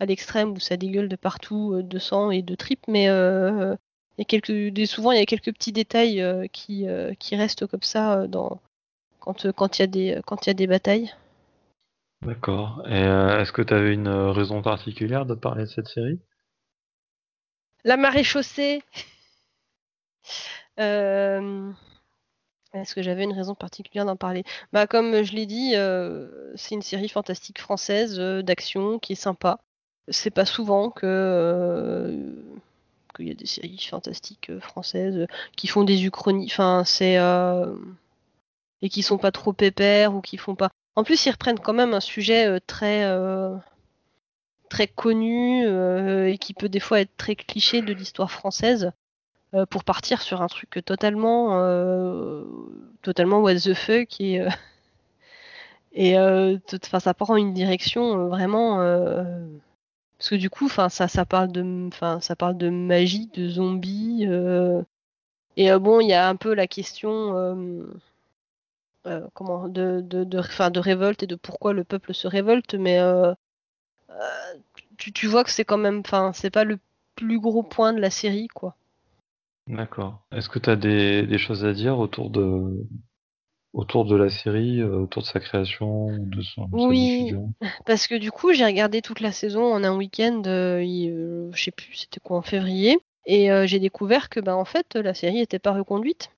l'extrême 0.06 0.52
où 0.52 0.60
ça 0.60 0.78
dégueule 0.78 1.10
de 1.10 1.16
partout, 1.16 1.82
de 1.82 1.98
sang 1.98 2.30
et 2.30 2.44
de 2.44 2.54
tripes, 2.54 2.88
mais 2.88 3.06
il 3.06 3.78
y 4.20 4.22
a 4.22 4.26
quelques, 4.26 4.88
souvent 4.88 5.12
il 5.14 5.18
y 5.18 5.22
a 5.22 5.26
quelques 5.26 5.54
petits 5.54 5.72
détails 5.72 6.48
qui, 6.54 6.86
qui 7.18 7.36
restent 7.36 7.66
comme 7.66 7.82
ça 7.82 8.28
dans 8.28 8.60
quand 9.20 9.44
il 9.44 9.48
y 9.48 9.52
quand 10.26 10.46
il 10.46 10.50
y 10.50 10.52
a 10.52 10.54
des 10.54 10.68
batailles. 10.68 11.12
D'accord. 12.22 12.84
Euh, 12.86 13.40
est-ce 13.40 13.54
que 13.54 13.62
tu 13.62 13.74
avais 13.74 13.94
une 13.94 14.08
euh, 14.08 14.32
raison 14.32 14.62
particulière 14.62 15.26
de 15.26 15.36
parler 15.36 15.64
de 15.64 15.70
cette 15.70 15.88
série? 15.88 16.20
La 17.86 17.96
marée 17.96 18.26
chaussée. 18.26 18.84
Euh, 20.80 21.72
est-ce 22.74 22.94
que 22.94 23.02
j'avais 23.02 23.24
une 23.24 23.34
raison 23.34 23.56
particulière 23.56 24.06
d'en 24.06 24.18
parler? 24.18 24.44
Bah 24.74 24.86
comme 24.86 25.24
je 25.24 25.34
l'ai 25.34 25.46
dit, 25.46 25.74
c'est 26.56 26.76
une 26.76 26.82
série 26.82 27.10
fantastique 27.10 27.60
française 27.60 28.20
d'action 28.20 29.00
qui 29.00 29.14
est 29.14 29.16
sympa. 29.16 29.60
C'est 30.10 30.30
pas 30.30 30.46
souvent 30.46 30.90
que 30.90 32.36
qu'il 33.16 33.28
y 33.28 33.32
a 33.32 33.34
des 33.34 33.46
séries 33.46 33.88
fantastiques 33.90 34.58
françaises 34.60 35.26
qui 35.56 35.68
font 35.68 35.84
des 35.84 36.06
uchronies. 36.06 36.48
Enfin, 36.52 36.84
c'est 36.86 37.18
et 38.82 38.90
qui 38.90 39.04
sont 39.04 39.18
pas 39.18 39.32
trop 39.32 39.54
pépères 39.54 40.14
ou 40.14 40.22
qui 40.22 40.38
font 40.38 40.56
pas. 40.56 40.70
En 41.00 41.04
plus, 41.06 41.26
ils 41.26 41.32
reprennent 41.32 41.62
quand 41.62 41.72
même 41.72 41.94
un 41.94 42.02
sujet 42.02 42.46
euh, 42.46 42.60
très 42.68 43.06
euh, 43.06 43.56
très 44.68 44.86
connu 44.86 45.66
euh, 45.66 46.28
et 46.28 46.38
qui 46.38 46.54
peut 46.54 46.68
des 46.68 46.82
fois 46.82 47.00
être 47.00 47.16
très 47.16 47.38
cliché 47.38 47.82
de 47.82 47.94
l'histoire 47.94 48.32
française 48.32 48.92
pour 49.72 49.86
partir 49.86 50.22
sur 50.22 50.44
un 50.44 50.48
truc 50.48 50.70
totalement 50.86 51.58
totalement 53.02 53.40
what 53.40 53.56
the 53.56 53.74
fuck 53.74 54.22
et 54.22 54.44
ça 57.00 57.14
prend 57.16 57.36
une 57.36 57.56
direction 57.56 58.28
vraiment 58.28 58.78
parce 60.20 60.30
que 60.30 60.36
du 60.36 60.52
coup 60.52 60.70
ça 60.70 61.26
parle 61.26 61.52
de 61.52 61.90
ça 62.22 62.36
parle 62.36 62.58
de 62.58 62.70
magie 62.70 63.26
de 63.34 63.50
zombies 63.50 64.28
et 65.58 65.76
bon 65.80 66.00
il 66.00 66.10
y 66.10 66.14
a 66.14 66.30
un 66.30 66.36
peu 66.36 66.54
la 66.54 66.68
question 66.68 67.34
euh, 69.10 69.28
comment 69.34 69.68
de 69.68 70.02
de, 70.02 70.24
de, 70.24 70.70
de 70.70 70.80
révolte 70.80 71.24
et 71.24 71.28
de 71.28 71.36
pourquoi 71.36 71.74
le 71.74 71.84
peuple 71.84 72.14
se 72.14 72.28
révolte, 72.28 72.76
mais 72.76 73.00
euh, 73.00 73.34
euh, 74.10 74.54
tu, 74.98 75.12
tu, 75.12 75.28
vois 75.28 75.44
que 75.44 75.52
c'est 75.52 75.66
quand 75.66 75.78
même, 75.78 76.02
enfin, 76.06 76.32
c'est 76.34 76.50
pas 76.50 76.64
le 76.64 76.80
plus 77.16 77.40
gros 77.40 77.64
point 77.64 77.94
de 77.94 78.00
la 78.00 78.10
série, 78.10 78.48
quoi. 78.48 78.76
D'accord. 79.68 80.22
Est-ce 80.32 80.50
que 80.50 80.60
tu 80.60 80.70
as 80.70 80.76
des, 80.76 81.24
des, 81.24 81.38
choses 81.38 81.66
à 81.66 81.74
dire 81.74 82.00
autour 82.00 82.30
de, 82.30 82.88
autour 83.74 84.06
de 84.06 84.16
la 84.16 84.30
série, 84.30 84.84
autour 84.84 85.22
de 85.22 85.28
sa 85.28 85.40
création, 85.40 86.08
de 86.18 86.42
son 86.42 86.68
sa 86.70 86.78
Oui. 86.78 87.34
Parce 87.86 88.08
que 88.08 88.16
du 88.16 88.32
coup, 88.32 88.54
j'ai 88.54 88.66
regardé 88.66 89.02
toute 89.02 89.20
la 89.20 89.32
saison 89.32 89.74
en 89.74 89.84
un 89.84 89.96
week-end, 89.96 90.42
euh, 90.48 91.52
je 91.54 91.64
sais 91.64 91.72
plus, 91.72 91.94
c'était 91.94 92.20
quoi, 92.20 92.38
en 92.38 92.42
février. 92.42 92.98
Et 93.26 93.50
j'ai 93.68 93.80
découvert 93.80 94.30
que, 94.30 94.40
bah, 94.40 94.56
en 94.56 94.66
fait, 94.66 94.96
la 94.96 95.14
série 95.14 95.36
n'était 95.36 95.60
pas 95.60 95.74
reconduite. 95.74 96.32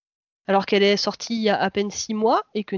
Alors 0.47 0.65
qu'elle 0.65 0.83
est 0.83 0.97
sortie 0.97 1.35
il 1.35 1.41
y 1.41 1.49
a 1.49 1.61
à 1.61 1.69
peine 1.69 1.91
six 1.91 2.13
mois 2.13 2.43
et 2.53 2.63
que 2.63 2.75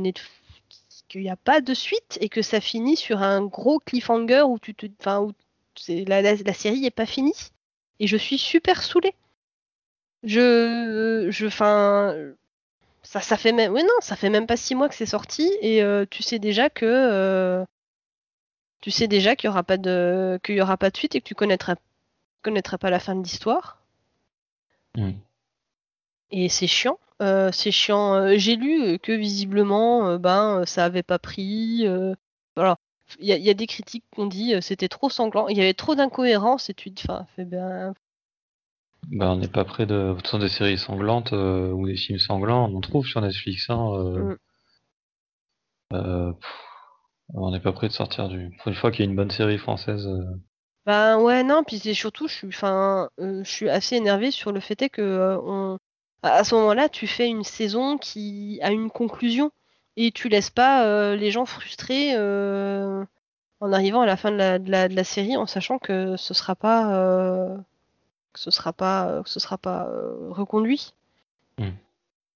qu'il 1.07 1.22
n'y 1.22 1.30
a 1.30 1.36
pas 1.36 1.61
de 1.61 1.74
suite 1.74 2.18
et 2.22 2.30
que 2.30 2.41
ça 2.41 2.59
finit 2.59 2.95
sur 2.95 3.22
un 3.22 3.43
gros 3.45 3.80
cliffhanger 3.80 4.43
où 4.43 4.59
tu 4.59 4.74
te, 4.74 4.88
enfin, 4.99 5.22
où 5.22 5.34
la, 5.88 6.53
série 6.53 6.86
est 6.86 6.91
pas 6.91 7.05
finie. 7.05 7.51
Et 7.99 8.07
je 8.07 8.18
suis 8.18 8.38
super 8.38 8.82
saoulée. 8.82 9.16
Je, 10.24 11.28
je, 11.30 11.47
enfin, 11.47 12.16
ça, 13.03 13.38
fait 13.38 13.51
même, 13.51 13.74
ouais 13.74 13.84
non, 13.84 13.93
ça 13.99 14.16
fait 14.16 14.30
même 14.30 14.47
pas 14.47 14.57
six 14.57 14.76
mois 14.76 14.89
que 14.89 14.95
c'est 14.95 15.05
sorti 15.05 15.51
et 15.61 15.84
euh, 15.84 16.05
tu 16.09 16.24
sais 16.24 16.39
déjà 16.39 16.70
que, 16.70 16.86
euh, 16.86 17.66
tu 18.82 18.89
sais 18.91 19.07
déjà 19.07 19.36
qu'il 19.36 19.47
y 19.47 19.51
aura 19.51 19.64
pas 19.64 19.78
de, 19.78 20.39
qu'il 20.43 20.55
y 20.55 20.78
pas 20.78 20.89
de 20.89 20.97
suite 20.97 21.16
et 21.16 21.22
que 21.22 21.28
tu 21.28 21.36
connaîtras, 21.36 21.76
connaîtras 22.41 22.78
pas 22.78 22.89
la 22.89 22.99
fin 22.99 23.16
de 23.16 23.24
l'histoire. 23.24 23.82
Mm. 24.95 25.11
Et 26.34 26.49
c'est 26.49 26.67
chiant. 26.67 26.99
Euh, 27.21 27.49
c'est 27.53 27.71
chiant. 27.71 28.15
Euh, 28.15 28.34
J'ai 28.38 28.57
lu 28.57 28.99
que 28.99 29.13
visiblement, 29.13 30.09
euh, 30.09 30.17
ben, 30.17 30.65
ça 30.65 30.84
avait 30.86 31.03
pas 31.03 31.17
pris. 31.19 31.86
voilà. 32.55 32.77
Il 33.19 33.27
y, 33.27 33.31
a- 33.34 33.38
il 33.38 33.43
y 33.43 33.49
a 33.49 33.53
des 33.53 33.67
critiques 33.67 34.03
qui 34.13 34.19
ont 34.19 34.25
dit 34.25 34.53
c'était 34.61 34.88
trop 34.89 35.09
sanglant. 35.09 35.47
Il 35.47 35.57
y 35.57 35.61
avait 35.61 35.73
trop 35.75 35.95
d'incohérences 35.95 36.69
et 36.69 36.73
tu 36.73 36.91
te, 36.93 37.03
enfin, 37.03 37.25
fais 37.36 37.45
ben, 37.45 37.93
Bah, 39.11 39.31
on 39.31 39.36
n'est 39.38 39.47
pas 39.47 39.65
près 39.65 39.86
de. 39.86 40.15
Façon, 40.23 40.39
des 40.39 40.49
séries 40.49 40.77
sanglantes 40.77 41.34
euh, 41.34 41.71
ou 41.71 41.86
des 41.86 41.95
films 41.95 42.19
sanglants, 42.19 42.69
on 42.71 42.77
en 42.77 42.81
trouve 42.81 43.05
sur 43.05 43.21
Netflix. 43.21 43.69
Hein, 43.69 43.93
euh, 43.93 44.34
Mm. 44.34 44.38
euh, 45.93 46.34
pff, 46.34 46.51
on 47.36 47.51
n'est 47.51 47.59
pas 47.59 47.73
près 47.73 47.88
de 47.88 47.93
sortir 47.93 48.29
du. 48.29 48.51
Pour 48.57 48.69
une 48.69 48.75
fois 48.75 48.91
qu'il 48.91 49.05
y 49.05 49.07
a 49.07 49.11
une 49.11 49.15
bonne 49.15 49.31
série 49.31 49.57
française. 49.57 50.07
Ben 50.86 51.17
ouais, 51.19 51.43
non, 51.43 51.63
puis 51.63 51.79
c'est 51.79 51.93
surtout, 51.93 52.27
je 52.27 52.34
suis, 52.34 52.47
enfin, 52.47 53.09
je 53.17 53.43
suis 53.43 53.69
assez 53.69 53.95
énervée 53.95 54.31
sur 54.31 54.51
le 54.51 54.59
fait 54.59 54.81
est 54.81 54.89
que 54.89 55.01
euh, 55.01 55.38
on, 55.41 55.79
à 56.24 56.43
ce 56.43 56.55
moment-là, 56.55 56.89
tu 56.89 57.05
fais 57.05 57.28
une 57.28 57.43
saison 57.43 57.97
qui 57.97 58.59
a 58.63 58.71
une 58.71 58.89
conclusion 58.89 59.51
et 59.97 60.11
tu 60.11 60.30
laisses 60.30 60.49
pas 60.49 60.86
euh, 60.86 61.15
les 61.15 61.32
gens 61.32 61.45
frustrés 61.45 62.15
euh, 62.15 63.03
en 63.59 63.74
arrivant 63.74 64.01
à 64.01 64.05
la 64.05 64.17
fin 64.17 64.32
de 64.32 64.38
la, 64.38 64.57
de 64.57 64.71
la, 64.71 64.88
de 64.88 64.95
la 64.95 65.03
série 65.03 65.38
en 65.38 65.45
sachant 65.45 65.80
que 65.80 66.15
ce 66.15 66.34
sera 66.34 66.55
pas, 66.55 66.95
euh, 66.95 67.55
que 68.32 68.39
ce 68.39 68.51
sera 68.51 68.74
pas, 68.74 69.21
que 69.24 69.30
ce 69.30 69.39
sera 69.39 69.57
pas 69.57 69.89
reconduit. 70.30 70.93
Mm. 71.57 71.69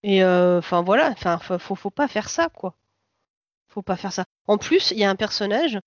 Et 0.04 0.24
enfin 0.24 0.84
voilà, 0.84 1.10
enfin 1.10 1.40
faut, 1.40 1.76
faut, 1.76 1.90
pas 1.90 2.08
faire 2.08 2.30
ça 2.30 2.50
quoi. 2.50 2.76
Faut 3.70 3.82
pas 3.82 3.96
faire 3.96 4.14
ça. 4.14 4.26
En 4.48 4.58
plus, 4.58 4.92
il 4.92 5.00
y 5.00 5.04
a 5.04 5.10
un 5.10 5.16
personnage 5.16 5.80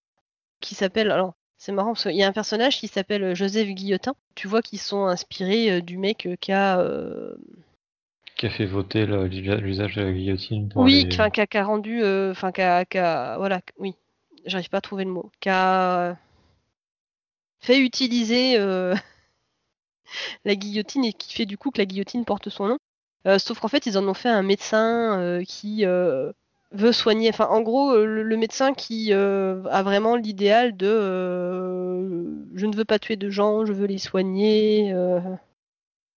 qui 0.61 0.75
s'appelle 0.75 1.11
alors 1.11 1.35
c'est 1.59 1.73
marrant 1.73 1.93
parce 1.93 2.05
qu'il 2.05 2.17
y 2.17 2.23
a 2.23 2.29
un 2.29 2.33
personnage 2.33 2.79
qui 2.79 2.89
s'appelle 2.89 3.35
Joseph 3.35 3.69
Guillotin. 3.69 4.15
Tu 4.35 4.49
vois 4.49 4.63
qu'ils 4.63 4.81
sont 4.81 5.05
inspirés 5.05 5.83
du 5.83 5.99
mec 5.99 6.29
qui 6.41 6.53
a 6.53 6.83
qui 8.41 8.47
a 8.47 8.51
fait 8.51 8.65
voter 8.65 9.05
l'usage 9.05 9.97
de 9.97 10.03
la 10.03 10.13
guillotine 10.13 10.71
pour 10.71 10.83
oui, 10.83 11.05
les- 11.11 11.31
qui, 11.47 11.59
a, 11.59 11.65
rendu 11.65 12.03
euh, 12.03 12.31
enfin 12.31 12.53
qui 12.53 12.63
a, 12.63 13.37
voilà, 13.37 13.61
oui, 13.79 13.95
j'arrive 14.47 14.71
pas 14.71 14.79
à 14.79 14.81
trouver 14.81 15.05
le 15.05 15.11
mot, 15.11 15.31
qui 15.41 15.51
a 15.51 16.17
fait 17.59 17.79
utiliser 17.79 18.59
euh, 18.59 18.95
la 20.47 20.55
guillotine 20.55 21.05
et 21.05 21.13
qui 21.13 21.35
fait 21.35 21.45
du 21.45 21.59
coup 21.59 21.71
que 21.71 21.77
la 21.77 21.85
guillotine 21.85 22.25
porte 22.25 22.49
son 22.49 22.67
nom. 22.69 22.79
Euh, 23.27 23.39
sauf 23.39 23.61
qu'en 23.61 23.69
fait, 23.69 23.85
ils 23.85 23.99
en 23.99 24.09
ont 24.09 24.15
fait 24.15 24.31
un 24.31 24.43
médecin 24.43 25.21
euh, 25.21 25.45
qui 25.45 25.85
euh, 25.85 26.33
veut 26.73 26.93
soigner. 26.93 27.29
Enfin, 27.29 27.49
en 27.49 27.61
gros, 27.61 27.91
euh, 27.93 28.07
le, 28.07 28.23
le 28.23 28.37
médecin 28.39 28.73
qui 28.73 29.13
euh, 29.13 29.63
a 29.71 29.83
vraiment 29.83 30.17
l'idéal 30.17 30.75
de 30.79 30.87
euh, 30.89 32.25
je 32.55 32.65
ne 32.65 32.75
veux 32.75 32.87
pas 32.87 32.99
tuer 32.99 33.17
de 33.17 33.29
gens, 33.29 33.67
je 33.67 33.75
veux 33.75 33.87
les 33.87 33.99
soigner. 33.99 34.95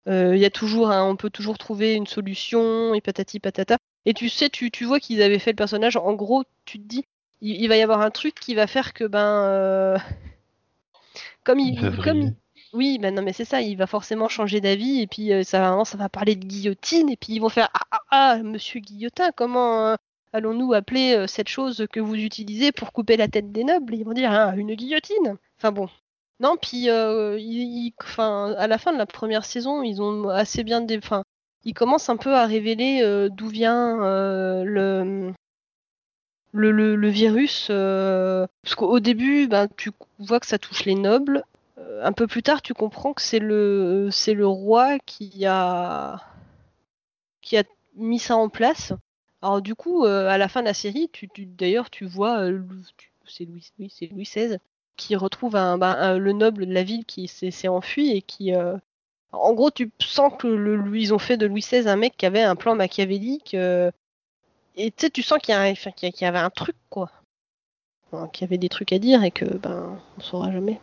Euh, 0.08 0.36
Il 0.36 0.42
y 0.42 0.46
a 0.46 0.50
toujours, 0.50 0.88
on 0.90 1.16
peut 1.16 1.30
toujours 1.30 1.58
trouver 1.58 1.96
une 1.96 2.08
solution 2.08 2.94
et 2.94 3.02
patati 3.02 3.40
patata. 3.40 3.78
Et 4.06 4.14
tu 4.14 4.30
sais, 4.30 4.50
tu, 4.50 4.72
tu 4.72 4.86
vois 4.86 5.00
qu'ils 5.00 5.22
avaient 5.22 5.40
fait 5.40 5.52
le 5.52 5.56
personnage. 5.56 5.98
En 5.98 6.14
gros, 6.14 6.44
tu 6.66 6.80
te 6.80 6.86
dis, 6.88 7.06
il, 7.42 7.62
il 7.62 7.68
va 7.70 7.78
y 7.78 7.82
avoir 7.82 8.02
un 8.02 8.12
truc 8.12 8.36
qui 8.36 8.56
va 8.56 8.68
faire 8.68 8.94
que 8.94 9.06
ben, 9.06 9.20
euh, 9.46 9.98
comme 11.44 11.60
il, 11.60 11.98
comme 12.04 12.32
oui, 12.74 12.98
ben 13.00 13.14
non, 13.14 13.22
mais 13.22 13.34
c'est 13.34 13.46
ça, 13.46 13.62
il 13.62 13.76
va 13.78 13.86
forcément 13.88 14.28
changer 14.30 14.60
d'avis 14.62 15.02
et 15.02 15.08
puis 15.08 15.32
euh, 15.32 15.44
ça, 15.44 15.60
va- 15.76 15.86
ça 15.86 15.98
va 15.98 16.10
parler 16.10 16.36
de 16.36 16.46
guillotine 16.46 17.10
et 17.10 17.18
puis 17.18 17.34
ils 17.34 17.40
vont 17.40 17.50
faire 17.50 17.70
ah 17.74 17.82
ah 17.92 18.02
ah, 18.10 18.38
Monsieur 18.44 18.80
Guillotin, 18.80 19.32
comment 19.36 19.90
euh, 19.90 19.96
allons-nous 20.34 20.74
appeler 20.74 21.14
euh, 21.16 21.28
cette 21.28 21.50
chose 21.50 21.86
que 21.92 22.00
vous 22.00 22.16
utilisez 22.16 22.72
pour 22.72 22.92
couper 22.92 23.16
la 23.18 23.28
tête 23.28 23.52
des 23.52 23.64
nobles? 23.64 23.94
Ils 23.96 24.04
vont 24.06 24.14
dire 24.14 24.32
ah, 24.32 24.56
une 24.56 24.74
guillotine. 24.76 25.38
Enfin 25.60 25.72
bon. 25.72 25.88
Non, 26.40 26.58
puis 26.62 26.90
euh, 26.90 27.38
à 28.58 28.68
la 28.68 28.78
fin 28.78 28.92
de 28.94 28.98
la 28.98 29.06
première 29.06 29.46
saison, 29.46 29.82
ils 29.84 30.02
ont 30.02 30.30
assez 30.30 30.64
bien, 30.64 30.86
ils 31.64 31.74
commencent 31.74 32.10
un 32.10 32.18
peu 32.18 32.34
à 32.36 32.46
révéler 32.46 33.02
euh, 33.02 33.30
d'où 33.30 33.48
vient 33.48 34.04
euh, 34.04 34.64
le, 34.64 35.34
le, 36.72 36.96
le, 36.96 37.10
virus. 37.10 37.68
euh, 37.70 38.46
parce 38.62 38.76
qu'au 38.76 39.00
début, 39.00 39.48
ben, 39.48 39.68
tu 39.78 39.92
vois 40.20 40.40
que 40.40 40.48
ça 40.48 40.60
touche 40.60 40.86
les 40.86 40.96
nobles. 40.96 41.44
Un 42.02 42.12
peu 42.14 42.28
plus 42.28 42.44
tard, 42.44 42.62
tu 42.62 42.74
comprends 42.74 43.14
que 43.14 43.22
c'est 43.22 43.40
le, 43.40 44.10
c'est 44.12 44.34
le 44.34 44.48
roi 44.48 45.00
qui 45.00 45.46
a, 45.46 46.20
qui 47.42 47.58
a 47.58 47.64
mis 47.96 48.18
ça 48.20 48.36
en 48.36 48.50
place. 48.50 48.92
Alors 49.42 49.62
du 49.62 49.76
coup, 49.76 50.06
à 50.06 50.38
la 50.38 50.48
fin 50.48 50.62
de 50.62 50.66
la 50.68 50.74
série, 50.74 51.10
tu, 51.12 51.28
tu- 51.30 51.46
d'ailleurs, 51.46 51.90
tu 51.90 52.06
vois, 52.06 52.48
tu- 52.98 53.12
c'est 53.28 53.46
Louis, 53.46 53.72
oui, 53.80 53.90
c'est 53.94 54.08
Louis 54.08 54.26
XVI 54.26 54.58
qui 54.98 55.16
retrouve 55.16 55.56
un, 55.56 55.82
un- 55.82 56.18
le 56.18 56.32
noble 56.34 56.66
de 56.66 56.74
la 56.74 56.84
ville 56.84 57.06
qui 57.06 57.28
s'est 57.28 57.68
enfui 57.68 58.12
et 58.12 58.22
qui, 58.22 58.54
euh, 58.56 58.78
en 59.32 59.54
gros, 59.54 59.72
tu 59.72 59.92
sens 60.00 60.32
que 60.38 60.48
le, 60.48 60.76
lui- 60.76 61.02
ils 61.04 61.14
ont 61.14 61.20
fait 61.20 61.38
de 61.38 61.46
Louis 61.48 61.62
XVI 61.62 61.88
un 61.90 61.96
mec 61.96 62.16
qui 62.18 62.26
avait 62.26 62.44
un 62.44 62.56
plan 62.56 62.76
machiavélique. 62.76 63.54
euh, 63.56 63.92
et 64.76 64.92
tu 64.92 65.02
sais, 65.06 65.10
tu 65.10 65.22
sens 65.22 65.40
qu'il 65.40 65.54
y, 65.54 66.26
avait 66.26 66.40
un 66.40 66.50
truc, 66.50 66.76
quoi. 66.90 67.12
Enfin, 68.12 68.28
qu'il 68.30 68.46
y 68.46 68.48
avait 68.50 68.58
des 68.58 68.70
trucs 68.70 68.92
à 68.94 69.00
dire 69.00 69.24
et 69.24 69.32
que, 69.32 69.46
ben, 69.46 70.00
on 70.18 70.22
saura 70.22 70.52
jamais. 70.52 70.80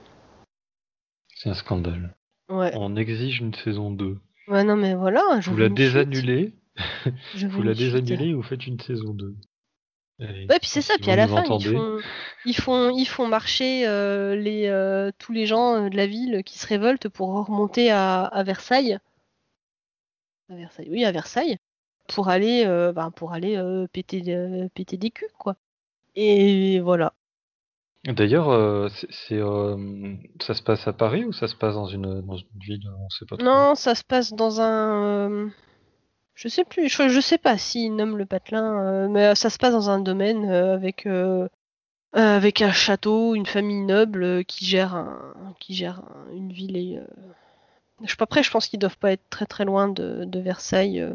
C'est 1.36 1.48
un 1.48 1.54
scandale. 1.54 2.14
Ouais. 2.48 2.72
On 2.74 2.96
exige 2.96 3.40
une 3.40 3.54
saison 3.54 3.90
2. 3.90 4.18
Ouais, 4.48 4.64
non, 4.64 4.76
mais 4.76 4.94
voilà, 4.94 5.40
je 5.40 5.50
Vous 5.50 5.56
la 5.56 5.68
désannulez, 5.68 6.52
Je 7.34 7.46
veux 7.46 7.52
vous 7.52 7.62
la 7.62 7.74
désannulez 7.74 8.26
et 8.26 8.34
vous 8.34 8.42
faites 8.42 8.66
une 8.66 8.80
saison 8.80 9.14
2. 9.14 9.34
Allez, 10.20 10.46
Ouais, 10.48 10.58
puis 10.58 10.68
c'est 10.68 10.82
ça. 10.82 10.94
si 10.94 11.00
Puis 11.00 11.10
à 11.10 11.16
la 11.16 11.28
fin, 11.28 11.42
ils 11.44 11.66
font, 11.66 11.98
ils 12.44 12.56
font, 12.56 12.96
ils 12.96 13.06
font 13.06 13.26
marcher 13.26 13.86
euh, 13.86 14.36
les, 14.36 14.66
euh, 14.66 15.10
tous 15.18 15.32
les 15.32 15.46
gens 15.46 15.76
euh, 15.76 15.88
de 15.88 15.96
la 15.96 16.06
ville 16.06 16.42
qui 16.44 16.58
se 16.58 16.66
révoltent 16.66 17.08
pour 17.08 17.28
remonter 17.46 17.90
à, 17.90 18.24
à 18.24 18.42
Versailles. 18.42 18.98
À 20.50 20.56
Versailles, 20.56 20.88
oui, 20.90 21.04
à 21.04 21.12
Versailles, 21.12 21.56
pour 22.08 22.28
aller, 22.28 22.64
euh, 22.66 22.92
ben, 22.92 23.10
pour 23.10 23.32
aller 23.32 23.62
péter, 23.92 24.22
péter 24.74 24.96
des 24.96 25.10
culs, 25.10 25.28
quoi. 25.38 25.56
Et 26.16 26.80
voilà. 26.80 27.14
D'ailleurs, 28.04 28.90
c'est, 29.10 29.40
ça 30.40 30.54
se 30.54 30.62
passe 30.62 30.88
à 30.88 30.92
Paris 30.92 31.24
ou 31.24 31.32
ça 31.32 31.46
se 31.46 31.54
passe 31.54 31.74
dans 31.74 31.86
une, 31.86 32.22
dans 32.22 32.36
une 32.36 32.46
ville 32.58 32.82
On 32.98 33.08
sait 33.10 33.26
pas 33.26 33.36
trop. 33.36 33.46
Non, 33.46 33.74
ça 33.74 33.94
se 33.94 34.02
passe 34.02 34.32
dans 34.32 34.60
un. 34.60 35.50
Je 36.41 36.49
sais 36.49 36.64
plus, 36.64 36.88
je, 36.88 37.20
sais 37.20 37.36
pas 37.36 37.59
s'ils 37.59 37.95
nomment 37.95 38.16
le 38.16 38.24
patelin, 38.24 38.82
euh, 38.82 39.09
mais 39.09 39.34
ça 39.34 39.51
se 39.51 39.59
passe 39.59 39.72
dans 39.74 39.91
un 39.91 40.01
domaine 40.01 40.49
euh, 40.51 40.72
avec, 40.72 41.05
euh, 41.05 41.47
avec 42.14 42.62
un 42.62 42.72
château, 42.72 43.34
une 43.34 43.45
famille 43.45 43.82
noble 43.82 44.45
qui 44.47 44.64
gère, 44.64 45.07
qui 45.61 45.74
gère 45.74 46.01
un- 46.01 46.32
une 46.32 46.51
ville. 46.53 46.76
Et, 46.78 46.97
euh, 46.99 47.05
je 48.03 48.09
suis 48.09 48.16
pas 48.16 48.26
prêt, 48.26 48.43
je 48.43 48.51
pense 48.51 48.68
qu'ils 48.68 48.78
doivent 48.78 48.97
pas 48.99 49.12
être 49.12 49.28
très 49.30 49.45
très 49.47 49.66
loin 49.66 49.88
de, 49.88 50.24
de 50.24 50.41
Versailles. 50.41 51.07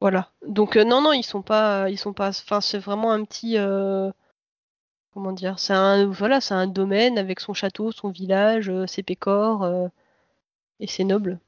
Voilà. 0.00 0.30
Donc 0.46 0.76
non, 0.76 1.02
non, 1.02 1.12
ils 1.12 1.24
sont 1.24 1.42
pas, 1.42 1.90
ils 1.90 1.98
sont 1.98 2.14
pas. 2.14 2.30
Enfin, 2.30 2.60
c'est 2.62 2.78
vraiment 2.78 3.12
un 3.12 3.24
petit. 3.24 3.56
comment 5.12 5.32
dire 5.32 5.58
C'est 5.58 5.74
un, 5.74 6.06
voilà, 6.06 6.40
c'est 6.40 6.54
un 6.54 6.66
domaine 6.66 7.18
avec 7.18 7.40
son 7.40 7.52
château, 7.54 7.92
son 7.92 8.10
village, 8.10 8.72
ses 8.86 9.02
pécores 9.02 9.68
et 10.80 10.86
ses 10.86 11.04
nobles. 11.04 11.38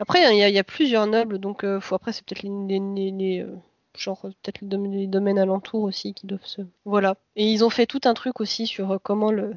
Après, 0.00 0.20
il 0.32 0.38
y, 0.38 0.42
a- 0.42 0.48
il 0.48 0.54
y 0.54 0.58
a 0.58 0.64
plusieurs 0.64 1.06
nobles, 1.06 1.38
donc 1.38 1.64
euh, 1.64 1.80
faut, 1.80 1.94
après, 1.94 2.12
c'est 2.12 2.24
peut-être 2.24 2.42
les, 2.42 2.50
les- 2.68 2.80
les- 2.94 3.10
les, 3.10 3.40
euh, 3.42 3.54
genre 3.96 4.20
peut-être 4.22 4.60
les, 4.60 4.68
dom- 4.68 4.90
les 4.92 5.06
domaines 5.06 5.38
alentours 5.38 5.82
aussi 5.82 6.14
qui 6.14 6.26
doivent 6.26 6.44
se. 6.46 6.62
Voilà. 6.84 7.16
Et 7.36 7.50
ils 7.52 7.64
ont 7.64 7.70
fait 7.70 7.86
tout 7.86 8.00
un 8.04 8.14
truc 8.14 8.40
aussi 8.40 8.66
sur 8.66 8.92
euh, 8.92 8.98
comment 9.02 9.30
le, 9.32 9.54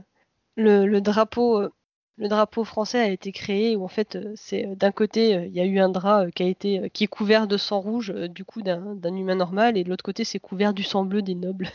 le, 0.58 0.86
le 0.88 1.02
drapeau. 1.02 1.62
euh, 1.62 1.72
le 2.18 2.30
drapeau 2.30 2.64
français 2.66 3.00
a 3.02 3.10
été 3.10 3.32
créé 3.32 3.76
où 3.76 3.84
en 3.84 3.88
fait 3.90 4.18
c'est 4.36 4.76
d'un 4.78 4.92
côté 4.92 5.32
il 5.48 5.54
y 5.54 5.60
a 5.62 5.66
eu 5.66 5.80
un 5.80 5.90
drap 5.90 6.32
qui 6.32 6.44
a 6.44 6.48
été 6.48 6.90
qui 6.92 7.06
est 7.06 7.08
couvert 7.08 7.48
de 7.48 7.58
sang 7.58 7.82
rouge 7.82 8.14
du 8.14 8.46
coup 8.46 8.62
d'un 8.62 9.16
humain 9.16 9.36
normal 9.36 9.78
et 9.78 9.84
de 9.84 9.90
l'autre 9.90 10.04
côté 10.04 10.24
c'est 10.24 10.40
couvert 10.40 10.74
du 10.74 10.84
sang 10.84 11.06
bleu 11.06 11.24
des 11.24 11.36
nobles. 11.36 11.70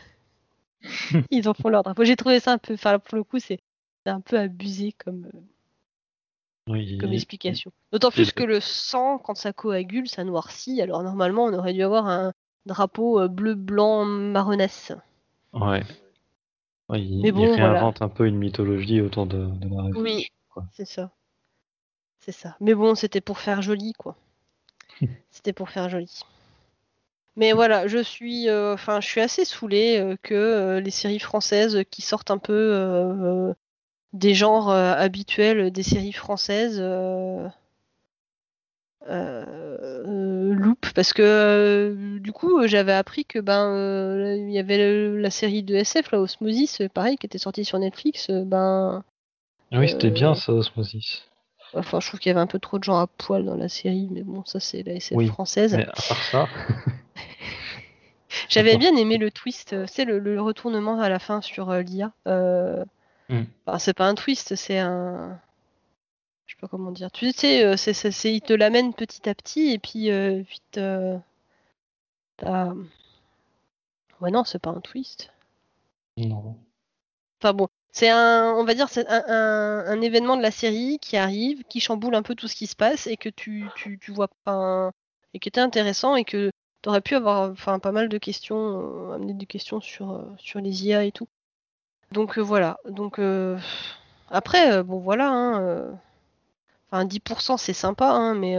Ils 1.30 1.48
en 1.48 1.54
font 1.54 1.68
leur 1.68 1.82
drapeau. 1.82 2.04
J'ai 2.04 2.16
trouvé 2.16 2.40
ça 2.40 2.52
un 2.52 2.58
peu 2.58 2.74
enfin 2.74 2.98
pour 2.98 3.16
le 3.16 3.24
coup 3.24 3.38
c'est 3.38 3.58
un 4.06 4.20
peu 4.20 4.38
abusé 4.38 4.92
comme 4.92 5.28
Oui, 6.68 6.98
comme 6.98 7.12
il- 7.12 7.16
explication. 7.16 7.72
D'autant 7.92 8.10
plus 8.10 8.32
que 8.32 8.42
le 8.42 8.60
sang, 8.60 9.18
quand 9.18 9.36
ça 9.36 9.52
coagule, 9.52 10.08
ça 10.08 10.24
noircit. 10.24 10.82
Alors 10.82 11.02
normalement, 11.02 11.44
on 11.44 11.54
aurait 11.54 11.72
dû 11.72 11.82
avoir 11.82 12.06
un, 12.06 12.32
drapeau 12.66 13.20
euh, 13.20 13.28
bleu, 13.28 13.54
blanc, 13.54 14.04
marronasse. 14.04 14.92
Ouais. 15.52 15.82
Ouais, 16.88 17.00
il, 17.00 17.20
Mais 17.22 17.28
il 17.28 17.32
bon, 17.32 17.46
voilà. 17.46 17.72
réinvente 17.72 18.02
un 18.02 18.08
peu 18.08 18.26
une 18.26 18.36
mythologie 18.36 19.00
autour 19.00 19.26
de, 19.26 19.46
de 19.46 19.68
la 19.74 19.82
révolution. 19.84 20.28
Oui, 20.56 20.62
c'est 20.72 20.84
ça. 20.84 21.10
C'est 22.20 22.32
ça. 22.32 22.56
Mais 22.60 22.74
bon, 22.74 22.94
c'était 22.94 23.20
pour 23.20 23.38
faire 23.38 23.62
joli, 23.62 23.92
quoi. 23.92 24.16
c'était 25.30 25.52
pour 25.52 25.70
faire 25.70 25.88
joli. 25.88 26.20
Mais 27.36 27.52
voilà, 27.52 27.86
je 27.86 27.98
suis, 27.98 28.48
euh, 28.48 28.76
je 28.76 29.06
suis 29.06 29.20
assez 29.20 29.44
saoulée 29.44 29.98
euh, 29.98 30.16
que 30.22 30.34
euh, 30.34 30.80
les 30.80 30.90
séries 30.90 31.18
françaises 31.18 31.84
qui 31.90 32.02
sortent 32.02 32.30
un 32.30 32.38
peu 32.38 33.54
des 34.16 34.34
genres 34.34 34.70
euh, 34.70 34.92
habituels 34.94 35.70
des 35.70 35.82
séries 35.82 36.12
françaises 36.12 36.78
euh, 36.80 37.48
euh, 39.08 40.54
loupent, 40.54 40.92
parce 40.94 41.12
que 41.12 41.22
euh, 41.22 42.18
du 42.18 42.32
coup, 42.32 42.58
euh, 42.58 42.66
j'avais 42.66 42.92
appris 42.92 43.24
que 43.24 43.38
ben 43.38 44.34
il 44.36 44.50
y 44.50 44.58
avait 44.58 44.78
le- 44.78 45.18
la 45.20 45.30
série 45.30 45.62
de 45.62 45.74
SF, 45.76 46.10
là, 46.12 46.20
Osmosis, 46.20 46.82
pareil, 46.92 47.16
qui 47.16 47.26
était 47.26 47.38
sortie 47.38 47.64
sur 47.64 47.78
Netflix. 47.78 48.30
ben, 48.30 49.04
Ah 49.72 49.78
Oui, 49.78 49.88
c'était 49.88 50.10
bien 50.10 50.34
ça, 50.34 50.52
Osmosis. 50.52 51.24
Enfin, 51.74 52.00
je 52.00 52.08
trouve 52.08 52.20
qu'il 52.20 52.30
y 52.30 52.32
avait 52.32 52.40
un 52.40 52.46
peu 52.46 52.58
trop 52.58 52.78
de 52.78 52.84
gens 52.84 52.98
à 52.98 53.06
poil 53.06 53.44
dans 53.44 53.56
la 53.56 53.68
série, 53.68 54.08
mais 54.10 54.22
bon, 54.22 54.44
ça 54.44 54.60
c'est 54.60 54.82
la 54.82 54.94
SF 54.94 55.16
Oui, 55.16 55.26
française. 55.26 55.74
Mais 55.76 55.84
à 55.86 55.92
part 56.08 56.22
ça, 56.30 56.48
J'avais 58.48 58.76
bien 58.76 58.94
aimé 58.96 59.18
le 59.18 59.30
twist, 59.30 59.74
c'est 59.86 60.04
le, 60.04 60.18
le 60.18 60.40
retournement 60.40 61.00
à 61.00 61.08
la 61.08 61.18
fin 61.18 61.40
sur 61.40 61.72
l'IA. 61.72 62.12
Enfin, 63.66 63.78
c'est 63.78 63.94
pas 63.94 64.06
un 64.08 64.14
twist, 64.14 64.54
c'est 64.56 64.78
un. 64.78 65.40
Je 66.46 66.54
sais 66.54 66.60
pas 66.60 66.68
comment 66.68 66.92
dire. 66.92 67.10
Tu 67.10 67.32
sais, 67.32 67.64
euh, 67.64 67.76
c'est, 67.76 67.92
c'est, 67.92 68.10
c'est- 68.12 68.32
il 68.34 68.40
te 68.40 68.52
l'amène 68.52 68.94
petit 68.94 69.28
à 69.28 69.34
petit 69.34 69.72
et 69.72 69.78
puis 69.78 70.10
euh, 70.10 70.40
vite. 70.42 70.78
euh, 70.78 71.18
t'as- 72.36 72.74
Ouais, 74.20 74.30
non, 74.30 74.44
c'est 74.44 74.58
pas 74.58 74.70
un 74.70 74.80
twist. 74.80 75.30
non. 76.16 76.56
Enfin 77.40 77.52
bon, 77.52 77.68
c'est 77.92 78.08
un, 78.08 78.54
on 78.56 78.64
va 78.64 78.74
dire, 78.74 78.88
c'est 78.88 79.06
un, 79.08 79.22
un- 79.28 79.86
un 79.86 80.00
événement 80.00 80.36
de 80.36 80.42
la 80.42 80.50
série 80.50 80.98
qui 81.00 81.16
arrive, 81.18 81.64
qui 81.64 81.80
chamboule 81.80 82.14
un 82.14 82.22
peu 82.22 82.34
tout 82.34 82.48
ce 82.48 82.54
qui 82.56 82.66
se 82.66 82.76
passe 82.76 83.06
et 83.06 83.16
que 83.18 83.28
tu, 83.28 83.66
tu, 83.76 83.98
tu 83.98 84.12
vois 84.12 84.28
pas, 84.44 84.90
et 85.34 85.38
qui 85.38 85.48
était 85.48 85.60
intéressant 85.60 86.16
et 86.16 86.24
que 86.24 86.50
tu 86.82 86.88
aurais 86.88 87.02
pu 87.02 87.14
avoir, 87.14 87.50
enfin, 87.50 87.78
pas 87.78 87.92
mal 87.92 88.08
de 88.08 88.18
questions, 88.18 89.10
euh, 89.10 89.14
amener 89.14 89.34
des 89.34 89.46
questions 89.46 89.80
sur, 89.80 90.24
sur 90.38 90.60
les 90.60 90.86
IA 90.86 91.04
et 91.04 91.12
tout. 91.12 91.28
Donc 92.12 92.38
euh, 92.38 92.42
voilà. 92.42 92.78
Donc 92.88 93.18
euh, 93.18 93.58
après, 94.30 94.72
euh, 94.72 94.82
bon 94.82 94.98
voilà, 94.98 95.28
hein, 95.30 95.98
enfin 96.90 97.04
10% 97.04 97.56
c'est 97.56 97.72
sympa, 97.72 98.08
hein, 98.10 98.34
mais 98.34 98.56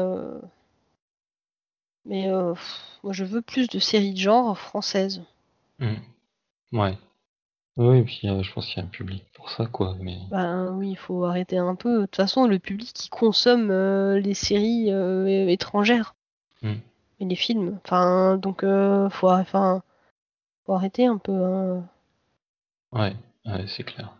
mais 2.06 2.28
moi 3.04 3.14
je 3.14 3.24
veux 3.26 3.42
plus 3.42 3.68
de 3.70 3.80
séries 3.80 4.14
de 4.14 4.20
genre 4.20 4.58
françaises. 4.58 5.22
Hmm. 5.80 5.96
Ouais. 6.74 6.98
Oui, 7.78 8.00
et 8.00 8.04
puis 8.04 8.22
euh, 8.28 8.42
je 8.42 8.52
pense 8.52 8.66
qu'il 8.66 8.78
y 8.78 8.80
a 8.80 8.84
un 8.84 8.90
public 8.90 9.24
pour 9.36 9.52
ça, 9.52 9.68
quoi. 9.68 9.96
Mais 10.00 10.18
Ben 10.32 10.72
oui, 10.72 10.90
il 10.92 10.96
faut 10.98 11.26
arrêter 11.26 11.58
un 11.60 11.76
peu. 11.76 12.02
De 12.02 12.06
toute 12.08 12.16
façon, 12.16 12.48
le 12.48 12.58
public 12.58 12.92
qui 12.92 13.08
consomme 13.10 13.70
euh, 13.70 14.20
les 14.20 14.34
séries 14.34 14.92
euh, 14.92 15.48
étrangères 15.48 16.16
Hmm. 16.64 16.78
et 17.20 17.26
les 17.26 17.36
films. 17.36 17.80
Enfin, 17.86 18.36
donc 18.38 18.62
faut, 18.64 19.30
enfin, 19.30 19.84
faut 20.66 20.74
arrêter 20.74 21.06
un 21.06 21.20
peu. 21.20 21.32
hein. 21.32 21.84
ouais, 22.94 23.16
ouais, 23.48 23.66
c'est 23.68 23.84
clair. 23.84 24.16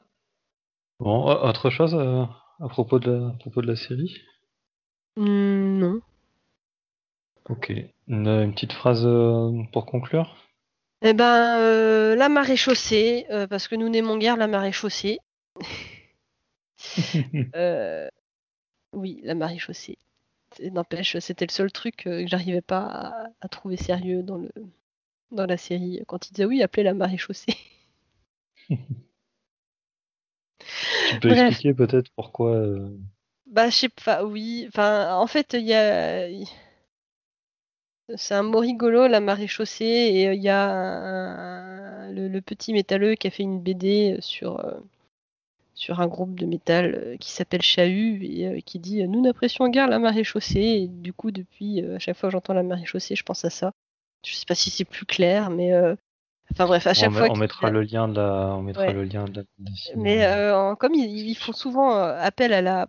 Bon, 1.00 1.26
autre 1.26 1.70
chose 1.70 1.94
euh, 1.94 2.24
à 2.60 2.68
propos 2.70 3.00
de 3.00 3.12
la, 3.12 3.28
à 3.28 3.34
propos 3.34 3.62
de 3.62 3.68
la 3.68 3.76
série? 3.76 4.16
Hmm, 5.16 5.80
non. 5.80 6.02
Ok. 7.50 7.72
Une, 8.08 8.28
une 8.28 8.54
petite 8.54 8.74
phrase 8.74 9.06
euh, 9.06 9.52
pour 9.72 9.86
conclure? 9.86 10.36
Eh 11.02 11.14
ben, 11.14 11.60
euh, 11.60 12.16
la 12.16 12.30
marée 12.30 12.58
chaussée, 12.58 13.26
euh, 13.30 13.48
parce 13.48 13.68
que 13.68 13.76
nous 13.76 13.90
n'aimons 13.90 14.18
guère 14.18 14.38
la 14.38 14.48
marée 14.48 14.72
chaussée. 14.72 15.20
Euh, 17.56 18.08
oui, 18.94 19.22
la 19.24 19.36
marée 19.36 19.60
chaussée. 19.60 19.98
N'empêche, 20.72 21.18
c'était 21.20 21.46
le 21.48 21.52
seul 21.52 21.72
truc 21.72 21.98
que 21.98 22.28
j'arrivais 22.28 22.62
pas 22.62 22.86
à, 22.86 23.28
à 23.42 23.48
trouver 23.50 23.78
sérieux 23.78 24.24
dans 24.24 24.38
le 24.38 24.50
dans 25.32 25.46
la 25.46 25.58
série 25.58 26.02
quand 26.08 26.28
il 26.30 26.34
disait 26.34 26.46
oui, 26.46 26.64
appelez 26.64 26.84
la 26.84 26.94
marée 26.94 27.18
chaussée. 27.18 27.56
Tu 31.04 31.18
peux 31.20 31.30
Bref. 31.30 31.50
expliquer 31.50 31.74
peut-être 31.74 32.10
pourquoi 32.16 32.52
euh, 32.56 32.90
Bah, 33.48 33.70
je 33.70 33.76
sais 33.76 33.90
pas, 33.90 34.24
oui. 34.26 34.66
Enfin, 34.70 35.16
en 35.16 35.28
fait, 35.28 35.54
il 35.54 35.66
y 35.66 35.74
a. 35.74 36.28
C'est 38.16 38.36
un 38.36 38.44
mot 38.44 38.60
rigolo, 38.60 39.08
la 39.08 39.20
marée 39.20 39.48
chaussée, 39.48 39.84
et 39.86 40.28
euh, 40.30 40.34
il 40.34 40.42
y 40.42 40.50
a 40.50 40.70
un- 40.70 42.12
le, 42.12 42.28
le 42.30 42.42
petit 42.42 42.72
métalleux 42.74 43.16
qui 43.16 43.28
a 43.28 43.32
fait 43.32 43.44
une 43.44 43.60
BD 43.62 44.18
sur, 44.22 44.60
euh, 44.66 44.80
sur 45.76 46.00
un 46.02 46.08
groupe 46.08 46.36
de 46.40 46.46
métal 46.46 47.18
qui 47.20 47.32
s'appelle 47.32 47.62
Chahut 47.62 48.24
et 48.26 48.48
euh, 48.48 48.60
qui 48.62 48.80
dit 48.80 49.08
Nous 49.08 49.22
n'apprécions 49.22 49.70
guère 49.70 49.88
la 49.88 50.00
marée 50.00 50.24
chaussée. 50.24 50.60
Et 50.62 50.88
du 50.88 51.14
coup, 51.14 51.32
depuis, 51.32 51.82
à 51.82 52.00
chaque 52.00 52.18
fois 52.18 52.30
que 52.30 52.34
j'entends 52.34 52.54
la 52.54 52.64
marée 52.64 52.86
chaussée, 52.86 53.16
je 53.16 53.24
pense 53.24 53.46
à 53.46 53.50
ça. 53.50 53.72
Je 54.26 54.34
sais 54.34 54.46
pas 54.48 54.56
si 54.56 54.70
c'est 54.70 54.86
plus 54.86 55.06
clair, 55.06 55.50
mais. 55.50 55.74
euh, 55.74 55.96
Enfin 56.52 56.66
bref, 56.66 56.88
à 56.88 56.92
on, 56.92 56.94
chaque 56.94 57.12
met- 57.12 57.18
fois. 57.18 57.28
on 57.32 57.36
mettra 57.36 57.70
le 57.70 57.82
lien 57.82 58.08
de 58.08 58.16
la, 58.16 58.56
on 58.56 58.62
mettra 58.62 58.86
Ouais. 58.88 58.94
le 58.94 59.04
lien 59.04 59.26
de 59.26 59.42
la. 59.42 59.72
Mais 59.96 60.26
euh, 60.26 60.76
comme 60.76 60.94
ils, 60.94 61.28
ils 61.30 61.36
font 61.36 61.52
souvent 61.54 61.96
euh, 61.98 62.18
appel 62.20 62.54
à 62.54 62.62
la, 62.62 62.88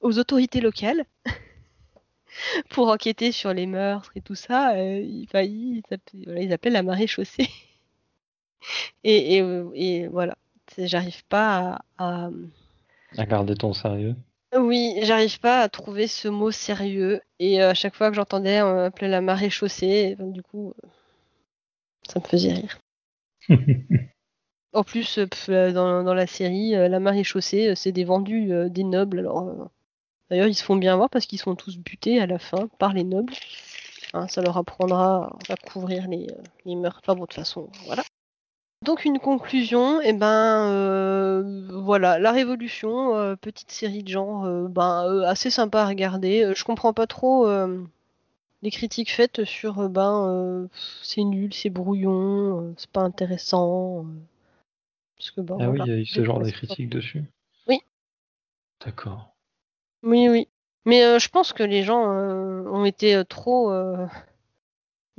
aux 0.00 0.18
autorités 0.18 0.60
locales 0.60 1.04
pour 2.70 2.88
enquêter 2.88 3.32
sur 3.32 3.52
les 3.52 3.66
meurtres 3.66 4.12
et 4.16 4.20
tout 4.20 4.34
ça, 4.34 4.72
euh, 4.74 5.00
ils, 5.00 5.24
enfin, 5.28 5.42
ils, 5.42 5.82
appellent, 5.90 6.24
voilà, 6.24 6.40
ils 6.42 6.52
appellent 6.52 6.72
la 6.72 6.82
marée 6.82 7.06
chaussée. 7.06 7.48
et, 9.04 9.36
et, 9.38 9.44
et 9.74 10.06
voilà, 10.08 10.34
j'arrive 10.78 11.24
pas 11.26 11.78
à, 11.98 12.24
à- 12.26 12.30
À 13.16 13.26
garder 13.26 13.54
ton 13.54 13.72
sérieux. 13.74 14.14
Oui, 14.56 14.94
j'arrive 15.02 15.38
pas 15.40 15.60
à 15.60 15.68
trouver 15.68 16.06
ce 16.06 16.26
mot 16.28 16.50
sérieux. 16.50 17.20
Et 17.38 17.60
à 17.62 17.74
chaque 17.74 17.94
fois 17.94 18.08
que 18.08 18.16
j'entendais, 18.16 18.62
on 18.62 18.78
appelait 18.84 19.08
la 19.08 19.20
marée 19.20 19.50
chaussée, 19.50 20.16
et, 20.18 20.22
du 20.32 20.42
coup, 20.42 20.72
ça 22.08 22.20
me 22.20 22.24
faisait 22.24 22.52
rire. 22.52 22.78
En 24.74 24.84
plus, 24.84 25.18
euh, 25.18 25.26
euh, 25.48 25.72
dans, 25.72 26.14
la 26.14 26.26
série, 26.26 26.74
euh, 26.74 26.88
la 26.88 27.00
marée 27.00 27.24
chaussée, 27.24 27.74
c'est 27.74 27.92
des 27.92 28.04
vendus 28.04 28.52
des 28.70 28.84
nobles. 28.84 29.20
Alors, 29.20 29.70
d'ailleurs, 30.30 30.46
ils 30.46 30.54
se 30.54 30.62
font 30.62 30.76
bien 30.76 30.96
voir 30.96 31.08
parce 31.08 31.26
qu'ils 31.26 31.38
sont 31.38 31.54
tous 31.54 31.78
butés 31.78 32.20
à 32.20 32.26
la 32.26 32.38
fin 32.38 32.68
par 32.78 32.92
les 32.92 33.04
nobles. 33.04 33.32
Hein, 34.14 34.28
ça 34.28 34.42
leur 34.42 34.56
apprendra 34.56 35.36
à 35.48 35.56
couvrir 35.56 36.08
les, 36.08 36.26
les 36.64 36.76
meurtres. 36.76 37.00
Enfin 37.02 37.14
bon, 37.14 37.22
de 37.22 37.26
toute 37.26 37.34
façon, 37.34 37.68
voilà. 37.86 38.02
Donc 38.84 39.04
une 39.04 39.18
conclusion, 39.18 40.00
et 40.00 40.12
ben 40.12 40.70
euh, 40.70 41.68
voilà, 41.82 42.18
la 42.20 42.30
Révolution, 42.30 43.36
petite 43.40 43.72
série 43.72 44.04
de 44.04 44.08
genre, 44.08 44.46
ben 44.68 45.24
assez 45.26 45.50
sympa 45.50 45.82
à 45.82 45.86
regarder. 45.86 46.52
Je 46.54 46.62
comprends 46.62 46.92
pas 46.92 47.08
trop 47.08 47.48
les 48.62 48.70
critiques 48.70 49.12
faites 49.12 49.44
sur 49.44 49.78
euh, 49.80 49.88
ben 49.88 50.26
euh, 50.28 50.68
c'est 51.02 51.22
nul, 51.22 51.52
c'est 51.54 51.70
brouillon, 51.70 52.62
euh, 52.62 52.74
c'est 52.76 52.90
pas 52.90 53.02
intéressant. 53.02 54.04
parce 55.16 55.30
que 55.30 55.40
ben 55.40 55.56
Ah 55.60 55.70
oui, 55.70 55.80
il 55.84 55.88
y 55.88 55.94
a 55.94 55.98
eu 55.98 56.06
ce 56.06 56.24
genre 56.24 56.40
de 56.40 56.50
critiques 56.50 56.88
dessus. 56.90 57.24
Oui. 57.66 57.80
D'accord. 58.84 59.34
Oui, 60.02 60.28
oui. 60.28 60.48
Mais 60.84 61.04
euh, 61.04 61.18
je 61.18 61.28
pense 61.28 61.52
que 61.52 61.62
les 61.62 61.82
gens 61.82 62.12
euh, 62.12 62.62
ont 62.70 62.84
été 62.84 63.14
euh, 63.14 63.24
trop. 63.24 63.72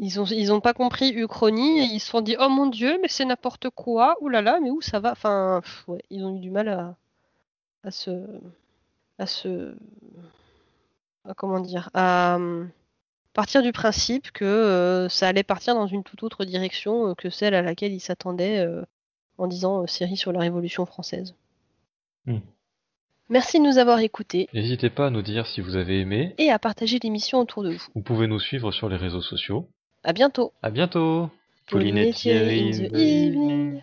Ils 0.02 0.20
ont, 0.22 0.26
ils 0.26 0.54
ont 0.54 0.62
pas 0.62 0.74
compris 0.74 1.12
Uchronie 1.12 1.80
et 1.80 1.84
ils 1.84 2.00
se 2.00 2.08
sont 2.12 2.22
dit 2.22 2.38
Oh 2.40 2.48
mon 2.50 2.68
dieu, 2.68 2.98
mais 3.02 3.10
c'est 3.10 3.26
n'importe 3.26 3.70
quoi, 3.70 4.16
oulala, 4.22 4.60
mais 4.62 4.72
où 4.72 4.80
ça 4.82 5.00
va? 5.02 5.12
Enfin, 5.12 5.60
pff, 5.62 5.88
ouais, 5.90 6.02
ils 6.10 6.24
ont 6.24 6.36
eu 6.36 6.40
du 6.40 6.50
mal 6.52 6.70
à, 6.70 6.96
à 7.84 7.92
se. 7.92 8.12
à 9.18 9.26
se. 9.26 9.76
à 11.26 11.34
comment 11.34 11.60
dire 11.60 11.90
À 11.94 12.38
euh, 12.38 12.66
partir 13.34 13.62
du 13.62 13.72
principe 13.72 14.32
que 14.32 14.46
euh, 14.46 15.10
ça 15.10 15.28
allait 15.28 15.44
partir 15.44 15.76
dans 15.76 15.88
une 15.88 16.04
toute 16.04 16.24
autre 16.24 16.46
direction 16.46 17.10
euh, 17.10 17.14
que 17.16 17.30
celle 17.30 17.54
à 17.54 17.62
laquelle 17.62 17.94
ils 17.94 18.00
s'attendaient 18.00 18.60
euh, 18.60 18.84
en 19.38 19.48
disant 19.48 19.84
euh, 19.84 19.88
série 19.88 20.18
sur 20.18 20.32
la 20.32 20.40
Révolution 20.40 20.86
française. 20.86 21.36
Hmm. 22.26 22.40
Merci 23.30 23.60
de 23.60 23.64
nous 23.64 23.78
avoir 23.78 24.00
écoutés 24.00 24.50
N'hésitez 24.54 24.90
pas 24.90 25.08
à 25.08 25.10
nous 25.12 25.22
dire 25.22 25.46
si 25.46 25.62
vous 25.62 25.76
avez 25.76 26.00
aimé. 26.00 26.34
et 26.38 26.50
à 26.50 26.58
partager 26.60 26.98
l'émission 27.02 27.40
autour 27.40 27.64
de 27.64 27.72
vous. 27.72 27.86
Vous 27.94 28.02
pouvez 28.02 28.28
nous 28.28 28.40
suivre 28.40 28.72
sur 28.72 28.90
les 28.90 28.98
réseaux 28.98 29.22
sociaux. 29.22 29.68
À 30.04 30.14
bientôt. 30.14 30.52
À 30.64 30.72
bientôt. 30.72 31.30
Pauline 31.70 31.98
et 32.00 32.14
Thierry 32.14 32.70
in 32.70 32.72
the 32.72 32.86
in 32.86 32.90
the 32.90 33.00
evening. 33.00 33.82